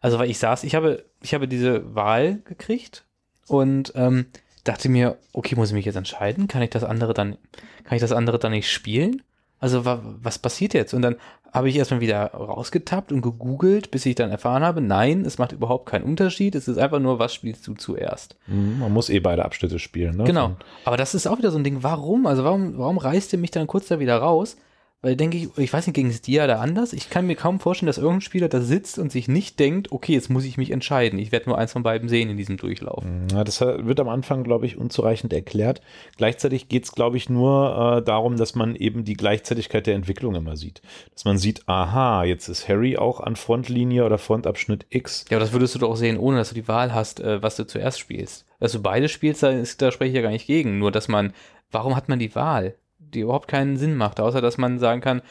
Also, 0.00 0.18
weil 0.18 0.28
ich 0.28 0.38
saß, 0.38 0.64
ich 0.64 0.74
habe, 0.74 1.04
ich 1.22 1.32
habe 1.34 1.46
diese 1.46 1.94
Wahl 1.94 2.40
gekriegt 2.44 3.04
und 3.46 3.92
ähm, 3.94 4.26
dachte 4.64 4.88
mir, 4.88 5.18
okay, 5.32 5.56
muss 5.56 5.68
ich 5.68 5.74
mich 5.74 5.86
jetzt 5.86 5.96
entscheiden? 5.96 6.48
Kann 6.48 6.62
ich 6.62 6.70
das 6.70 6.84
andere 6.84 7.14
dann, 7.14 7.36
kann 7.84 7.96
ich 7.96 8.00
das 8.00 8.12
andere 8.12 8.38
dann 8.38 8.52
nicht 8.52 8.70
spielen? 8.70 9.22
Also 9.58 9.84
wa 9.84 10.00
was 10.02 10.38
passiert 10.38 10.74
jetzt? 10.74 10.92
Und 10.92 11.02
dann 11.02 11.16
habe 11.52 11.68
ich 11.68 11.76
erstmal 11.76 12.00
wieder 12.00 12.32
rausgetappt 12.32 13.12
und 13.12 13.20
gegoogelt, 13.20 13.90
bis 13.90 14.06
ich 14.06 14.14
dann 14.14 14.30
erfahren 14.30 14.62
habe, 14.62 14.80
nein, 14.80 15.24
es 15.24 15.38
macht 15.38 15.52
überhaupt 15.52 15.86
keinen 15.86 16.04
Unterschied. 16.04 16.54
Es 16.54 16.66
ist 16.66 16.78
einfach 16.78 16.98
nur, 16.98 17.18
was 17.18 17.34
spielst 17.34 17.66
du 17.68 17.74
zuerst? 17.74 18.36
Mhm, 18.46 18.78
man 18.80 18.92
muss 18.92 19.10
eh 19.10 19.20
beide 19.20 19.44
Abschnitte 19.44 19.78
spielen, 19.78 20.16
ne? 20.16 20.24
Genau. 20.24 20.56
Aber 20.84 20.96
das 20.96 21.14
ist 21.14 21.26
auch 21.26 21.38
wieder 21.38 21.50
so 21.50 21.58
ein 21.58 21.64
Ding. 21.64 21.82
Warum? 21.82 22.26
Also 22.26 22.42
warum, 22.42 22.78
warum 22.78 22.98
reißt 22.98 23.34
ihr 23.34 23.38
mich 23.38 23.50
dann 23.50 23.66
kurz 23.66 23.88
da 23.88 24.00
wieder 24.00 24.16
raus? 24.16 24.56
Weil 25.04 25.16
denke 25.16 25.36
ich, 25.36 25.48
ich 25.58 25.72
weiß 25.72 25.88
nicht, 25.88 25.94
ging 25.94 26.06
es 26.06 26.22
dir 26.22 26.46
da 26.46 26.60
anders? 26.60 26.92
Ich 26.92 27.10
kann 27.10 27.26
mir 27.26 27.34
kaum 27.34 27.58
vorstellen, 27.58 27.88
dass 27.88 27.98
irgendein 27.98 28.20
Spieler 28.20 28.48
da 28.48 28.60
sitzt 28.60 29.00
und 29.00 29.10
sich 29.10 29.26
nicht 29.26 29.58
denkt, 29.58 29.90
okay, 29.90 30.12
jetzt 30.12 30.30
muss 30.30 30.44
ich 30.44 30.56
mich 30.58 30.70
entscheiden. 30.70 31.18
Ich 31.18 31.32
werde 31.32 31.48
nur 31.48 31.58
eins 31.58 31.72
von 31.72 31.82
beiden 31.82 32.08
sehen 32.08 32.30
in 32.30 32.36
diesem 32.36 32.56
Durchlauf. 32.56 33.04
Ja, 33.32 33.42
das 33.42 33.60
wird 33.60 33.98
am 33.98 34.08
Anfang, 34.08 34.44
glaube 34.44 34.66
ich, 34.66 34.78
unzureichend 34.78 35.32
erklärt. 35.32 35.82
Gleichzeitig 36.18 36.68
geht 36.68 36.84
es, 36.84 36.92
glaube 36.92 37.16
ich, 37.16 37.28
nur 37.28 37.96
äh, 37.98 38.02
darum, 38.02 38.36
dass 38.36 38.54
man 38.54 38.76
eben 38.76 39.02
die 39.02 39.14
Gleichzeitigkeit 39.14 39.88
der 39.88 39.96
Entwicklung 39.96 40.36
immer 40.36 40.56
sieht. 40.56 40.82
Dass 41.12 41.24
man 41.24 41.36
sieht, 41.36 41.68
aha, 41.68 42.22
jetzt 42.22 42.46
ist 42.46 42.68
Harry 42.68 42.96
auch 42.96 43.18
an 43.18 43.34
Frontlinie 43.34 44.04
oder 44.04 44.18
Frontabschnitt 44.18 44.86
X. 44.90 45.24
Ja, 45.30 45.36
aber 45.36 45.44
das 45.44 45.52
würdest 45.52 45.74
du 45.74 45.80
doch 45.80 45.90
auch 45.90 45.96
sehen, 45.96 46.16
ohne 46.16 46.36
dass 46.36 46.50
du 46.50 46.54
die 46.54 46.68
Wahl 46.68 46.94
hast, 46.94 47.18
äh, 47.18 47.42
was 47.42 47.56
du 47.56 47.66
zuerst 47.66 47.98
spielst. 47.98 48.46
Dass 48.60 48.70
du 48.70 48.80
beide 48.80 49.08
spielst, 49.08 49.42
da, 49.42 49.50
ist, 49.50 49.82
da 49.82 49.90
spreche 49.90 50.10
ich 50.10 50.16
ja 50.16 50.22
gar 50.22 50.30
nicht 50.30 50.46
gegen. 50.46 50.78
Nur, 50.78 50.92
dass 50.92 51.08
man, 51.08 51.32
warum 51.72 51.96
hat 51.96 52.08
man 52.08 52.20
die 52.20 52.36
Wahl? 52.36 52.76
Die 53.14 53.20
überhaupt 53.20 53.48
keinen 53.48 53.76
Sinn 53.76 53.96
macht, 53.96 54.20
außer 54.20 54.40
dass 54.40 54.58
man 54.58 54.78
sagen 54.78 55.00
kann, 55.00 55.22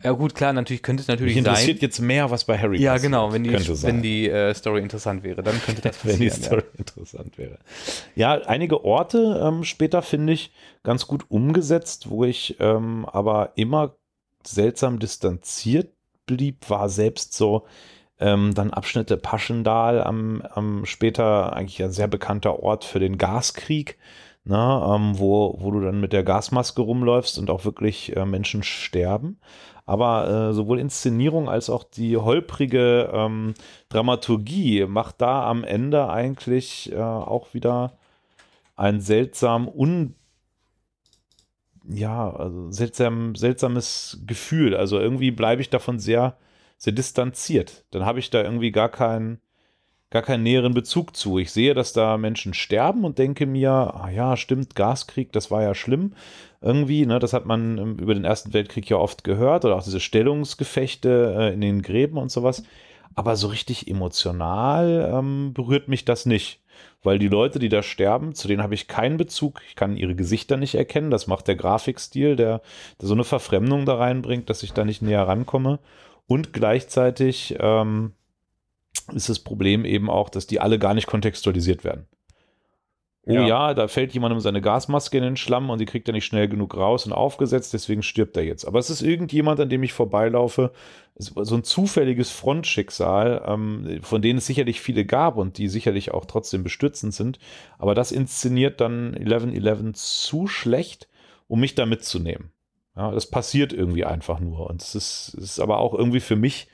ja 0.00 0.12
gut, 0.12 0.36
klar, 0.36 0.52
natürlich 0.52 0.84
könnte 0.84 1.00
es 1.00 1.08
natürlich 1.08 1.34
Mich 1.34 1.38
interessiert 1.44 1.78
sein. 1.80 1.88
jetzt 1.88 1.98
mehr, 2.00 2.30
was 2.30 2.44
bei 2.44 2.56
Harry 2.56 2.80
Ja, 2.80 2.92
passiert. 2.92 3.10
genau, 3.10 3.32
wenn 3.32 3.42
die, 3.42 3.50
wenn 3.52 4.00
die 4.00 4.28
äh, 4.30 4.54
Story 4.54 4.80
interessant 4.80 5.24
wäre, 5.24 5.42
dann 5.42 5.60
könnte 5.60 5.82
das 5.82 5.98
wenn 6.04 6.20
die 6.20 6.28
passieren. 6.28 6.44
Story 6.44 6.62
interessant 6.76 7.36
wäre. 7.36 7.58
Ja, 8.14 8.34
einige 8.42 8.84
Orte 8.84 9.40
ähm, 9.44 9.64
später 9.64 10.02
finde 10.02 10.34
ich 10.34 10.52
ganz 10.84 11.08
gut 11.08 11.24
umgesetzt, 11.30 12.10
wo 12.10 12.22
ich 12.22 12.56
ähm, 12.60 13.06
aber 13.06 13.52
immer 13.56 13.96
seltsam 14.46 15.00
distanziert 15.00 15.92
blieb, 16.26 16.70
war 16.70 16.88
selbst 16.88 17.34
so 17.34 17.66
ähm, 18.20 18.54
dann 18.54 18.72
Abschnitte 18.72 19.16
Paschendal 19.16 20.00
am, 20.02 20.42
am 20.42 20.86
später 20.86 21.54
eigentlich 21.54 21.82
ein 21.82 21.90
sehr 21.92 22.06
bekannter 22.08 22.62
Ort 22.62 22.84
für 22.84 23.00
den 23.00 23.18
Gaskrieg. 23.18 23.98
Na, 24.48 24.94
ähm, 24.94 25.18
wo, 25.18 25.56
wo 25.60 25.70
du 25.70 25.80
dann 25.82 26.00
mit 26.00 26.14
der 26.14 26.24
Gasmaske 26.24 26.80
rumläufst 26.80 27.38
und 27.38 27.50
auch 27.50 27.66
wirklich 27.66 28.16
äh, 28.16 28.24
Menschen 28.24 28.62
sterben. 28.62 29.38
Aber 29.84 30.48
äh, 30.50 30.54
sowohl 30.54 30.80
Inszenierung 30.80 31.50
als 31.50 31.68
auch 31.68 31.84
die 31.84 32.16
holprige 32.16 33.10
ähm, 33.12 33.52
Dramaturgie 33.90 34.86
macht 34.86 35.20
da 35.20 35.46
am 35.46 35.64
Ende 35.64 36.08
eigentlich 36.08 36.90
äh, 36.92 36.96
auch 36.96 37.52
wieder 37.52 37.98
ein 38.74 39.02
seltsam 39.02 39.68
un 39.68 40.14
ja, 41.86 42.30
also 42.30 42.70
seltsam, 42.70 43.34
seltsames 43.34 44.22
Gefühl. 44.26 44.76
Also 44.76 44.98
irgendwie 44.98 45.30
bleibe 45.30 45.62
ich 45.62 45.70
davon 45.70 45.98
sehr, 45.98 46.36
sehr 46.78 46.92
distanziert. 46.92 47.84
Dann 47.90 48.04
habe 48.06 48.18
ich 48.18 48.30
da 48.30 48.42
irgendwie 48.42 48.72
gar 48.72 48.88
keinen, 48.90 49.40
gar 50.10 50.22
keinen 50.22 50.42
näheren 50.42 50.74
Bezug 50.74 51.16
zu. 51.16 51.38
Ich 51.38 51.52
sehe, 51.52 51.74
dass 51.74 51.92
da 51.92 52.16
Menschen 52.16 52.54
sterben 52.54 53.04
und 53.04 53.18
denke 53.18 53.46
mir, 53.46 53.70
ah 53.70 54.10
ja, 54.10 54.36
stimmt, 54.36 54.74
Gaskrieg, 54.74 55.32
das 55.32 55.50
war 55.50 55.62
ja 55.62 55.74
schlimm. 55.74 56.14
Irgendwie, 56.60 57.06
ne, 57.06 57.18
das 57.18 57.32
hat 57.32 57.46
man 57.46 57.78
ähm, 57.78 57.98
über 57.98 58.14
den 58.14 58.24
Ersten 58.24 58.52
Weltkrieg 58.52 58.88
ja 58.88 58.96
oft 58.96 59.22
gehört 59.22 59.64
oder 59.64 59.76
auch 59.76 59.82
diese 59.82 60.00
Stellungsgefechte 60.00 61.34
äh, 61.38 61.54
in 61.54 61.60
den 61.60 61.82
Gräben 61.82 62.18
und 62.18 62.30
sowas. 62.30 62.62
Aber 63.14 63.36
so 63.36 63.48
richtig 63.48 63.88
emotional 63.88 65.10
ähm, 65.12 65.52
berührt 65.52 65.88
mich 65.88 66.04
das 66.04 66.26
nicht. 66.26 66.60
Weil 67.02 67.18
die 67.18 67.28
Leute, 67.28 67.58
die 67.58 67.68
da 67.68 67.82
sterben, 67.82 68.34
zu 68.34 68.48
denen 68.48 68.62
habe 68.62 68.74
ich 68.74 68.88
keinen 68.88 69.16
Bezug. 69.16 69.60
Ich 69.68 69.76
kann 69.76 69.96
ihre 69.96 70.14
Gesichter 70.14 70.56
nicht 70.56 70.74
erkennen. 70.74 71.10
Das 71.10 71.26
macht 71.26 71.48
der 71.48 71.56
Grafikstil, 71.56 72.36
der, 72.36 72.60
der 73.00 73.08
so 73.08 73.14
eine 73.14 73.24
Verfremdung 73.24 73.86
da 73.86 73.96
reinbringt, 73.96 74.48
dass 74.50 74.62
ich 74.62 74.72
da 74.72 74.84
nicht 74.84 75.02
näher 75.02 75.26
rankomme. 75.26 75.80
Und 76.26 76.52
gleichzeitig 76.52 77.56
ähm, 77.58 78.12
ist 79.14 79.28
das 79.28 79.38
Problem 79.38 79.84
eben 79.84 80.10
auch, 80.10 80.28
dass 80.28 80.46
die 80.46 80.60
alle 80.60 80.78
gar 80.78 80.94
nicht 80.94 81.06
kontextualisiert 81.06 81.84
werden. 81.84 82.06
Oh 83.28 83.32
ja. 83.32 83.46
Ja. 83.46 83.74
da 83.74 83.88
fällt 83.88 84.14
jemandem 84.14 84.40
seine 84.40 84.62
Gasmaske 84.62 85.18
in 85.18 85.22
den 85.22 85.36
Schlamm 85.36 85.68
und 85.68 85.80
die 85.80 85.84
kriegt 85.84 86.08
er 86.08 86.14
nicht 86.14 86.24
schnell 86.24 86.48
genug 86.48 86.74
raus 86.74 87.04
und 87.04 87.12
aufgesetzt, 87.12 87.74
deswegen 87.74 88.02
stirbt 88.02 88.38
er 88.38 88.44
jetzt. 88.44 88.64
Aber 88.64 88.78
es 88.78 88.88
ist 88.88 89.02
irgendjemand, 89.02 89.60
an 89.60 89.68
dem 89.68 89.82
ich 89.82 89.92
vorbeilaufe, 89.92 90.72
so 91.14 91.54
ein 91.54 91.62
zufälliges 91.62 92.30
Frontschicksal, 92.30 93.42
ähm, 93.46 93.98
von 94.00 94.22
denen 94.22 94.38
es 94.38 94.46
sicherlich 94.46 94.80
viele 94.80 95.04
gab 95.04 95.36
und 95.36 95.58
die 95.58 95.68
sicherlich 95.68 96.12
auch 96.12 96.24
trotzdem 96.24 96.62
bestürzend 96.62 97.12
sind. 97.12 97.38
Aber 97.76 97.94
das 97.94 98.12
inszeniert 98.12 98.80
dann 98.80 99.14
1111 99.14 99.92
zu 99.92 100.46
schlecht, 100.46 101.06
um 101.48 101.60
mich 101.60 101.74
da 101.74 101.84
mitzunehmen. 101.84 102.52
Ja, 102.96 103.10
das 103.10 103.26
passiert 103.26 103.74
irgendwie 103.74 104.06
einfach 104.06 104.40
nur. 104.40 104.70
Und 104.70 104.80
es 104.80 104.94
ist, 104.94 105.34
ist 105.38 105.60
aber 105.60 105.78
auch 105.80 105.92
irgendwie 105.92 106.20
für 106.20 106.36
mich 106.36 106.68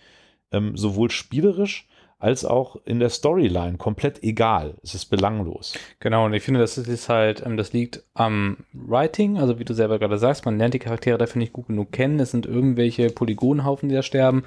ähm, 0.52 0.76
sowohl 0.76 1.10
spielerisch 1.10 1.88
als 2.24 2.46
auch 2.46 2.76
in 2.86 3.00
der 3.00 3.10
Storyline 3.10 3.76
komplett 3.76 4.22
egal. 4.22 4.76
Es 4.82 4.94
ist 4.94 5.06
belanglos. 5.06 5.74
Genau, 6.00 6.24
und 6.24 6.32
ich 6.32 6.42
finde, 6.42 6.60
das 6.60 6.78
ist 6.78 7.08
halt, 7.10 7.44
ähm, 7.44 7.58
das 7.58 7.74
liegt 7.74 8.02
am 8.14 8.56
Writing, 8.72 9.36
also 9.36 9.58
wie 9.58 9.66
du 9.66 9.74
selber 9.74 9.98
gerade 9.98 10.16
sagst, 10.16 10.46
man 10.46 10.56
lernt 10.56 10.72
die 10.72 10.78
Charaktere 10.78 11.18
dafür 11.18 11.40
nicht 11.40 11.52
gut 11.52 11.66
genug 11.66 11.92
kennen. 11.92 12.18
Es 12.18 12.30
sind 12.30 12.46
irgendwelche 12.46 13.10
Polygonhaufen, 13.10 13.90
die 13.90 13.94
da 13.94 14.02
sterben. 14.02 14.44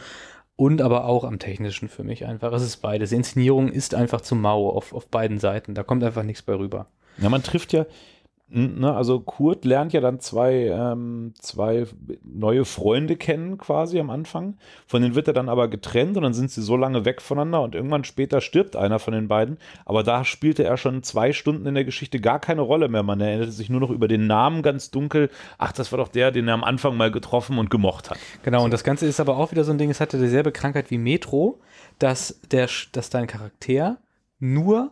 Und 0.56 0.82
aber 0.82 1.06
auch 1.06 1.24
am 1.24 1.38
technischen 1.38 1.88
für 1.88 2.04
mich 2.04 2.26
einfach. 2.26 2.52
Es 2.52 2.64
ist 2.64 2.78
beides. 2.78 3.12
Die 3.12 3.16
Inszenierung 3.16 3.72
ist 3.72 3.94
einfach 3.94 4.22
zu 4.22 4.36
mau 4.36 4.72
auf, 4.72 4.92
auf 4.92 5.06
beiden 5.08 5.38
Seiten. 5.38 5.76
Da 5.76 5.84
kommt 5.84 6.04
einfach 6.04 6.24
nichts 6.24 6.42
bei 6.42 6.56
rüber. 6.56 6.88
Ja, 7.20 7.30
man 7.30 7.44
trifft 7.44 7.74
ja, 7.74 7.86
also 8.50 9.20
Kurt 9.20 9.66
lernt 9.66 9.92
ja 9.92 10.00
dann 10.00 10.22
zwei, 10.22 10.68
ähm, 10.68 11.34
zwei 11.38 11.86
neue 12.24 12.64
Freunde 12.64 13.18
kennen 13.18 13.58
quasi 13.58 14.00
am 14.00 14.10
Anfang. 14.10 14.58
Von 14.86 15.02
denen 15.02 15.16
wird 15.16 15.28
er 15.28 15.34
dann 15.34 15.50
aber 15.50 15.68
getrennt 15.68 16.16
und 16.16 16.24
dann 16.24 16.34
sind 16.34 16.50
sie 16.52 16.62
so 16.62 16.78
lange 16.78 17.04
weg 17.04 17.22
voneinander 17.22 17.62
und 17.62 17.76
irgendwann 17.76 18.06
später 18.06 18.40
stirbt 18.40 18.78
einer 18.78 19.00
von 19.00 19.14
den 19.14 19.28
beiden. 19.28 19.58
Aber 19.84 20.02
da 20.02 20.24
spielte 20.24 20.64
er 20.64 20.78
schon 20.78 21.04
zwei 21.04 21.34
Stunden 21.34 21.66
in 21.66 21.76
der 21.76 21.84
Geschichte 21.84 22.22
gar 22.22 22.40
keine 22.40 22.62
Rolle 22.62 22.88
mehr. 22.88 23.04
Man 23.04 23.20
erinnerte 23.20 23.52
sich 23.52 23.70
nur 23.70 23.82
noch 23.82 23.90
über 23.90 24.08
den 24.08 24.28
Namen 24.28 24.62
ganz 24.62 24.92
dunkel. 24.92 25.30
Ach, 25.58 25.74
das 25.74 25.92
war 25.92 25.98
doch 25.98 26.08
der, 26.08 26.32
den 26.32 26.48
er 26.48 26.54
am 26.54 26.64
Anfang 26.64 26.96
mal 26.96 27.12
getroffen 27.12 27.60
und 27.60 27.70
gemocht 27.70 28.10
hat. 28.10 28.18
Genau, 28.44 28.60
so. 28.60 28.66
und 28.66 28.72
das 28.72 28.86
Ganze 28.86 29.08
ist 29.08 29.20
aber 29.20 29.38
auch 29.38 29.52
wieder 29.52 29.66
so 29.66 29.74
ein 29.74 29.78
Ding, 29.78 29.90
es 29.90 30.00
hatte 30.00 30.18
dieselbe 30.18 30.54
Krankheit 30.54 30.90
wie 30.90 30.98
Metro, 30.98 31.60
dass, 32.00 32.40
der, 32.50 32.70
dass 32.94 33.10
dein 33.10 33.28
Charakter 33.28 33.98
nur 34.40 34.92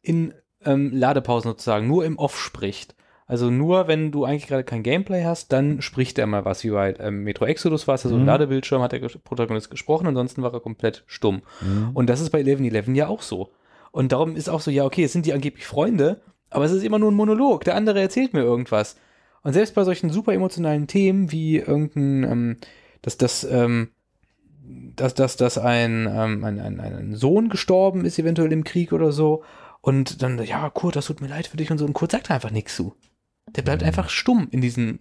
in 0.00 0.32
ähm, 0.66 0.90
Ladepausen 0.92 1.50
sozusagen, 1.50 1.86
nur 1.86 2.04
im 2.04 2.18
Off 2.18 2.38
spricht. 2.38 2.94
Also 3.26 3.50
nur, 3.50 3.88
wenn 3.88 4.12
du 4.12 4.24
eigentlich 4.24 4.46
gerade 4.46 4.64
kein 4.64 4.82
Gameplay 4.82 5.24
hast, 5.24 5.52
dann 5.52 5.80
spricht 5.80 6.18
er 6.18 6.26
mal 6.26 6.44
was, 6.44 6.62
wie 6.62 6.70
bei 6.70 6.94
ähm, 6.98 7.24
Metro 7.24 7.46
Exodus 7.46 7.88
war 7.88 7.94
es 7.94 8.04
ja 8.04 8.10
so 8.10 8.16
ein 8.16 8.22
mhm. 8.22 8.26
Ladebildschirm, 8.26 8.82
hat 8.82 8.92
der 8.92 9.00
Protagonist 9.24 9.70
gesprochen, 9.70 10.06
ansonsten 10.06 10.42
war 10.42 10.52
er 10.52 10.60
komplett 10.60 11.04
stumm. 11.06 11.42
Mhm. 11.62 11.90
Und 11.94 12.10
das 12.10 12.20
ist 12.20 12.30
bei 12.30 12.40
1111 12.40 12.88
ja 12.94 13.08
auch 13.08 13.22
so. 13.22 13.50
Und 13.92 14.12
darum 14.12 14.36
ist 14.36 14.50
auch 14.50 14.60
so, 14.60 14.70
ja, 14.70 14.84
okay, 14.84 15.04
es 15.04 15.12
sind 15.12 15.24
die 15.24 15.32
angeblich 15.32 15.66
Freunde, 15.66 16.20
aber 16.50 16.64
es 16.66 16.72
ist 16.72 16.84
immer 16.84 16.98
nur 16.98 17.10
ein 17.10 17.16
Monolog. 17.16 17.64
Der 17.64 17.76
andere 17.76 18.00
erzählt 18.00 18.34
mir 18.34 18.42
irgendwas. 18.42 18.96
Und 19.42 19.52
selbst 19.52 19.74
bei 19.74 19.84
solchen 19.84 20.10
super 20.10 20.32
emotionalen 20.32 20.86
Themen 20.86 21.32
wie 21.32 21.58
irgendein, 21.58 22.24
ähm, 22.30 22.56
dass 23.02 23.16
das, 23.16 23.44
ähm, 23.44 23.90
dass, 24.96 25.14
dass, 25.14 25.36
dass 25.36 25.58
ein, 25.58 26.08
ähm, 26.10 26.44
ein, 26.44 26.60
ein, 26.60 26.80
ein 26.80 27.14
Sohn 27.14 27.48
gestorben 27.48 28.04
ist, 28.04 28.18
eventuell 28.18 28.52
im 28.52 28.64
Krieg 28.64 28.92
oder 28.92 29.12
so, 29.12 29.44
und 29.84 30.22
dann, 30.22 30.42
ja, 30.42 30.70
Kurt, 30.70 30.96
das 30.96 31.04
tut 31.04 31.20
mir 31.20 31.28
leid 31.28 31.46
für 31.46 31.58
dich 31.58 31.70
und 31.70 31.76
so. 31.76 31.84
Und 31.84 31.92
Kurt 31.92 32.12
sagt 32.12 32.30
einfach 32.30 32.50
nichts 32.50 32.74
zu. 32.74 32.94
Der 33.54 33.60
bleibt 33.60 33.82
mhm. 33.82 33.88
einfach 33.88 34.08
stumm 34.08 34.48
in 34.50 34.62
diesen 34.62 35.00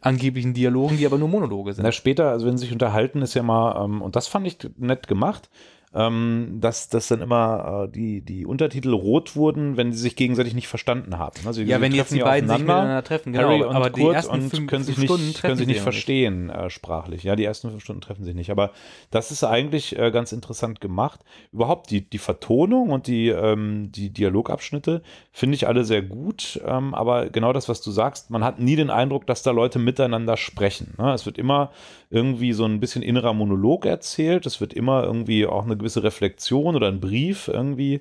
angeblichen 0.00 0.54
Dialogen, 0.54 0.96
die 0.96 1.04
aber 1.04 1.18
nur 1.18 1.28
Monologe 1.28 1.74
sind. 1.74 1.84
Na, 1.84 1.92
später, 1.92 2.30
also 2.30 2.46
wenn 2.46 2.56
sie 2.56 2.64
sich 2.64 2.72
unterhalten, 2.72 3.20
ist 3.20 3.34
ja 3.34 3.42
mal, 3.42 3.84
ähm, 3.84 4.00
und 4.00 4.16
das 4.16 4.26
fand 4.26 4.46
ich 4.46 4.56
nett 4.78 5.08
gemacht, 5.08 5.50
ähm, 5.94 6.58
dass, 6.60 6.88
dass 6.88 7.08
dann 7.08 7.20
immer 7.20 7.86
äh, 7.86 7.92
die, 7.92 8.20
die 8.20 8.44
Untertitel 8.44 8.92
rot 8.92 9.36
wurden, 9.36 9.76
wenn 9.76 9.92
sie 9.92 9.98
sich 9.98 10.16
gegenseitig 10.16 10.54
nicht 10.54 10.68
verstanden 10.68 11.18
haben. 11.18 11.36
Also, 11.46 11.62
ja, 11.62 11.80
wenn 11.80 11.92
jetzt 11.92 12.12
die 12.12 12.20
beiden 12.20 12.48
sich 12.48 12.58
miteinander 12.58 13.02
treffen, 13.02 13.32
genau, 13.32 13.48
Harry 13.48 13.62
und 13.62 13.74
aber 13.74 13.90
Kurt 13.90 13.96
die 13.96 14.14
ersten 14.14 14.50
fünf, 14.50 14.66
können, 14.68 14.84
sich 14.84 14.98
nicht, 14.98 15.40
können 15.40 15.56
sich 15.56 15.66
nicht 15.66 15.80
verstehen 15.80 16.50
äh, 16.50 16.68
sprachlich. 16.68 17.22
Ja, 17.22 17.36
die 17.36 17.44
ersten 17.44 17.70
fünf 17.70 17.82
Stunden 17.82 18.02
treffen 18.02 18.24
sich 18.24 18.34
nicht. 18.34 18.50
Aber 18.50 18.72
das 19.10 19.30
ist 19.30 19.44
eigentlich 19.44 19.98
äh, 19.98 20.10
ganz 20.10 20.32
interessant 20.32 20.80
gemacht. 20.80 21.20
Überhaupt 21.52 21.90
die, 21.90 22.02
die 22.08 22.18
Vertonung 22.18 22.90
und 22.90 23.06
die, 23.06 23.28
ähm, 23.28 23.90
die 23.90 24.10
Dialogabschnitte 24.10 25.02
finde 25.32 25.54
ich 25.54 25.66
alle 25.66 25.84
sehr 25.84 26.02
gut. 26.02 26.60
Ähm, 26.66 26.94
aber 26.94 27.30
genau 27.30 27.54
das, 27.54 27.68
was 27.68 27.80
du 27.80 27.90
sagst, 27.90 28.30
man 28.30 28.44
hat 28.44 28.58
nie 28.58 28.76
den 28.76 28.90
Eindruck, 28.90 29.26
dass 29.26 29.42
da 29.42 29.52
Leute 29.52 29.78
miteinander 29.78 30.36
sprechen. 30.36 30.94
Ne? 30.98 31.14
Es 31.14 31.24
wird 31.24 31.38
immer 31.38 31.70
irgendwie 32.10 32.52
so 32.52 32.64
ein 32.64 32.80
bisschen 32.80 33.02
innerer 33.02 33.32
Monolog 33.32 33.86
erzählt. 33.86 34.46
Es 34.46 34.60
wird 34.60 34.74
immer 34.74 35.04
irgendwie 35.04 35.46
auch 35.46 35.64
eine 35.64 35.77
gewisse 35.78 36.02
Reflexion 36.02 36.76
oder 36.76 36.88
ein 36.88 37.00
Brief 37.00 37.48
irgendwie 37.48 38.00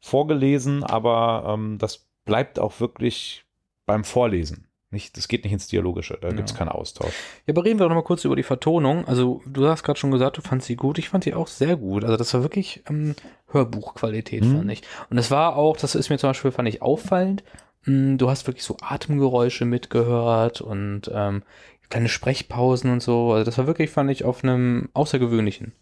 vorgelesen, 0.00 0.84
aber 0.84 1.44
ähm, 1.54 1.78
das 1.78 2.06
bleibt 2.24 2.58
auch 2.58 2.80
wirklich 2.80 3.44
beim 3.86 4.04
Vorlesen. 4.04 4.68
Nicht, 4.90 5.18
das 5.18 5.28
geht 5.28 5.44
nicht 5.44 5.52
ins 5.52 5.66
Dialogische, 5.66 6.16
da 6.18 6.28
ja. 6.28 6.34
gibt 6.34 6.48
es 6.48 6.54
keinen 6.54 6.70
Austausch. 6.70 7.12
Ja, 7.46 7.52
aber 7.52 7.64
reden 7.64 7.78
wir 7.78 7.86
doch 7.86 7.94
mal 7.94 8.02
kurz 8.02 8.24
über 8.24 8.36
die 8.36 8.42
Vertonung. 8.42 9.06
Also, 9.06 9.42
du 9.44 9.66
hast 9.68 9.82
gerade 9.82 9.98
schon 9.98 10.10
gesagt, 10.10 10.38
du 10.38 10.40
fandst 10.40 10.66
sie 10.66 10.76
gut. 10.76 10.98
Ich 10.98 11.10
fand 11.10 11.24
sie 11.24 11.34
auch 11.34 11.46
sehr 11.46 11.76
gut. 11.76 12.04
Also, 12.04 12.16
das 12.16 12.32
war 12.32 12.42
wirklich 12.42 12.82
ähm, 12.88 13.14
Hörbuchqualität, 13.48 14.44
mhm. 14.44 14.56
fand 14.56 14.72
ich. 14.72 14.82
Und 15.10 15.18
es 15.18 15.30
war 15.30 15.56
auch, 15.56 15.76
das 15.76 15.94
ist 15.94 16.08
mir 16.08 16.16
zum 16.16 16.30
Beispiel, 16.30 16.52
fand 16.52 16.68
ich 16.70 16.80
auffallend, 16.80 17.44
mh, 17.84 17.92
hm, 17.92 18.18
du 18.18 18.30
hast 18.30 18.46
wirklich 18.46 18.64
so 18.64 18.78
Atemgeräusche 18.80 19.66
mitgehört 19.66 20.62
und 20.62 21.10
ähm, 21.12 21.42
kleine 21.90 22.08
Sprechpausen 22.08 22.90
und 22.90 23.02
so. 23.02 23.32
Also, 23.32 23.44
das 23.44 23.58
war 23.58 23.66
wirklich, 23.66 23.90
fand 23.90 24.10
ich, 24.10 24.24
auf 24.24 24.42
einem 24.42 24.88
außergewöhnlichen 24.94 25.72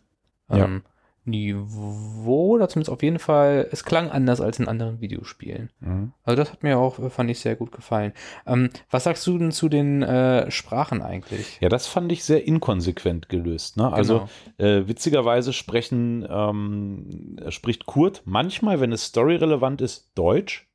ähm, 0.51 0.83
ja. 0.85 0.91
Niveau, 1.27 2.55
oder 2.55 2.69
zumindest 2.69 2.91
auf 2.91 3.03
jeden 3.03 3.19
Fall, 3.19 3.69
es 3.73 3.85
klang 3.85 4.11
anders 4.11 4.41
als 4.41 4.59
in 4.59 4.69
anderen 4.69 5.01
Videospielen. 5.01 5.71
Mhm. 5.81 6.13
Also 6.25 6.37
das 6.37 6.53
hat 6.53 6.63
mir 6.63 6.79
auch, 6.79 7.11
fand 7.11 7.31
ich 7.31 7.41
sehr 7.41 7.57
gut 7.57 7.73
gefallen. 7.73 8.13
Ähm, 8.47 8.71
was 8.91 9.05
sagst 9.05 9.27
du 9.27 9.37
denn 9.37 9.53
zu 9.53 9.69
den 9.69 10.03
äh, 10.03 10.51
Sprachen 10.51 11.03
eigentlich? 11.03 11.59
Ja, 11.61 11.69
das 11.69 11.87
fand 11.87 12.11
ich 12.13 12.25
sehr 12.25 12.47
inkonsequent 12.47 13.29
gelöst. 13.29 13.77
Ne? 13.77 13.93
Also 13.93 14.29
genau. 14.57 14.71
äh, 14.71 14.89
witzigerweise 14.89 15.53
sprechen, 15.53 16.27
ähm, 16.29 17.37
spricht 17.49 17.87
Kurt 17.87 18.23
manchmal, 18.25 18.81
wenn 18.81 18.93
es 18.93 19.07
storyrelevant 19.07 19.81
ist, 19.81 20.13
Deutsch. 20.15 20.69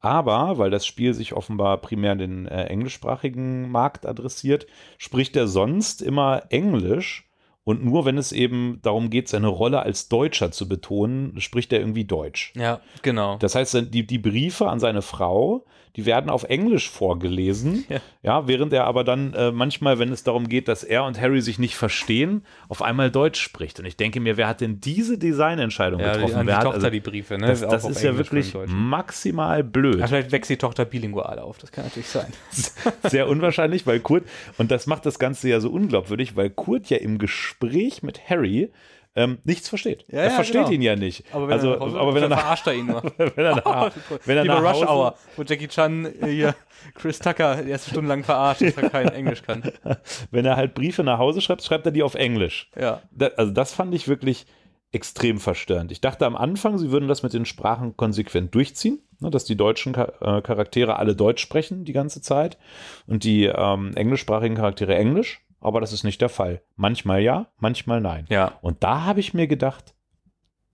Aber, 0.00 0.58
weil 0.58 0.70
das 0.70 0.84
Spiel 0.84 1.14
sich 1.14 1.32
offenbar 1.32 1.78
primär 1.78 2.14
den 2.14 2.46
äh, 2.46 2.64
englischsprachigen 2.64 3.70
Markt 3.70 4.04
adressiert, 4.04 4.66
spricht 4.98 5.34
er 5.34 5.46
sonst 5.46 6.02
immer 6.02 6.42
Englisch 6.50 7.26
und 7.64 7.82
nur 7.82 8.04
wenn 8.04 8.18
es 8.18 8.30
eben 8.30 8.78
darum 8.82 9.08
geht, 9.08 9.28
seine 9.28 9.48
Rolle 9.48 9.80
als 9.80 10.08
Deutscher 10.08 10.50
zu 10.50 10.68
betonen, 10.68 11.40
spricht 11.40 11.72
er 11.72 11.80
irgendwie 11.80 12.04
Deutsch. 12.04 12.52
Ja, 12.54 12.80
genau. 13.00 13.38
Das 13.38 13.54
heißt, 13.54 13.86
die, 13.90 14.06
die 14.06 14.18
Briefe 14.18 14.68
an 14.68 14.80
seine 14.80 15.00
Frau, 15.00 15.64
die 15.96 16.06
werden 16.06 16.28
auf 16.28 16.44
Englisch 16.44 16.90
vorgelesen. 16.90 17.84
Ja, 17.94 18.00
ja 18.22 18.48
während 18.48 18.72
er 18.72 18.84
aber 18.84 19.04
dann 19.04 19.34
äh, 19.34 19.52
manchmal, 19.52 19.98
wenn 19.98 20.10
es 20.10 20.24
darum 20.24 20.48
geht, 20.48 20.68
dass 20.68 20.84
er 20.84 21.04
und 21.04 21.20
Harry 21.20 21.40
sich 21.42 21.58
nicht 21.58 21.76
verstehen, 21.76 22.44
auf 22.68 22.82
einmal 22.82 23.10
Deutsch 23.10 23.40
spricht. 23.40 23.78
Und 23.78 23.84
ich 23.84 23.96
denke 23.96 24.20
mir, 24.20 24.36
wer 24.36 24.48
hat 24.48 24.60
denn 24.60 24.80
diese 24.80 25.18
Designentscheidung 25.18 26.00
ja, 26.00 26.14
getroffen? 26.14 26.30
Die, 26.30 26.36
wer 26.36 26.44
die 26.44 26.52
hat, 26.52 26.62
Tochter 26.62 26.76
also, 26.76 26.90
die 26.90 27.00
Briefe, 27.00 27.38
ne? 27.38 27.48
Das, 27.48 27.60
das 27.60 27.84
ist 27.84 28.02
ja 28.02 28.16
wirklich 28.16 28.54
maximal 28.66 29.62
blöd. 29.62 29.98
Ja, 29.98 30.06
vielleicht 30.06 30.32
wächst 30.32 30.50
die 30.50 30.56
Tochter 30.56 30.84
bilingual 30.84 31.38
auf, 31.38 31.58
das 31.58 31.70
kann 31.70 31.84
natürlich 31.84 32.08
sein. 32.08 32.32
Sehr 33.04 33.28
unwahrscheinlich, 33.28 33.86
weil 33.86 34.00
Kurt, 34.00 34.24
und 34.56 34.70
das 34.70 34.86
macht 34.86 35.04
das 35.06 35.18
Ganze 35.18 35.48
ja 35.50 35.60
so 35.60 35.70
unglaubwürdig, 35.70 36.36
weil 36.36 36.50
Kurt 36.50 36.88
ja 36.90 36.96
im 36.96 37.18
Gespräch 37.18 37.53
mit 38.02 38.28
Harry 38.28 38.70
ähm, 39.16 39.38
nichts 39.44 39.68
versteht. 39.68 40.04
Ja, 40.08 40.20
er 40.20 40.24
ja, 40.24 40.30
versteht 40.30 40.62
genau. 40.62 40.70
ihn 40.70 40.82
ja 40.82 40.96
nicht. 40.96 41.24
Aber 41.32 41.46
wenn 41.46 41.52
also, 41.52 41.72
er, 41.72 41.80
Hause, 41.80 42.00
aber 42.00 42.14
wenn 42.14 42.22
er 42.24 42.28
nach, 42.30 42.40
verarscht 42.40 42.66
er 42.66 42.74
ihn 42.74 42.86
nur. 42.86 43.02
wenn 43.16 43.44
er 43.44 43.54
nach, 43.56 43.92
wenn 44.24 44.36
er 44.38 44.44
nach 44.44 44.60
Rush 44.60 44.72
Hause, 44.72 44.88
Hour, 44.88 45.14
wo 45.36 45.42
Jackie 45.42 45.68
Chan 45.68 46.06
äh, 46.20 46.26
hier 46.26 46.54
Chris 46.94 47.20
Tucker 47.20 47.62
die 47.62 47.70
erste 47.70 47.90
Stunde 47.90 48.08
lang 48.08 48.24
verarscht, 48.24 48.62
dass 48.62 48.76
er 48.76 48.90
kein 48.90 49.08
Englisch 49.08 49.42
kann. 49.42 49.62
wenn 50.32 50.44
er 50.44 50.56
halt 50.56 50.74
Briefe 50.74 51.04
nach 51.04 51.18
Hause 51.18 51.40
schreibt, 51.40 51.62
schreibt 51.62 51.86
er 51.86 51.92
die 51.92 52.02
auf 52.02 52.14
Englisch. 52.14 52.70
Ja. 52.78 53.02
Da, 53.12 53.28
also 53.36 53.52
das 53.52 53.72
fand 53.72 53.94
ich 53.94 54.08
wirklich 54.08 54.46
extrem 54.90 55.38
verstörend. 55.38 55.92
Ich 55.92 56.00
dachte 56.00 56.26
am 56.26 56.36
Anfang, 56.36 56.78
sie 56.78 56.90
würden 56.90 57.08
das 57.08 57.22
mit 57.22 57.32
den 57.32 57.46
Sprachen 57.46 57.96
konsequent 57.96 58.54
durchziehen, 58.54 59.00
ne, 59.20 59.30
dass 59.30 59.44
die 59.44 59.56
deutschen 59.56 59.94
äh, 59.94 60.40
Charaktere 60.42 60.96
alle 60.96 61.14
Deutsch 61.14 61.42
sprechen 61.42 61.84
die 61.84 61.92
ganze 61.92 62.20
Zeit 62.20 62.58
und 63.06 63.24
die 63.24 63.44
ähm, 63.44 63.92
englischsprachigen 63.94 64.56
Charaktere 64.56 64.94
Englisch 64.94 65.43
aber 65.64 65.80
das 65.80 65.92
ist 65.92 66.04
nicht 66.04 66.20
der 66.20 66.28
Fall. 66.28 66.62
Manchmal 66.76 67.20
ja, 67.20 67.48
manchmal 67.58 68.00
nein. 68.00 68.26
Ja. 68.28 68.58
Und 68.60 68.84
da 68.84 69.04
habe 69.04 69.20
ich 69.20 69.34
mir 69.34 69.46
gedacht, 69.46 69.94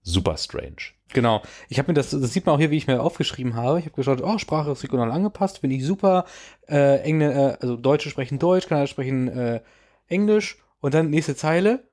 super 0.01 0.37
strange. 0.37 0.93
Genau. 1.13 1.41
Ich 1.69 1.77
habe 1.77 1.91
mir 1.91 1.93
das, 1.93 2.11
das 2.11 2.33
sieht 2.33 2.45
man 2.45 2.55
auch 2.55 2.59
hier, 2.59 2.71
wie 2.71 2.77
ich 2.77 2.87
mir 2.87 3.01
aufgeschrieben 3.01 3.55
habe. 3.55 3.79
Ich 3.79 3.85
habe 3.85 3.95
geschaut, 3.95 4.21
oh, 4.21 4.37
Sprache 4.37 4.71
ist 4.71 4.83
regional 4.83 5.11
angepasst, 5.11 5.59
finde 5.59 5.75
ich 5.75 5.85
super. 5.85 6.25
Äh, 6.67 7.01
Engl 7.01 7.31
äh, 7.31 7.57
also 7.61 7.75
Deutsche 7.75 8.09
sprechen 8.09 8.39
Deutsch, 8.39 8.67
Kanadier 8.67 8.87
sprechen 8.87 9.27
äh, 9.27 9.61
Englisch. 10.07 10.57
Und 10.79 10.93
dann 10.93 11.09
nächste 11.09 11.35
Zeile. 11.35 11.89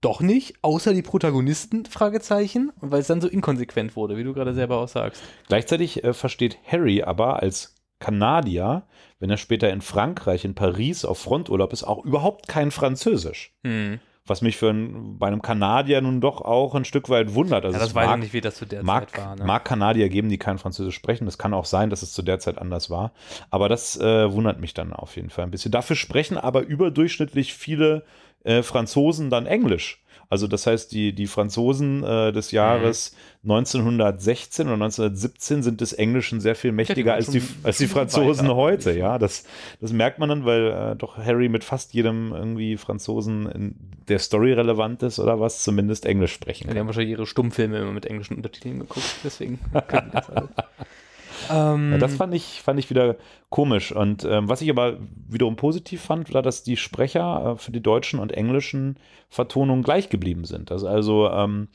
Doch 0.00 0.22
nicht, 0.22 0.54
außer 0.62 0.94
die 0.94 1.02
Protagonisten, 1.02 1.84
Fragezeichen, 1.84 2.72
weil 2.80 3.02
es 3.02 3.06
dann 3.06 3.20
so 3.20 3.28
inkonsequent 3.28 3.96
wurde, 3.96 4.16
wie 4.16 4.24
du 4.24 4.32
gerade 4.32 4.54
selber 4.54 4.78
auch 4.78 4.88
sagst. 4.88 5.22
Gleichzeitig 5.48 6.02
äh, 6.02 6.14
versteht 6.14 6.58
Harry 6.66 7.02
aber 7.02 7.42
als 7.42 7.74
Kanadier, 8.00 8.82
wenn 9.20 9.30
er 9.30 9.36
später 9.36 9.70
in 9.70 9.82
Frankreich, 9.82 10.44
in 10.44 10.54
Paris 10.54 11.04
auf 11.04 11.18
Fronturlaub 11.18 11.72
ist, 11.72 11.84
auch 11.84 12.04
überhaupt 12.04 12.48
kein 12.48 12.72
Französisch. 12.72 13.52
Hm. 13.62 14.00
Was 14.26 14.42
mich 14.42 14.56
für 14.56 14.70
ein, 14.70 15.18
bei 15.18 15.26
einem 15.26 15.42
Kanadier 15.42 16.00
nun 16.00 16.20
doch 16.20 16.40
auch 16.40 16.74
ein 16.74 16.84
Stück 16.84 17.08
weit 17.08 17.34
wundert. 17.34 17.64
Also 17.64 17.76
ja, 17.76 17.84
das 17.84 17.94
weiß 17.94 18.10
ich 18.10 18.16
nicht, 18.16 18.32
wie 18.32 18.40
das 18.40 18.56
zu 18.56 18.64
der 18.64 18.82
mag, 18.82 19.10
Zeit 19.10 19.20
war. 19.20 19.36
Ne? 19.36 19.44
Mag 19.44 19.64
Kanadier 19.64 20.08
geben, 20.08 20.28
die 20.28 20.38
kein 20.38 20.58
Französisch 20.58 20.94
sprechen. 20.94 21.24
Das 21.24 21.36
kann 21.36 21.52
auch 21.52 21.64
sein, 21.64 21.90
dass 21.90 22.02
es 22.02 22.12
zu 22.12 22.22
der 22.22 22.38
Zeit 22.38 22.58
anders 22.58 22.90
war. 22.90 23.12
Aber 23.50 23.68
das 23.68 23.98
äh, 23.98 24.32
wundert 24.32 24.60
mich 24.60 24.72
dann 24.72 24.92
auf 24.92 25.16
jeden 25.16 25.30
Fall 25.30 25.44
ein 25.44 25.50
bisschen. 25.50 25.72
Dafür 25.72 25.96
sprechen 25.96 26.38
aber 26.38 26.62
überdurchschnittlich 26.62 27.54
viele 27.54 28.04
äh, 28.44 28.62
Franzosen 28.62 29.30
dann 29.30 29.46
Englisch. 29.46 29.99
Also 30.30 30.46
das 30.46 30.64
heißt, 30.64 30.92
die, 30.92 31.12
die 31.12 31.26
Franzosen 31.26 32.04
äh, 32.04 32.32
des 32.32 32.52
Jahres 32.52 33.16
mhm. 33.42 33.50
1916 33.50 34.66
oder 34.66 34.74
1917 34.74 35.64
sind 35.64 35.80
des 35.80 35.92
Englischen 35.92 36.40
sehr 36.40 36.54
viel 36.54 36.70
mächtiger 36.70 37.14
als 37.14 37.30
die, 37.30 37.42
als 37.64 37.78
die 37.78 37.88
Franzosen 37.88 38.46
weiter, 38.46 38.56
heute. 38.56 38.92
Ja, 38.92 39.18
das, 39.18 39.44
das 39.80 39.92
merkt 39.92 40.20
man 40.20 40.28
dann, 40.28 40.44
weil 40.44 40.92
äh, 40.92 40.96
doch 40.96 41.18
Harry 41.18 41.48
mit 41.48 41.64
fast 41.64 41.94
jedem 41.94 42.32
irgendwie 42.32 42.76
Franzosen 42.76 43.50
in 43.50 43.74
der 44.06 44.20
Story 44.20 44.52
relevant 44.52 45.02
ist 45.02 45.18
oder 45.18 45.40
was, 45.40 45.64
zumindest 45.64 46.06
Englisch 46.06 46.32
sprechen. 46.32 46.68
Ja, 46.68 46.74
die 46.74 46.78
haben 46.78 46.86
wahrscheinlich 46.86 47.10
ihre 47.10 47.26
Stummfilme 47.26 47.78
immer 47.78 47.92
mit 47.92 48.06
englischen 48.06 48.36
Untertiteln 48.36 48.78
geguckt, 48.78 49.16
deswegen 49.24 49.58
können 49.88 50.10
die 50.10 50.16
das 50.16 50.30
alles. 50.36 50.50
Ähm, 51.50 51.92
ja, 51.92 51.98
das 51.98 52.14
fand 52.14 52.34
ich, 52.34 52.62
fand 52.62 52.78
ich 52.78 52.90
wieder 52.90 53.16
komisch. 53.48 53.92
Und 53.92 54.24
ähm, 54.24 54.48
was 54.48 54.60
ich 54.60 54.70
aber 54.70 54.98
wiederum 55.28 55.56
positiv 55.56 56.02
fand, 56.02 56.32
war, 56.34 56.42
dass 56.42 56.62
die 56.62 56.76
Sprecher 56.76 57.54
äh, 57.54 57.58
für 57.58 57.72
die 57.72 57.82
deutschen 57.82 58.18
und 58.18 58.32
englischen 58.32 58.96
Vertonungen 59.28 59.82
gleich 59.82 60.08
geblieben 60.08 60.44
sind. 60.44 60.72
Also, 60.72 60.88
also 60.88 61.30
ähm, 61.30 61.68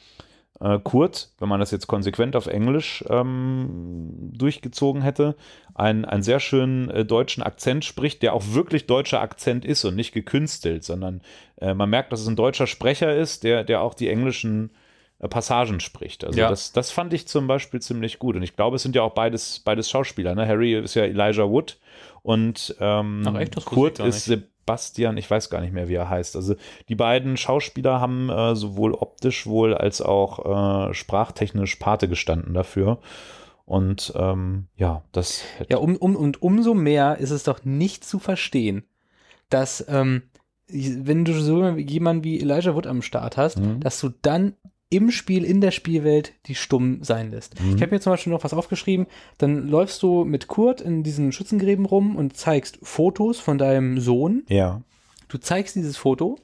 äh, 0.59 0.79
Kurt, 0.79 1.29
wenn 1.39 1.49
man 1.49 1.59
das 1.59 1.71
jetzt 1.71 1.87
konsequent 1.87 2.35
auf 2.35 2.47
Englisch 2.47 3.03
ähm, 3.09 4.31
durchgezogen 4.33 5.01
hätte, 5.01 5.35
einen, 5.73 6.23
sehr 6.23 6.39
schönen 6.39 6.89
äh, 6.89 7.05
deutschen 7.05 7.43
Akzent 7.43 7.83
spricht, 7.83 8.21
der 8.21 8.33
auch 8.33 8.43
wirklich 8.53 8.87
deutscher 8.87 9.21
Akzent 9.21 9.65
ist 9.65 9.83
und 9.83 9.95
nicht 9.95 10.13
gekünstelt, 10.13 10.83
sondern 10.83 11.21
äh, 11.59 11.73
man 11.73 11.89
merkt, 11.89 12.13
dass 12.13 12.21
es 12.21 12.27
ein 12.27 12.37
deutscher 12.37 12.67
Sprecher 12.67 13.15
ist, 13.15 13.43
der, 13.43 13.63
der 13.63 13.81
auch 13.81 13.93
die 13.93 14.09
englischen 14.09 14.71
Passagen 15.19 15.79
spricht. 15.79 16.23
Also 16.23 16.39
ja. 16.39 16.49
das, 16.49 16.71
das 16.71 16.91
fand 16.91 17.13
ich 17.13 17.27
zum 17.27 17.47
Beispiel 17.47 17.81
ziemlich 17.81 18.19
gut. 18.19 18.35
Und 18.35 18.43
ich 18.43 18.55
glaube, 18.55 18.75
es 18.75 18.83
sind 18.83 18.95
ja 18.95 19.01
auch 19.01 19.13
beides, 19.13 19.59
beides 19.59 19.89
Schauspieler. 19.89 20.35
Ne? 20.35 20.47
Harry 20.47 20.75
ist 20.75 20.95
ja 20.95 21.03
Elijah 21.03 21.49
Wood 21.49 21.79
und 22.21 22.75
ähm, 22.79 23.23
Ach, 23.25 23.35
echt? 23.35 23.63
Kurt 23.65 23.99
ist 23.99 24.25
Sebastian, 24.25 25.17
ich 25.17 25.29
weiß 25.29 25.49
gar 25.49 25.61
nicht 25.61 25.73
mehr, 25.73 25.87
wie 25.87 25.95
er 25.95 26.09
heißt. 26.09 26.35
Also 26.35 26.55
die 26.89 26.95
beiden 26.95 27.37
Schauspieler 27.37 28.01
haben 28.01 28.29
äh, 28.29 28.55
sowohl 28.55 28.93
optisch 28.93 29.47
wohl 29.47 29.73
als 29.73 30.01
auch 30.01 30.89
äh, 30.89 30.93
sprachtechnisch 30.93 31.75
Pate 31.77 32.07
gestanden 32.07 32.53
dafür. 32.53 32.99
Und 33.65 34.13
ähm, 34.15 34.67
ja, 34.75 35.03
das. 35.11 35.43
Ja, 35.69 35.77
um, 35.77 35.95
um, 35.95 36.15
und 36.15 36.41
umso 36.41 36.73
mehr 36.73 37.17
ist 37.17 37.31
es 37.31 37.43
doch 37.43 37.63
nicht 37.63 38.03
zu 38.03 38.19
verstehen, 38.19 38.83
dass 39.49 39.85
ähm, 39.87 40.23
wenn 40.67 41.25
du 41.25 41.33
so 41.33 41.69
jemanden 41.69 42.23
wie 42.23 42.39
Elijah 42.39 42.75
Wood 42.75 42.87
am 42.87 43.01
Start 43.01 43.37
hast, 43.37 43.59
mhm. 43.59 43.79
dass 43.79 43.99
du 43.99 44.09
dann 44.21 44.53
im 44.95 45.11
Spiel, 45.11 45.43
in 45.43 45.61
der 45.61 45.71
Spielwelt, 45.71 46.33
die 46.45 46.55
stumm 46.55 47.03
sein 47.03 47.31
lässt. 47.31 47.61
Mhm. 47.61 47.75
Ich 47.75 47.81
habe 47.81 47.93
mir 47.93 47.99
zum 47.99 48.13
Beispiel 48.13 48.31
noch 48.31 48.43
was 48.43 48.53
aufgeschrieben. 48.53 49.07
Dann 49.37 49.67
läufst 49.67 50.01
du 50.03 50.25
mit 50.25 50.47
Kurt 50.47 50.81
in 50.81 51.03
diesen 51.03 51.31
Schützengräben 51.31 51.85
rum 51.85 52.15
und 52.15 52.37
zeigst 52.37 52.79
Fotos 52.81 53.39
von 53.39 53.57
deinem 53.57 53.99
Sohn. 53.99 54.43
Ja. 54.47 54.81
Du 55.27 55.37
zeigst 55.37 55.75
dieses 55.75 55.97
Foto. 55.97 56.37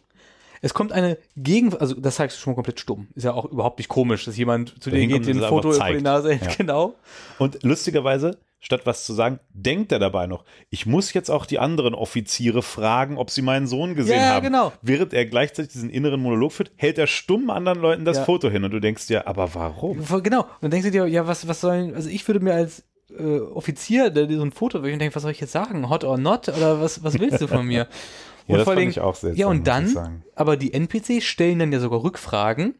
Es 0.62 0.74
kommt 0.74 0.91
eine 0.91 1.18
Gegen, 1.36 1.74
also 1.76 1.95
das 1.95 2.16
zeigst 2.16 2.38
du 2.38 2.41
schon 2.41 2.52
mal 2.52 2.56
komplett 2.56 2.80
stumm. 2.80 3.08
Ist 3.16 3.24
ja 3.24 3.34
auch 3.34 3.45
überhaupt 3.45 3.80
nicht 3.80 3.88
komisch, 3.88 4.26
dass 4.26 4.38
jemand 4.38 4.82
zu 4.82 4.91
dir 4.91 5.08
geht, 5.08 5.26
dir 5.26 5.34
ein 5.34 5.49
Foto 5.49 5.72
vor 5.72 5.91
die 5.91 6.02
Nase 6.02 6.34
hält. 6.34 6.52
Ja. 6.52 6.56
Genau. 6.58 6.95
Und 7.39 7.64
lustigerweise, 7.64 8.38
statt 8.62 8.82
was 8.86 9.05
zu 9.05 9.14
sagen, 9.14 9.39
denkt 9.49 9.91
er 9.91 9.99
dabei 9.99 10.28
noch, 10.28 10.45
ich 10.70 10.86
muss 10.86 11.14
jetzt 11.14 11.30
auch 11.30 11.47
die 11.47 11.57
anderen 11.57 11.95
Offiziere 11.95 12.62
fragen, 12.62 13.18
ob 13.18 13.32
sie 13.32 13.41
meinen 13.41 13.66
Sohn 13.66 13.95
gesehen 13.95 14.22
ja, 14.22 14.30
haben. 14.30 14.45
Genau. 14.45 14.72
Während 14.84 15.14
er 15.14 15.26
gleichzeitig 15.26 15.74
diesen 15.74 15.89
inneren 15.89 16.22
Monolog 16.22 16.53
führt, 16.53 16.72
hält 16.76 16.99
er 16.99 17.07
stumm 17.07 17.49
anderen 17.49 17.80
Leuten 17.80 18.05
das 18.05 18.18
ja. 18.18 18.24
Foto 18.24 18.49
hin 18.49 18.64
und 18.64 18.72
du 18.72 18.80
denkst 18.80 19.07
dir, 19.07 19.28
aber 19.28 19.55
warum? 19.55 20.05
Genau. 20.22 20.41
Und 20.43 20.49
dann 20.62 20.72
denkst 20.72 20.86
du 20.86 20.91
dir, 20.91 21.07
ja, 21.07 21.26
was, 21.26 21.47
was 21.47 21.59
sollen, 21.59 21.95
also 21.95 22.07
ich 22.07 22.26
würde 22.28 22.39
mir 22.39 22.53
als 22.53 22.84
äh, 23.18 23.39
Offizier, 23.39 24.12
der 24.12 24.30
so 24.32 24.43
ein 24.43 24.51
Foto 24.51 24.84
will, 24.84 24.95
denken, 24.95 25.16
was 25.16 25.24
soll 25.24 25.32
ich 25.32 25.41
jetzt 25.41 25.51
sagen? 25.53 25.89
Hot 25.89 26.03
or 26.03 26.20
not? 26.20 26.47
Oder 26.47 26.80
was, 26.80 27.03
was 27.03 27.20
willst 27.20 27.41
du 27.41 27.47
von 27.47 27.66
mir? 27.66 27.88
ja, 28.47 28.57
das 28.57 28.66
fand 28.66 28.80
ich 28.82 28.99
auch 28.99 29.16
sehr 29.16 29.34
Ja, 29.34 29.47
und 29.47 29.66
dann, 29.66 30.24
aber 30.36 30.55
die 30.55 30.72
NPCs 30.72 31.24
stellen 31.24 31.57
dann 31.57 31.74
ja 31.74 31.80
sogar 31.80 32.03
Rückfragen 32.03 32.76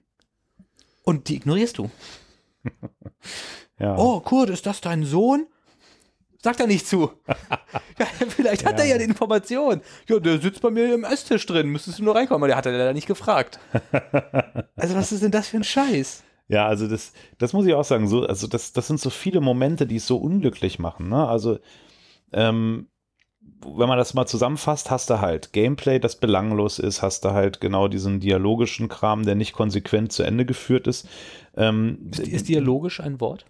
und 1.04 1.28
die 1.28 1.38
ignorierst 1.38 1.80
du. 1.80 1.90
ja. 3.80 3.98
Oh, 3.98 4.20
Kurt, 4.20 4.52
ist 4.52 4.68
das 4.68 4.80
dein 4.80 5.04
Sohn? 5.06 5.48
Sagt 6.44 6.60
er 6.60 6.68
nicht 6.68 6.88
zu. 6.88 7.12
ja, 8.00 8.06
vielleicht 8.30 8.66
hat 8.66 8.80
ja. 8.80 8.86
er 8.86 8.90
ja 8.92 8.98
die 8.98 9.04
Information. 9.04 9.82
Ja, 10.10 10.20
der 10.20 10.40
sitzt 10.40 10.62
bei 10.62 10.72
mir 10.72 10.94
im 10.94 11.04
Esstisch 11.04 11.46
drin, 11.46 11.68
müsstest 11.70 12.00
du 12.00 12.04
nur 12.04 12.16
reinkommen. 12.16 12.42
Aber 12.42 12.48
der 12.48 12.58
hat 12.58 12.66
er 12.66 12.72
leider 12.72 12.94
nicht 12.94 13.08
gefragt. 13.08 13.60
also, 14.76 14.96
was 14.96 15.12
ist 15.12 15.22
denn 15.22 15.32
das 15.32 15.50
für 15.50 15.58
ein 15.58 15.64
Scheiß? 15.64 16.24
Ja, 16.48 16.68
also 16.68 16.88
das, 16.88 17.14
das 17.38 17.54
muss 17.54 17.66
ich 17.68 17.74
auch 17.76 17.84
sagen. 17.84 18.08
So, 18.08 18.26
also 18.26 18.48
das, 18.48 18.74
das 18.74 18.88
sind 18.88 19.00
so 19.00 19.12
viele 19.12 19.40
Momente, 19.40 19.86
die 19.86 19.98
es 19.98 20.08
so 20.08 20.18
unglücklich 20.18 20.80
machen. 20.80 21.10
Ne? 21.10 21.28
Also, 21.28 21.60
ähm, 22.34 22.88
wenn 23.66 23.88
man 23.88 23.98
das 23.98 24.14
mal 24.14 24.26
zusammenfasst, 24.26 24.90
hast 24.90 25.10
du 25.10 25.22
halt 25.22 25.54
Gameplay, 25.54 26.00
das 26.00 26.16
belanglos 26.16 26.80
ist, 26.80 27.02
hast 27.02 27.26
du 27.26 27.32
halt 27.32 27.62
genau 27.62 27.88
diesen 27.88 28.20
dialogischen 28.20 28.90
Kram, 28.90 29.24
der 29.24 29.36
nicht 29.36 29.54
konsequent 29.54 30.12
zu 30.12 30.24
Ende 30.24 30.46
geführt 30.46 30.88
ist. 30.88 31.08
Ähm, 31.56 32.10
ist, 32.12 32.20
ist, 32.20 32.50
dialogisch 32.50 33.00
ein 33.00 33.20
Wort? 33.20 33.46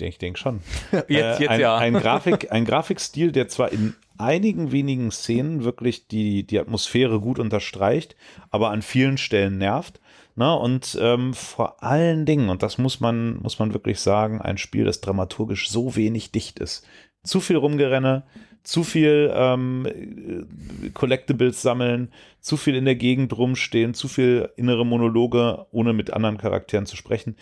Ich 0.00 0.18
denke 0.18 0.38
schon. 0.38 0.60
jetzt, 1.08 1.40
jetzt 1.40 1.42
äh, 1.42 1.48
ein, 1.48 1.60
ja. 1.60 1.76
Ein, 1.76 1.94
Grafik, 2.00 2.50
ein 2.50 2.64
Grafikstil, 2.64 3.30
der 3.30 3.48
zwar 3.48 3.72
in 3.72 3.94
einigen 4.18 4.72
wenigen 4.72 5.10
Szenen 5.10 5.64
wirklich 5.64 6.08
die, 6.08 6.44
die 6.46 6.58
Atmosphäre 6.58 7.20
gut 7.20 7.38
unterstreicht, 7.38 8.16
aber 8.50 8.70
an 8.70 8.82
vielen 8.82 9.18
Stellen 9.18 9.58
nervt. 9.58 10.00
Na, 10.34 10.54
und 10.54 10.96
ähm, 10.98 11.34
vor 11.34 11.82
allen 11.82 12.24
Dingen, 12.24 12.48
und 12.48 12.62
das 12.62 12.78
muss 12.78 13.00
man, 13.00 13.36
muss 13.42 13.58
man 13.58 13.74
wirklich 13.74 14.00
sagen, 14.00 14.40
ein 14.40 14.56
Spiel, 14.56 14.86
das 14.86 15.02
dramaturgisch 15.02 15.68
so 15.68 15.94
wenig 15.94 16.32
dicht 16.32 16.58
ist. 16.58 16.86
Zu 17.24 17.40
viel 17.40 17.56
Rumgerenne, 17.56 18.24
zu 18.62 18.84
viel 18.84 19.32
ähm, 19.34 19.86
Collectibles 20.94 21.62
sammeln, 21.62 22.12
zu 22.40 22.56
viel 22.56 22.74
in 22.74 22.84
der 22.84 22.94
Gegend 22.94 23.36
rumstehen, 23.36 23.94
zu 23.94 24.08
viel 24.08 24.50
innere 24.56 24.86
Monologe, 24.86 25.66
ohne 25.70 25.92
mit 25.92 26.12
anderen 26.12 26.38
Charakteren 26.38 26.86
zu 26.86 26.96
sprechen. 26.96 27.36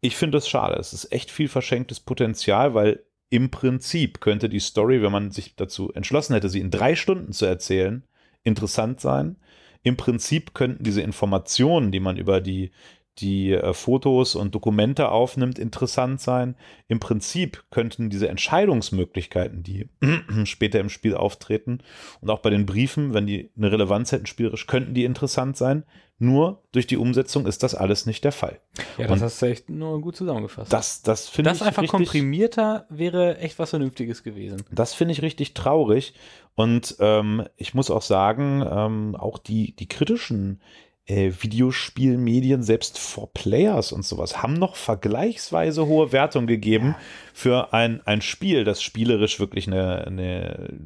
Ich 0.00 0.16
finde 0.16 0.38
das 0.38 0.48
schade. 0.48 0.76
Es 0.78 0.92
ist 0.92 1.12
echt 1.12 1.30
viel 1.30 1.48
verschenktes 1.48 2.00
Potenzial, 2.00 2.74
weil 2.74 3.04
im 3.30 3.50
Prinzip 3.50 4.20
könnte 4.20 4.48
die 4.48 4.60
Story, 4.60 5.02
wenn 5.02 5.12
man 5.12 5.30
sich 5.30 5.56
dazu 5.56 5.92
entschlossen 5.92 6.34
hätte, 6.34 6.48
sie 6.48 6.60
in 6.60 6.70
drei 6.70 6.94
Stunden 6.94 7.32
zu 7.32 7.46
erzählen, 7.46 8.04
interessant 8.44 9.00
sein. 9.00 9.36
Im 9.82 9.96
Prinzip 9.96 10.54
könnten 10.54 10.84
diese 10.84 11.02
Informationen, 11.02 11.90
die 11.90 12.00
man 12.00 12.16
über 12.16 12.40
die 12.40 12.70
die 13.18 13.52
äh, 13.52 13.72
Fotos 13.72 14.34
und 14.34 14.54
Dokumente 14.54 15.08
aufnimmt, 15.08 15.58
interessant 15.58 16.20
sein. 16.20 16.56
Im 16.88 17.00
Prinzip 17.00 17.64
könnten 17.70 18.10
diese 18.10 18.28
Entscheidungsmöglichkeiten, 18.28 19.62
die 19.62 19.88
später 20.44 20.80
im 20.80 20.88
Spiel 20.88 21.14
auftreten 21.14 21.78
und 22.20 22.30
auch 22.30 22.40
bei 22.40 22.50
den 22.50 22.66
Briefen, 22.66 23.14
wenn 23.14 23.26
die 23.26 23.50
eine 23.56 23.70
Relevanz 23.70 24.12
hätten 24.12 24.26
spielerisch, 24.26 24.66
könnten 24.66 24.94
die 24.94 25.04
interessant 25.04 25.56
sein. 25.56 25.84
Nur 26.18 26.62
durch 26.70 26.86
die 26.86 26.96
Umsetzung 26.96 27.44
ist 27.44 27.64
das 27.64 27.74
alles 27.74 28.06
nicht 28.06 28.22
der 28.22 28.30
Fall. 28.30 28.60
Ja, 28.98 29.08
das 29.08 29.12
und 29.12 29.22
hast 29.22 29.42
du 29.42 29.46
echt 29.46 29.68
nur 29.68 30.00
gut 30.00 30.14
zusammengefasst. 30.14 30.72
Das, 30.72 31.02
das 31.02 31.28
finde 31.28 31.50
ich. 31.50 31.58
Das 31.58 31.66
einfach 31.66 31.82
richtig, 31.82 31.98
komprimierter 31.98 32.86
wäre 32.88 33.38
echt 33.38 33.58
was 33.58 33.70
Vernünftiges 33.70 34.22
gewesen. 34.22 34.62
Das 34.70 34.94
finde 34.94 35.12
ich 35.12 35.22
richtig 35.22 35.54
traurig. 35.54 36.14
Und 36.54 36.96
ähm, 37.00 37.44
ich 37.56 37.74
muss 37.74 37.90
auch 37.90 38.02
sagen, 38.02 38.64
ähm, 38.68 39.16
auch 39.16 39.38
die, 39.38 39.74
die 39.74 39.88
kritischen 39.88 40.60
äh, 41.06 41.32
Videospielmedien, 41.38 42.62
selbst 42.62 42.98
for 42.98 43.32
Players 43.32 43.92
und 43.92 44.04
sowas, 44.04 44.42
haben 44.42 44.54
noch 44.54 44.76
vergleichsweise 44.76 45.86
hohe 45.86 46.12
Wertung 46.12 46.46
gegeben 46.46 46.88
ja. 46.88 47.00
für 47.32 47.72
ein, 47.72 48.00
ein 48.06 48.22
Spiel, 48.22 48.64
das 48.64 48.82
spielerisch 48.82 49.38
wirklich 49.38 49.66
eine, 49.66 50.06
eine, 50.06 50.78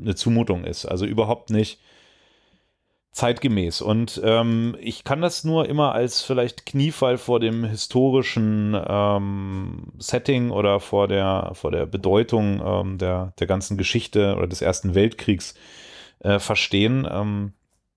eine 0.00 0.14
Zumutung 0.14 0.64
ist. 0.64 0.84
Also 0.84 1.06
überhaupt 1.06 1.50
nicht 1.50 1.78
zeitgemäß. 3.12 3.82
Und 3.82 4.20
ähm, 4.24 4.76
ich 4.80 5.04
kann 5.04 5.20
das 5.20 5.44
nur 5.44 5.68
immer 5.68 5.92
als 5.92 6.22
vielleicht 6.22 6.64
Kniefall 6.66 7.18
vor 7.18 7.40
dem 7.40 7.64
historischen 7.64 8.76
ähm, 8.88 9.92
Setting 9.98 10.50
oder 10.50 10.80
vor 10.80 11.08
der, 11.08 11.50
vor 11.54 11.70
der 11.70 11.84
Bedeutung 11.86 12.62
ähm, 12.64 12.98
der, 12.98 13.34
der 13.38 13.46
ganzen 13.46 13.76
Geschichte 13.76 14.34
oder 14.36 14.46
des 14.46 14.62
Ersten 14.62 14.94
Weltkriegs 14.94 15.54
äh, 16.20 16.38
verstehen. 16.38 17.06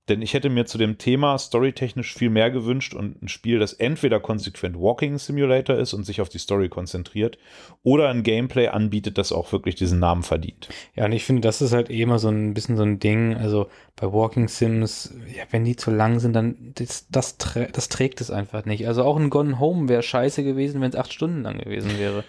Denn 0.07 0.21
ich 0.21 0.35
hätte 0.35 0.49
mir 0.49 0.65
zu 0.65 0.77
dem 0.77 0.99
Thema 0.99 1.37
storytechnisch 1.37 2.13
viel 2.13 2.29
mehr 2.29 2.51
gewünscht 2.51 2.93
und 2.93 3.23
ein 3.23 3.27
Spiel, 3.27 3.57
das 3.57 3.73
entweder 3.73 4.19
konsequent 4.19 4.79
Walking 4.79 5.17
Simulator 5.17 5.77
ist 5.77 5.93
und 5.93 6.03
sich 6.03 6.21
auf 6.21 6.29
die 6.29 6.37
Story 6.37 6.69
konzentriert 6.69 7.39
oder 7.81 8.09
ein 8.09 8.21
Gameplay 8.21 8.67
anbietet, 8.67 9.17
das 9.17 9.31
auch 9.31 9.51
wirklich 9.51 9.73
diesen 9.73 9.99
Namen 9.99 10.21
verdient. 10.21 10.69
Ja, 10.95 11.05
und 11.05 11.11
ich 11.11 11.25
finde, 11.25 11.41
das 11.41 11.61
ist 11.61 11.73
halt 11.73 11.89
eh 11.89 12.01
immer 12.01 12.19
so 12.19 12.29
ein 12.29 12.53
bisschen 12.53 12.77
so 12.77 12.83
ein 12.83 12.99
Ding. 12.99 13.35
Also 13.35 13.67
bei 13.95 14.11
Walking 14.11 14.47
Sims, 14.47 15.13
ja, 15.35 15.43
wenn 15.49 15.65
die 15.65 15.75
zu 15.75 15.89
lang 15.89 16.19
sind, 16.19 16.33
dann 16.33 16.73
das, 16.75 17.07
das, 17.09 17.37
das 17.37 17.89
trägt 17.89 18.21
es 18.21 18.29
einfach 18.29 18.65
nicht. 18.65 18.87
Also 18.87 19.03
auch 19.03 19.17
ein 19.17 19.31
Gone 19.31 19.59
Home 19.59 19.89
wäre 19.89 20.03
scheiße 20.03 20.43
gewesen, 20.43 20.81
wenn 20.81 20.89
es 20.89 20.95
acht 20.95 21.13
Stunden 21.13 21.41
lang 21.41 21.57
gewesen 21.57 21.97
wäre. 21.97 22.23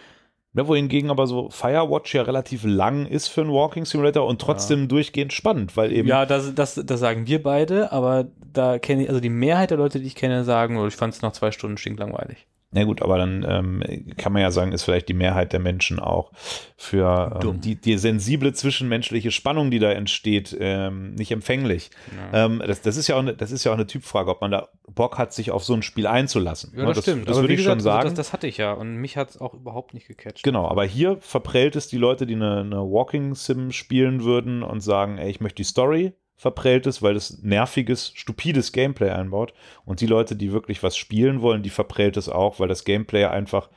Ne, 0.56 0.66
wohingegen 0.66 1.10
aber 1.10 1.26
so 1.26 1.50
Firewatch 1.50 2.14
ja 2.14 2.22
relativ 2.22 2.64
lang 2.64 3.04
ist 3.04 3.28
für 3.28 3.42
einen 3.42 3.52
Walking 3.52 3.84
Simulator 3.84 4.26
und 4.26 4.40
trotzdem 4.40 4.80
ja. 4.80 4.86
durchgehend 4.86 5.34
spannend, 5.34 5.76
weil 5.76 5.92
eben. 5.92 6.08
Ja, 6.08 6.24
das, 6.24 6.54
das, 6.54 6.80
das 6.82 6.98
sagen 6.98 7.26
wir 7.26 7.42
beide, 7.42 7.92
aber 7.92 8.28
da 8.54 8.78
kenne 8.78 9.02
ich, 9.02 9.10
also 9.10 9.20
die 9.20 9.28
Mehrheit 9.28 9.70
der 9.70 9.76
Leute, 9.76 10.00
die 10.00 10.06
ich 10.06 10.14
kenne, 10.14 10.44
sagen, 10.44 10.78
oh, 10.78 10.86
ich 10.86 10.96
fand 10.96 11.12
es 11.12 11.20
nach 11.20 11.32
zwei 11.32 11.50
Stunden 11.50 11.76
stinklangweilig. 11.76 12.46
Na 12.72 12.82
gut, 12.84 13.00
aber 13.00 13.16
dann 13.16 13.46
ähm, 13.48 13.82
kann 14.16 14.32
man 14.32 14.42
ja 14.42 14.50
sagen, 14.50 14.72
ist 14.72 14.82
vielleicht 14.82 15.08
die 15.08 15.14
Mehrheit 15.14 15.52
der 15.52 15.60
Menschen 15.60 16.00
auch 16.00 16.32
für 16.76 17.40
ähm, 17.42 17.60
die, 17.60 17.80
die 17.80 17.96
sensible 17.96 18.52
zwischenmenschliche 18.52 19.30
Spannung, 19.30 19.70
die 19.70 19.78
da 19.78 19.92
entsteht, 19.92 20.54
ähm, 20.58 21.14
nicht 21.14 21.30
empfänglich. 21.30 21.90
Ja. 22.32 22.46
Ähm, 22.46 22.62
das, 22.66 22.82
das, 22.82 22.96
ist 22.96 23.06
ja 23.06 23.14
auch 23.14 23.20
eine, 23.20 23.34
das 23.34 23.52
ist 23.52 23.62
ja 23.64 23.70
auch 23.70 23.76
eine 23.76 23.86
Typfrage, 23.86 24.30
ob 24.30 24.40
man 24.40 24.50
da 24.50 24.68
Bock 24.88 25.16
hat, 25.16 25.32
sich 25.32 25.52
auf 25.52 25.64
so 25.64 25.74
ein 25.74 25.82
Spiel 25.82 26.08
einzulassen. 26.08 26.72
Ja, 26.76 26.86
das, 26.86 26.96
das 26.96 27.04
stimmt. 27.04 27.28
Das 27.28 27.36
aber 27.36 27.44
würde 27.44 27.54
ich 27.54 27.60
gesagt, 27.60 27.76
schon 27.76 27.80
sagen. 27.80 28.08
Das, 28.08 28.14
das, 28.14 28.32
hatte 28.32 28.48
ich 28.48 28.56
ja 28.56 28.72
und 28.72 28.96
mich 28.96 29.16
hat 29.16 29.30
es 29.30 29.40
auch 29.40 29.54
überhaupt 29.54 29.94
nicht 29.94 30.08
gecatcht. 30.08 30.42
Genau, 30.42 30.68
aber 30.68 30.84
hier 30.84 31.18
verprellt 31.20 31.76
es 31.76 31.86
die 31.86 31.98
Leute, 31.98 32.26
die 32.26 32.34
eine, 32.34 32.60
eine 32.60 32.80
Walking 32.80 33.36
Sim 33.36 33.70
spielen 33.70 34.24
würden 34.24 34.64
und 34.64 34.80
sagen, 34.80 35.18
ey, 35.18 35.30
ich 35.30 35.40
möchte 35.40 35.56
die 35.56 35.64
Story 35.64 36.14
verprellt 36.36 36.86
ist, 36.86 37.02
weil 37.02 37.16
es 37.16 37.42
nerviges, 37.42 38.12
stupides 38.14 38.72
Gameplay 38.72 39.10
einbaut. 39.10 39.54
Und 39.84 40.00
die 40.00 40.06
Leute, 40.06 40.36
die 40.36 40.52
wirklich 40.52 40.82
was 40.82 40.96
spielen 40.96 41.40
wollen, 41.40 41.62
die 41.62 41.70
verprellt 41.70 42.16
es 42.16 42.28
auch, 42.28 42.60
weil 42.60 42.68
das 42.68 42.84
Gameplay 42.84 43.24
einfach 43.24 43.70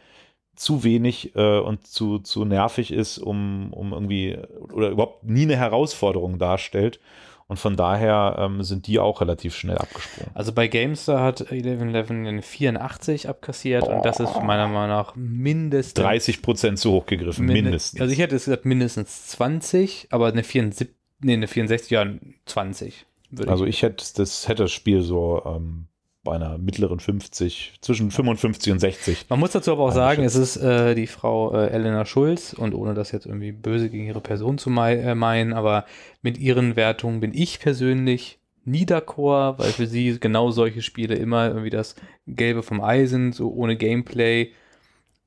zu 0.55 0.83
wenig 0.83 1.35
äh, 1.35 1.59
und 1.59 1.87
zu, 1.87 2.19
zu 2.19 2.43
nervig 2.43 2.91
ist, 2.91 3.17
um, 3.17 3.71
um 3.71 3.93
irgendwie 3.93 4.37
oder 4.73 4.89
überhaupt 4.89 5.23
nie 5.23 5.43
eine 5.43 5.55
Herausforderung 5.55 6.37
darstellt. 6.37 6.99
Und 7.47 7.57
von 7.57 7.75
daher 7.75 8.35
ähm, 8.37 8.61
sind 8.61 8.85
die 8.85 8.99
auch 8.99 9.21
relativ 9.21 9.55
schnell 9.55 9.79
abgesprungen. 9.79 10.29
Also 10.35 10.51
bei 10.51 10.67
GameStar 10.67 11.23
hat 11.23 11.41
1111 11.51 12.11
eine 12.11 12.41
84 12.43 13.27
abkassiert 13.27 13.85
oh. 13.87 13.91
und 13.91 14.05
das 14.05 14.19
ist 14.19 14.35
meiner 14.43 14.67
Meinung 14.67 14.89
nach 14.89 15.15
mindestens 15.15 15.95
30 15.95 16.43
Prozent 16.43 16.77
zu 16.77 16.91
hoch 16.91 17.07
gegriffen, 17.07 17.47
mindestens. 17.47 18.01
Also 18.01 18.13
ich 18.13 18.19
hätte 18.19 18.35
gesagt 18.35 18.65
mindestens 18.65 19.29
20, 19.29 20.09
aber 20.11 20.27
eine 20.27 20.43
74 20.43 20.89
Nee, 21.21 21.33
eine 21.33 21.47
64, 21.47 21.91
ja, 21.91 22.05
20. 22.45 23.05
Also 23.47 23.65
ich 23.65 23.81
hätte 23.83 24.03
das, 24.15 24.47
hätte 24.47 24.63
das 24.63 24.71
Spiel 24.71 25.01
so 25.01 25.43
ähm, 25.45 25.85
bei 26.23 26.35
einer 26.35 26.57
mittleren 26.57 26.99
50, 26.99 27.79
zwischen 27.81 28.11
55 28.11 28.73
und 28.73 28.79
60. 28.79 29.25
Man 29.29 29.39
muss 29.39 29.51
dazu 29.51 29.71
aber 29.71 29.83
auch 29.83 29.91
sagen, 29.91 30.23
es 30.23 30.35
ist 30.35 30.57
äh, 30.57 30.95
die 30.95 31.07
Frau 31.07 31.53
äh, 31.53 31.69
Elena 31.69 32.05
Schulz 32.05 32.53
und 32.53 32.73
ohne 32.73 32.93
das 32.93 33.11
jetzt 33.11 33.25
irgendwie 33.25 33.51
böse 33.51 33.89
gegen 33.89 34.05
ihre 34.05 34.21
Person 34.21 34.57
zu 34.57 34.69
mei 34.69 34.95
äh, 34.95 35.15
meinen, 35.15 35.53
aber 35.53 35.85
mit 36.21 36.37
ihren 36.37 36.75
Wertungen 36.75 37.19
bin 37.19 37.33
ich 37.33 37.59
persönlich 37.59 38.39
nie 38.65 38.85
d'accord, 38.85 39.59
weil 39.59 39.71
für 39.71 39.87
sie 39.87 40.19
genau 40.19 40.51
solche 40.51 40.81
Spiele 40.81 41.15
immer 41.15 41.47
irgendwie 41.47 41.69
das 41.69 41.95
Gelbe 42.27 42.63
vom 42.63 42.81
Ei 42.81 43.05
sind, 43.05 43.33
so 43.33 43.51
ohne 43.51 43.77
Gameplay. 43.77 44.51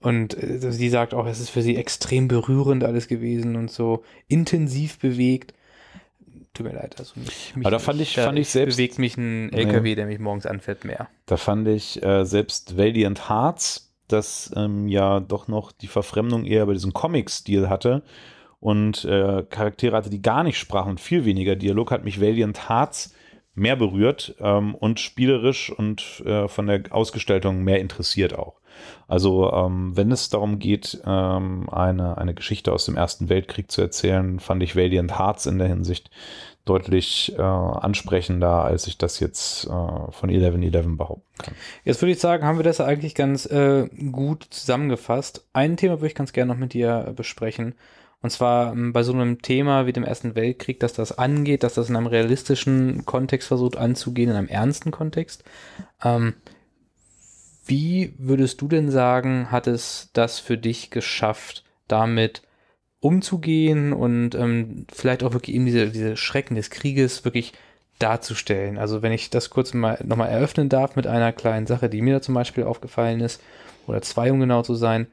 Und 0.00 0.40
äh, 0.40 0.72
sie 0.72 0.88
sagt 0.88 1.14
auch, 1.14 1.26
es 1.26 1.40
ist 1.40 1.50
für 1.50 1.62
sie 1.62 1.76
extrem 1.76 2.28
berührend 2.28 2.84
alles 2.84 3.08
gewesen 3.08 3.56
und 3.56 3.70
so 3.70 4.02
intensiv 4.28 4.98
bewegt 4.98 5.54
tut 6.54 6.66
mir 6.66 6.74
leid. 6.74 6.96
Also 6.98 7.12
mich, 7.16 7.54
mich 7.56 7.66
Aber 7.66 7.70
da 7.70 7.78
fand 7.78 8.00
ich, 8.00 8.14
fand 8.14 8.38
ich 8.38 8.48
selbst. 8.48 8.76
bewegt 8.76 8.98
mich 8.98 9.16
ein 9.16 9.52
LKW, 9.52 9.90
nee. 9.90 9.94
der 9.94 10.06
mich 10.06 10.18
morgens 10.18 10.46
anfährt, 10.46 10.84
mehr. 10.84 11.08
Da 11.26 11.36
fand 11.36 11.68
ich 11.68 12.02
äh, 12.02 12.24
selbst 12.24 12.76
Valiant 12.76 13.28
Hearts, 13.28 13.92
das 14.08 14.52
ähm, 14.56 14.88
ja 14.88 15.20
doch 15.20 15.48
noch 15.48 15.72
die 15.72 15.86
Verfremdung 15.86 16.44
eher 16.44 16.66
bei 16.66 16.72
diesem 16.74 16.92
Comic-Stil 16.92 17.68
hatte 17.68 18.02
und 18.60 19.04
äh, 19.04 19.44
Charaktere 19.48 19.96
hatte, 19.96 20.10
die 20.10 20.22
gar 20.22 20.44
nicht 20.44 20.58
sprachen 20.58 20.90
und 20.90 21.00
viel 21.00 21.24
weniger 21.24 21.56
Dialog, 21.56 21.90
hat 21.90 22.04
mich 22.04 22.20
Valiant 22.20 22.68
Hearts 22.68 23.14
mehr 23.54 23.76
berührt 23.76 24.34
ähm, 24.38 24.74
und 24.74 25.00
spielerisch 25.00 25.70
und 25.70 26.22
äh, 26.24 26.48
von 26.48 26.66
der 26.66 26.84
Ausgestaltung 26.90 27.64
mehr 27.64 27.80
interessiert 27.80 28.34
auch. 28.34 28.61
Also 29.08 29.52
ähm, 29.52 29.96
wenn 29.96 30.10
es 30.10 30.28
darum 30.28 30.58
geht, 30.58 31.02
ähm, 31.06 31.68
eine, 31.70 32.18
eine 32.18 32.34
Geschichte 32.34 32.72
aus 32.72 32.86
dem 32.86 32.96
Ersten 32.96 33.28
Weltkrieg 33.28 33.70
zu 33.70 33.80
erzählen, 33.80 34.40
fand 34.40 34.62
ich 34.62 34.76
Valiant 34.76 35.18
Hearts 35.18 35.46
in 35.46 35.58
der 35.58 35.68
Hinsicht 35.68 36.10
deutlich 36.64 37.34
äh, 37.36 37.42
ansprechender, 37.42 38.64
als 38.64 38.86
ich 38.86 38.96
das 38.96 39.18
jetzt 39.20 39.64
äh, 39.64 39.68
von 39.68 40.30
1111 40.30 40.96
behaupten 40.96 41.26
kann. 41.38 41.54
Jetzt 41.84 42.00
würde 42.00 42.12
ich 42.12 42.20
sagen, 42.20 42.44
haben 42.44 42.58
wir 42.58 42.64
das 42.64 42.80
eigentlich 42.80 43.14
ganz 43.14 43.46
äh, 43.46 43.88
gut 44.12 44.46
zusammengefasst. 44.50 45.46
Ein 45.52 45.76
Thema 45.76 45.96
würde 45.96 46.06
ich 46.06 46.14
ganz 46.14 46.32
gerne 46.32 46.52
noch 46.52 46.60
mit 46.60 46.72
dir 46.72 47.12
besprechen. 47.16 47.74
Und 48.22 48.30
zwar 48.30 48.72
ähm, 48.72 48.92
bei 48.92 49.02
so 49.02 49.12
einem 49.12 49.42
Thema 49.42 49.86
wie 49.86 49.92
dem 49.92 50.04
Ersten 50.04 50.36
Weltkrieg, 50.36 50.78
dass 50.78 50.92
das 50.92 51.18
angeht, 51.18 51.64
dass 51.64 51.74
das 51.74 51.90
in 51.90 51.96
einem 51.96 52.06
realistischen 52.06 53.04
Kontext 53.04 53.48
versucht 53.48 53.76
anzugehen, 53.76 54.30
in 54.30 54.36
einem 54.36 54.48
ernsten 54.48 54.92
Kontext. 54.92 55.42
Ähm, 56.04 56.34
wie 57.64 58.14
würdest 58.18 58.60
du 58.60 58.68
denn 58.68 58.90
sagen, 58.90 59.50
hat 59.50 59.66
es 59.66 60.10
das 60.12 60.38
für 60.38 60.58
dich 60.58 60.90
geschafft, 60.90 61.64
damit 61.88 62.42
umzugehen 63.00 63.92
und 63.92 64.34
ähm, 64.34 64.86
vielleicht 64.92 65.22
auch 65.22 65.32
wirklich 65.32 65.56
eben 65.56 65.66
diese, 65.66 65.90
diese 65.90 66.16
Schrecken 66.16 66.54
des 66.54 66.70
Krieges 66.70 67.24
wirklich 67.24 67.52
darzustellen? 67.98 68.78
Also 68.78 69.02
wenn 69.02 69.12
ich 69.12 69.30
das 69.30 69.50
kurz 69.50 69.74
mal 69.74 69.98
nochmal 70.04 70.30
eröffnen 70.30 70.68
darf 70.68 70.96
mit 70.96 71.06
einer 71.06 71.32
kleinen 71.32 71.66
Sache, 71.66 71.88
die 71.88 72.02
mir 72.02 72.14
da 72.14 72.22
zum 72.22 72.34
Beispiel 72.34 72.64
aufgefallen 72.64 73.20
ist, 73.20 73.40
oder 73.86 74.02
zwei, 74.02 74.30
um 74.30 74.40
genau 74.40 74.62
zu 74.62 74.74
sein, 74.74 75.06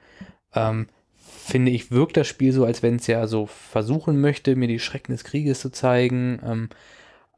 ähm, 0.54 0.88
finde 1.18 1.72
ich, 1.72 1.92
wirkt 1.92 2.18
das 2.18 2.28
Spiel 2.28 2.52
so, 2.52 2.66
als 2.66 2.84
wenn 2.84 2.98
es 2.98 3.08
ja 3.08 3.26
so 3.28 3.48
versuchen 3.48 4.22
möchte, 4.22 4.56
mir 4.56 4.68
die 4.68 4.80
Schrecken 4.80 5.12
des 5.12 5.24
Krieges 5.24 5.60
zu 5.62 5.72
zeigen. 5.72 6.40
Ähm, 6.46 6.70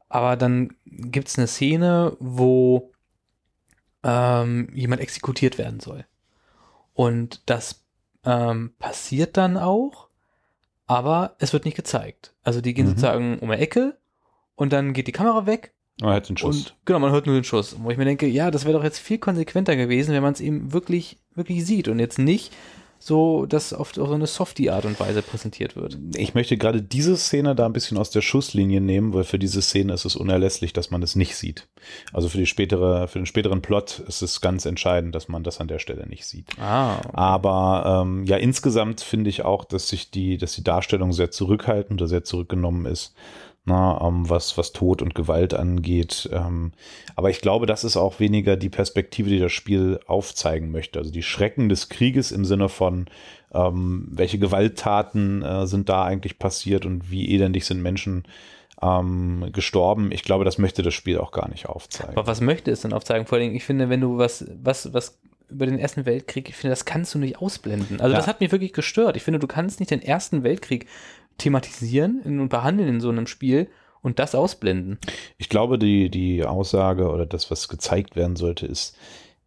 aber 0.08 0.36
dann 0.36 0.74
gibt 0.84 1.28
es 1.28 1.38
eine 1.38 1.46
Szene, 1.46 2.16
wo 2.20 2.91
ähm, 4.02 4.68
jemand 4.74 5.00
exekutiert 5.00 5.58
werden 5.58 5.80
soll. 5.80 6.04
Und 6.94 7.42
das 7.46 7.84
ähm, 8.24 8.72
passiert 8.78 9.36
dann 9.36 9.56
auch, 9.56 10.08
aber 10.86 11.36
es 11.38 11.52
wird 11.52 11.64
nicht 11.64 11.76
gezeigt. 11.76 12.34
Also 12.42 12.60
die 12.60 12.74
gehen 12.74 12.86
mhm. 12.86 12.90
sozusagen 12.90 13.38
um 13.38 13.50
eine 13.50 13.60
Ecke 13.60 13.96
und 14.54 14.72
dann 14.72 14.92
geht 14.92 15.06
die 15.06 15.12
Kamera 15.12 15.46
weg. 15.46 15.72
Man 16.00 16.12
hört 16.12 16.28
den 16.28 16.36
Schuss. 16.36 16.56
Und, 16.56 16.76
genau, 16.84 16.98
man 16.98 17.12
hört 17.12 17.26
nur 17.26 17.34
den 17.34 17.44
Schuss. 17.44 17.76
Wo 17.78 17.90
ich 17.90 17.98
mir 17.98 18.04
denke, 18.04 18.26
ja, 18.26 18.50
das 18.50 18.64
wäre 18.64 18.76
doch 18.76 18.84
jetzt 18.84 18.98
viel 18.98 19.18
konsequenter 19.18 19.76
gewesen, 19.76 20.14
wenn 20.14 20.22
man 20.22 20.32
es 20.32 20.40
eben 20.40 20.72
wirklich, 20.72 21.18
wirklich 21.34 21.64
sieht 21.64 21.88
und 21.88 21.98
jetzt 21.98 22.18
nicht 22.18 22.52
so, 23.06 23.46
dass 23.46 23.72
auf, 23.72 23.92
so 23.94 24.10
eine 24.10 24.26
Softie-Art 24.26 24.84
und 24.84 24.98
Weise 25.00 25.22
präsentiert 25.22 25.76
wird. 25.76 25.98
Ich 26.16 26.34
möchte 26.34 26.56
gerade 26.56 26.82
diese 26.82 27.16
Szene 27.16 27.54
da 27.54 27.66
ein 27.66 27.72
bisschen 27.72 27.98
aus 27.98 28.10
der 28.10 28.20
Schusslinie 28.20 28.80
nehmen, 28.80 29.12
weil 29.12 29.24
für 29.24 29.38
diese 29.38 29.62
Szene 29.62 29.92
ist 29.92 30.04
es 30.04 30.16
unerlässlich, 30.16 30.72
dass 30.72 30.90
man 30.90 31.02
es 31.02 31.16
nicht 31.16 31.36
sieht. 31.36 31.68
Also 32.12 32.28
für 32.28 32.38
die 32.38 32.46
spätere, 32.46 33.08
für 33.08 33.18
den 33.18 33.26
späteren 33.26 33.62
Plot 33.62 34.00
ist 34.06 34.22
es 34.22 34.40
ganz 34.40 34.66
entscheidend, 34.66 35.14
dass 35.14 35.28
man 35.28 35.42
das 35.42 35.60
an 35.60 35.68
der 35.68 35.78
Stelle 35.78 36.06
nicht 36.06 36.26
sieht. 36.26 36.46
Ah. 36.58 37.00
Aber 37.12 38.02
ähm, 38.04 38.24
ja, 38.24 38.36
insgesamt 38.36 39.00
finde 39.00 39.30
ich 39.30 39.44
auch, 39.44 39.64
dass 39.64 39.88
sich 39.88 40.10
die, 40.10 40.38
dass 40.38 40.54
die 40.54 40.64
Darstellung 40.64 41.12
sehr 41.12 41.30
zurückhaltend 41.30 42.00
oder 42.00 42.08
sehr 42.08 42.24
zurückgenommen 42.24 42.86
ist 42.86 43.14
na, 43.64 44.00
ähm, 44.06 44.28
was, 44.28 44.58
was 44.58 44.72
Tod 44.72 45.02
und 45.02 45.14
Gewalt 45.14 45.54
angeht. 45.54 46.28
Ähm, 46.32 46.72
aber 47.14 47.30
ich 47.30 47.40
glaube, 47.40 47.66
das 47.66 47.84
ist 47.84 47.96
auch 47.96 48.18
weniger 48.18 48.56
die 48.56 48.70
Perspektive, 48.70 49.30
die 49.30 49.38
das 49.38 49.52
Spiel 49.52 50.00
aufzeigen 50.06 50.70
möchte. 50.70 50.98
Also 50.98 51.12
die 51.12 51.22
Schrecken 51.22 51.68
des 51.68 51.88
Krieges 51.88 52.32
im 52.32 52.44
Sinne 52.44 52.68
von, 52.68 53.06
ähm, 53.54 54.08
welche 54.10 54.38
Gewalttaten 54.38 55.42
äh, 55.42 55.66
sind 55.66 55.88
da 55.88 56.04
eigentlich 56.04 56.38
passiert 56.38 56.86
und 56.86 57.10
wie 57.10 57.32
elendig 57.32 57.64
sind 57.64 57.82
Menschen 57.82 58.24
ähm, 58.82 59.50
gestorben. 59.52 60.10
Ich 60.10 60.24
glaube, 60.24 60.44
das 60.44 60.58
möchte 60.58 60.82
das 60.82 60.94
Spiel 60.94 61.18
auch 61.18 61.30
gar 61.30 61.48
nicht 61.48 61.66
aufzeigen. 61.66 62.16
Aber 62.16 62.26
was 62.26 62.40
möchte 62.40 62.72
es 62.72 62.80
denn 62.80 62.92
aufzeigen? 62.92 63.26
Vor 63.26 63.38
allem, 63.38 63.54
ich 63.54 63.64
finde, 63.64 63.88
wenn 63.88 64.00
du 64.00 64.18
was, 64.18 64.44
was, 64.60 64.92
was 64.92 65.20
über 65.48 65.66
den 65.66 65.78
Ersten 65.78 66.04
Weltkrieg, 66.06 66.48
ich 66.48 66.56
finde, 66.56 66.72
das 66.72 66.84
kannst 66.84 67.14
du 67.14 67.18
nicht 67.18 67.38
ausblenden. 67.38 68.00
Also 68.00 68.12
ja. 68.12 68.18
das 68.18 68.26
hat 68.26 68.40
mich 68.40 68.50
wirklich 68.50 68.72
gestört. 68.72 69.16
Ich 69.16 69.22
finde, 69.22 69.38
du 69.38 69.46
kannst 69.46 69.78
nicht 69.78 69.90
den 69.90 70.02
Ersten 70.02 70.42
Weltkrieg 70.42 70.86
thematisieren 71.42 72.22
und 72.40 72.48
behandeln 72.48 72.88
in 72.88 73.00
so 73.00 73.10
einem 73.10 73.26
Spiel 73.26 73.68
und 74.00 74.18
das 74.18 74.34
ausblenden. 74.34 74.98
Ich 75.38 75.48
glaube, 75.48 75.78
die, 75.78 76.10
die 76.10 76.44
Aussage 76.44 77.10
oder 77.10 77.26
das, 77.26 77.50
was 77.50 77.68
gezeigt 77.68 78.16
werden 78.16 78.36
sollte, 78.36 78.66
ist, 78.66 78.96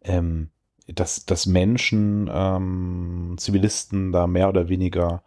ähm, 0.02 0.50
dass, 0.86 1.26
dass 1.26 1.46
Menschen, 1.46 2.30
ähm, 2.32 3.34
Zivilisten 3.38 4.12
da 4.12 4.26
mehr 4.26 4.48
oder 4.48 4.68
weniger 4.68 5.22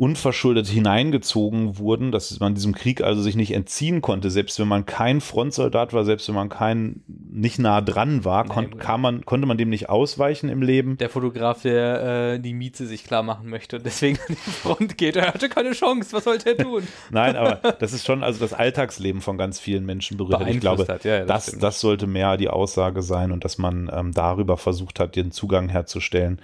unverschuldet 0.00 0.66
hineingezogen 0.66 1.76
wurden, 1.76 2.10
dass 2.10 2.40
man 2.40 2.54
diesem 2.54 2.74
Krieg 2.74 3.02
also 3.02 3.20
sich 3.20 3.36
nicht 3.36 3.52
entziehen 3.52 4.00
konnte, 4.00 4.30
selbst 4.30 4.58
wenn 4.58 4.66
man 4.66 4.86
kein 4.86 5.20
Frontsoldat 5.20 5.92
war, 5.92 6.06
selbst 6.06 6.26
wenn 6.26 6.34
man 6.34 6.48
kein 6.48 7.02
nicht 7.06 7.58
nah 7.58 7.82
dran 7.82 8.24
war, 8.24 8.46
kon 8.46 8.78
kann 8.78 9.02
man, 9.02 9.26
konnte 9.26 9.46
man 9.46 9.58
dem 9.58 9.68
nicht 9.68 9.90
ausweichen 9.90 10.48
im 10.48 10.62
Leben. 10.62 10.96
Der 10.96 11.10
Fotograf, 11.10 11.60
der 11.60 12.32
äh, 12.32 12.38
die 12.40 12.54
Mieze 12.54 12.86
sich 12.86 13.04
klar 13.04 13.22
machen 13.22 13.50
möchte 13.50 13.76
und 13.76 13.84
deswegen 13.84 14.18
an 14.26 14.36
die 14.36 14.50
Front 14.50 14.96
geht, 14.96 15.16
er 15.16 15.34
hatte 15.34 15.50
keine 15.50 15.72
Chance, 15.72 16.14
was 16.14 16.24
sollte 16.24 16.56
er 16.56 16.56
tun? 16.56 16.88
Nein, 17.10 17.36
aber 17.36 17.56
das 17.72 17.92
ist 17.92 18.06
schon 18.06 18.24
also 18.24 18.40
das 18.40 18.54
Alltagsleben 18.54 19.20
von 19.20 19.36
ganz 19.36 19.60
vielen 19.60 19.84
Menschen 19.84 20.16
berührt. 20.16 20.48
Ich 20.48 20.60
glaube, 20.60 20.88
hat. 20.88 21.04
Ja, 21.04 21.26
das, 21.26 21.44
das, 21.44 21.58
das, 21.58 21.80
sollte 21.80 22.06
mehr 22.06 22.38
die 22.38 22.48
Aussage 22.48 23.02
sein 23.02 23.32
und 23.32 23.44
dass 23.44 23.58
man 23.58 23.90
ähm, 23.94 24.12
darüber 24.12 24.56
versucht 24.56 24.98
hat, 24.98 25.14
den 25.14 25.30
Zugang 25.30 25.68
herzustellen 25.68 26.40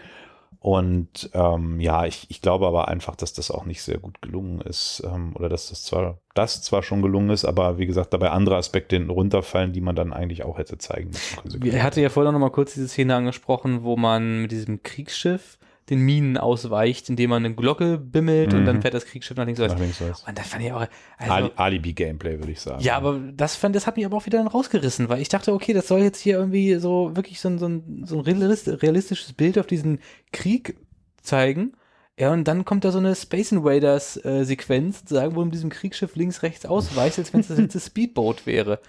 und 0.60 1.30
ähm, 1.34 1.80
ja, 1.80 2.06
ich, 2.06 2.26
ich 2.28 2.40
glaube 2.40 2.66
aber 2.66 2.88
einfach, 2.88 3.14
dass 3.16 3.32
das 3.32 3.50
auch 3.50 3.64
nicht 3.64 3.82
sehr 3.82 3.98
gut 3.98 4.20
gelungen 4.22 4.60
ist. 4.60 5.02
Ähm, 5.04 5.34
oder 5.36 5.48
dass 5.48 5.68
das 5.68 5.84
zwar, 5.84 6.18
das 6.34 6.62
zwar 6.62 6.82
schon 6.82 7.02
gelungen 7.02 7.30
ist, 7.30 7.44
aber 7.44 7.78
wie 7.78 7.86
gesagt, 7.86 8.12
dabei 8.12 8.30
andere 8.30 8.56
Aspekte 8.56 9.04
runterfallen, 9.06 9.72
die 9.72 9.80
man 9.80 9.96
dann 9.96 10.12
eigentlich 10.12 10.44
auch 10.44 10.58
hätte 10.58 10.78
zeigen 10.78 11.10
müssen. 11.10 11.62
Er 11.62 11.82
hatte 11.82 12.00
ja 12.00 12.08
vorher 12.08 12.32
noch 12.32 12.38
mal 12.38 12.50
kurz 12.50 12.74
diese 12.74 12.88
Szene 12.88 13.14
angesprochen, 13.14 13.82
wo 13.84 13.96
man 13.96 14.42
mit 14.42 14.52
diesem 14.52 14.82
Kriegsschiff 14.82 15.58
den 15.88 16.00
Minen 16.00 16.36
ausweicht, 16.36 17.08
indem 17.08 17.30
man 17.30 17.44
eine 17.44 17.54
Glocke 17.54 17.96
bimmelt 17.98 18.52
und 18.54 18.64
dann 18.64 18.82
fährt 18.82 18.94
das 18.94 19.06
Kriegsschiff 19.06 19.36
nach 19.36 19.46
links 19.46 19.60
rechts. 19.60 20.24
Und 20.26 20.36
das 20.36 20.48
fand 20.48 20.64
ich 20.64 20.72
auch. 20.72 20.84
Also, 21.18 21.32
Ali- 21.32 21.50
Alibi-Gameplay, 21.54 22.38
würde 22.38 22.50
ich 22.52 22.60
sagen. 22.60 22.82
ja, 22.82 22.96
aber 22.96 23.20
das, 23.34 23.54
fand, 23.54 23.76
das 23.76 23.86
hat 23.86 23.96
mich 23.96 24.04
aber 24.04 24.16
auch 24.16 24.26
wieder 24.26 24.38
dann 24.38 24.48
rausgerissen, 24.48 25.08
weil 25.08 25.20
ich 25.20 25.28
dachte, 25.28 25.52
okay, 25.52 25.72
das 25.72 25.86
soll 25.86 26.00
jetzt 26.00 26.18
hier 26.20 26.36
irgendwie 26.38 26.74
so 26.76 27.12
wirklich 27.14 27.40
so 27.40 27.48
ein, 27.48 27.58
so 27.58 27.68
ein, 27.68 28.02
so 28.04 28.18
ein 28.18 28.24
realist- 28.24 28.82
realistisches 28.82 29.32
Bild 29.32 29.58
auf 29.58 29.66
diesen 29.66 30.00
Krieg 30.32 30.76
zeigen. 31.22 31.72
Ja, 32.18 32.32
und 32.32 32.44
dann 32.48 32.64
kommt 32.64 32.84
da 32.84 32.90
so 32.92 32.98
eine 32.98 33.14
Space 33.14 33.52
Invaders 33.52 34.16
äh, 34.24 34.44
sagen, 34.44 35.36
wo 35.36 35.44
mit 35.44 35.52
diesem 35.54 35.68
Kriegsschiff 35.70 36.16
links, 36.16 36.42
rechts 36.42 36.64
ausweichst, 36.64 37.18
als 37.18 37.32
wenn 37.32 37.40
es 37.40 37.48
das 37.48 37.58
letzte 37.58 37.78
Speedboat 37.80 38.46
wäre. 38.46 38.80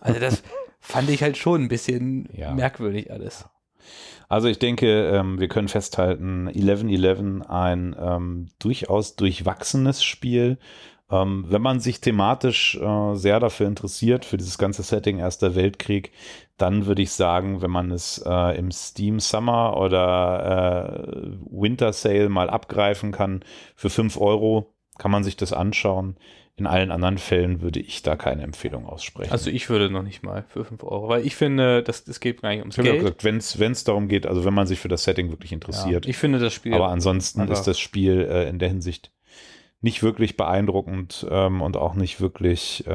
Also 0.00 0.18
das 0.18 0.42
fand 0.80 1.08
ich 1.08 1.22
halt 1.22 1.36
schon 1.36 1.62
ein 1.62 1.68
bisschen 1.68 2.28
Ja. 2.36 2.52
merkwürdig 2.52 3.10
alles. 3.12 3.44
Also 4.28 4.48
ich 4.48 4.58
denke, 4.58 5.08
ähm, 5.08 5.38
wir 5.38 5.48
können 5.48 5.68
festhalten, 5.68 6.48
11-11 6.48 7.42
ein 7.48 7.94
ähm, 7.98 8.48
durchaus 8.58 9.16
durchwachsenes 9.16 10.02
Spiel. 10.02 10.58
Ähm, 11.10 11.44
wenn 11.48 11.60
man 11.60 11.78
sich 11.80 12.00
thematisch 12.00 12.76
äh, 12.76 13.14
sehr 13.14 13.38
dafür 13.38 13.66
interessiert, 13.66 14.24
für 14.24 14.38
dieses 14.38 14.56
ganze 14.56 14.82
Setting 14.82 15.18
Erster 15.18 15.54
Weltkrieg, 15.54 16.12
dann 16.56 16.86
würde 16.86 17.02
ich 17.02 17.12
sagen, 17.12 17.60
wenn 17.60 17.70
man 17.70 17.90
es 17.90 18.22
äh, 18.26 18.58
im 18.58 18.70
Steam 18.70 19.20
Summer 19.20 19.76
oder 19.76 21.04
äh, 21.04 21.36
Winter 21.50 21.92
Sale 21.92 22.30
mal 22.30 22.48
abgreifen 22.48 23.12
kann, 23.12 23.44
für 23.76 23.90
5 23.90 24.16
Euro 24.18 24.72
kann 24.96 25.10
man 25.10 25.24
sich 25.24 25.36
das 25.36 25.52
anschauen. 25.52 26.16
In 26.62 26.68
allen 26.68 26.92
anderen 26.92 27.18
Fällen 27.18 27.60
würde 27.60 27.80
ich 27.80 28.02
da 28.02 28.14
keine 28.14 28.42
Empfehlung 28.42 28.86
aussprechen. 28.86 29.32
Also 29.32 29.50
ich 29.50 29.68
würde 29.68 29.90
noch 29.90 30.04
nicht 30.04 30.22
mal 30.22 30.44
für 30.46 30.64
5 30.64 30.84
Euro, 30.84 31.08
weil 31.08 31.26
ich 31.26 31.34
finde, 31.34 31.82
das, 31.82 32.04
das 32.04 32.20
geht 32.20 32.40
gar 32.40 32.50
nicht 32.50 32.60
ums 32.60 32.76
ich 32.76 32.78
habe 32.78 32.86
ja 32.86 32.94
Geld. 32.94 33.18
gesagt, 33.18 33.58
wenn 33.58 33.72
es 33.72 33.82
darum 33.82 34.06
geht, 34.06 34.26
also 34.28 34.44
wenn 34.44 34.54
man 34.54 34.68
sich 34.68 34.78
für 34.78 34.86
das 34.86 35.02
Setting 35.02 35.30
wirklich 35.30 35.50
Ja, 35.50 35.56
interessiert, 35.56 36.06
ich 36.06 36.16
finde 36.16 36.38
das 36.38 36.52
Spiel 36.52 36.72
aber 36.72 36.86
ansonsten 36.86 37.48
ist 37.48 37.64
das 37.64 37.80
Spiel 37.80 38.28
äh, 38.30 38.48
in 38.48 38.60
der 38.60 38.68
Hinsicht 38.68 39.10
nicht 39.80 40.04
wirklich 40.04 40.36
beeindruckend 40.36 41.26
ähm, 41.28 41.60
und 41.60 41.76
auch 41.76 41.94
nicht 41.94 42.20
wirklich 42.20 42.86
äh, 42.86 42.92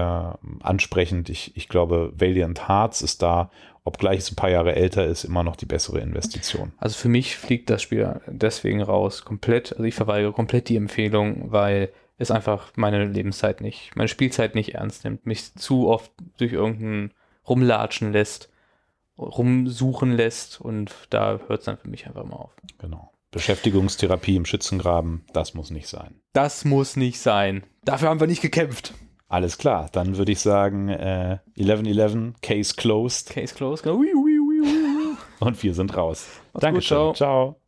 ansprechend. 0.61 1.29
Ich, 1.29 1.57
ich 1.57 1.67
glaube, 1.67 2.13
Valiant 2.15 2.69
Hearts 2.69 3.01
ist 3.01 3.21
da, 3.21 3.51
obgleich 3.83 4.19
es 4.19 4.31
ein 4.31 4.37
paar 4.37 4.49
Jahre 4.49 4.75
älter 4.75 5.05
ist, 5.05 5.25
immer 5.25 5.43
noch 5.43 5.57
die 5.57 5.65
bessere 5.65 5.99
Investition. 5.99 6.71
Also 6.77 6.95
für 6.97 7.09
mich 7.09 7.35
fliegt 7.35 7.69
das 7.69 7.81
Spiel 7.81 8.21
deswegen 8.27 8.81
raus, 8.81 9.25
komplett. 9.25 9.73
Also 9.73 9.83
ich 9.83 9.95
verweigere 9.95 10.31
komplett 10.31 10.69
die 10.69 10.77
Empfehlung, 10.77 11.51
weil 11.51 11.89
es 12.17 12.31
einfach 12.31 12.71
meine 12.75 13.05
Lebenszeit 13.05 13.61
nicht, 13.61 13.95
meine 13.95 14.07
Spielzeit 14.07 14.55
nicht 14.55 14.75
ernst 14.75 15.03
nimmt, 15.03 15.25
mich 15.25 15.53
zu 15.55 15.87
oft 15.87 16.11
durch 16.37 16.53
irgendein 16.53 17.13
rumlatschen 17.47 18.11
lässt, 18.11 18.49
rumsuchen 19.17 20.11
lässt 20.11 20.59
und 20.59 20.93
da 21.09 21.39
hört 21.47 21.59
es 21.59 21.65
dann 21.65 21.77
für 21.77 21.89
mich 21.89 22.07
einfach 22.07 22.25
mal 22.25 22.35
auf. 22.35 22.55
Genau. 22.79 23.11
Beschäftigungstherapie 23.31 24.35
im 24.35 24.45
Schützengraben, 24.45 25.25
das 25.33 25.53
muss 25.53 25.69
nicht 25.69 25.87
sein. 25.87 26.21
Das 26.33 26.65
muss 26.65 26.95
nicht 26.95 27.19
sein. 27.19 27.63
Dafür 27.83 28.09
haben 28.09 28.19
wir 28.19 28.27
nicht 28.27 28.41
gekämpft. 28.41 28.93
Alles 29.29 29.57
klar, 29.57 29.89
dann 29.91 30.17
würde 30.17 30.31
ich 30.31 30.39
sagen, 30.39 30.87
äh, 30.87 31.39
11-11, 31.57 32.35
Case 32.41 32.73
closed 32.75 33.29
Case 33.29 33.53
closed. 33.53 33.83
Genau. 33.83 34.01
Und 35.39 35.61
wir 35.61 35.73
sind 35.73 35.95
raus. 35.95 36.27
Macht's 36.27 36.53
gut, 36.53 36.63
Dankeschön. 36.63 36.97
ciao. 36.97 37.13
ciao. 37.13 37.66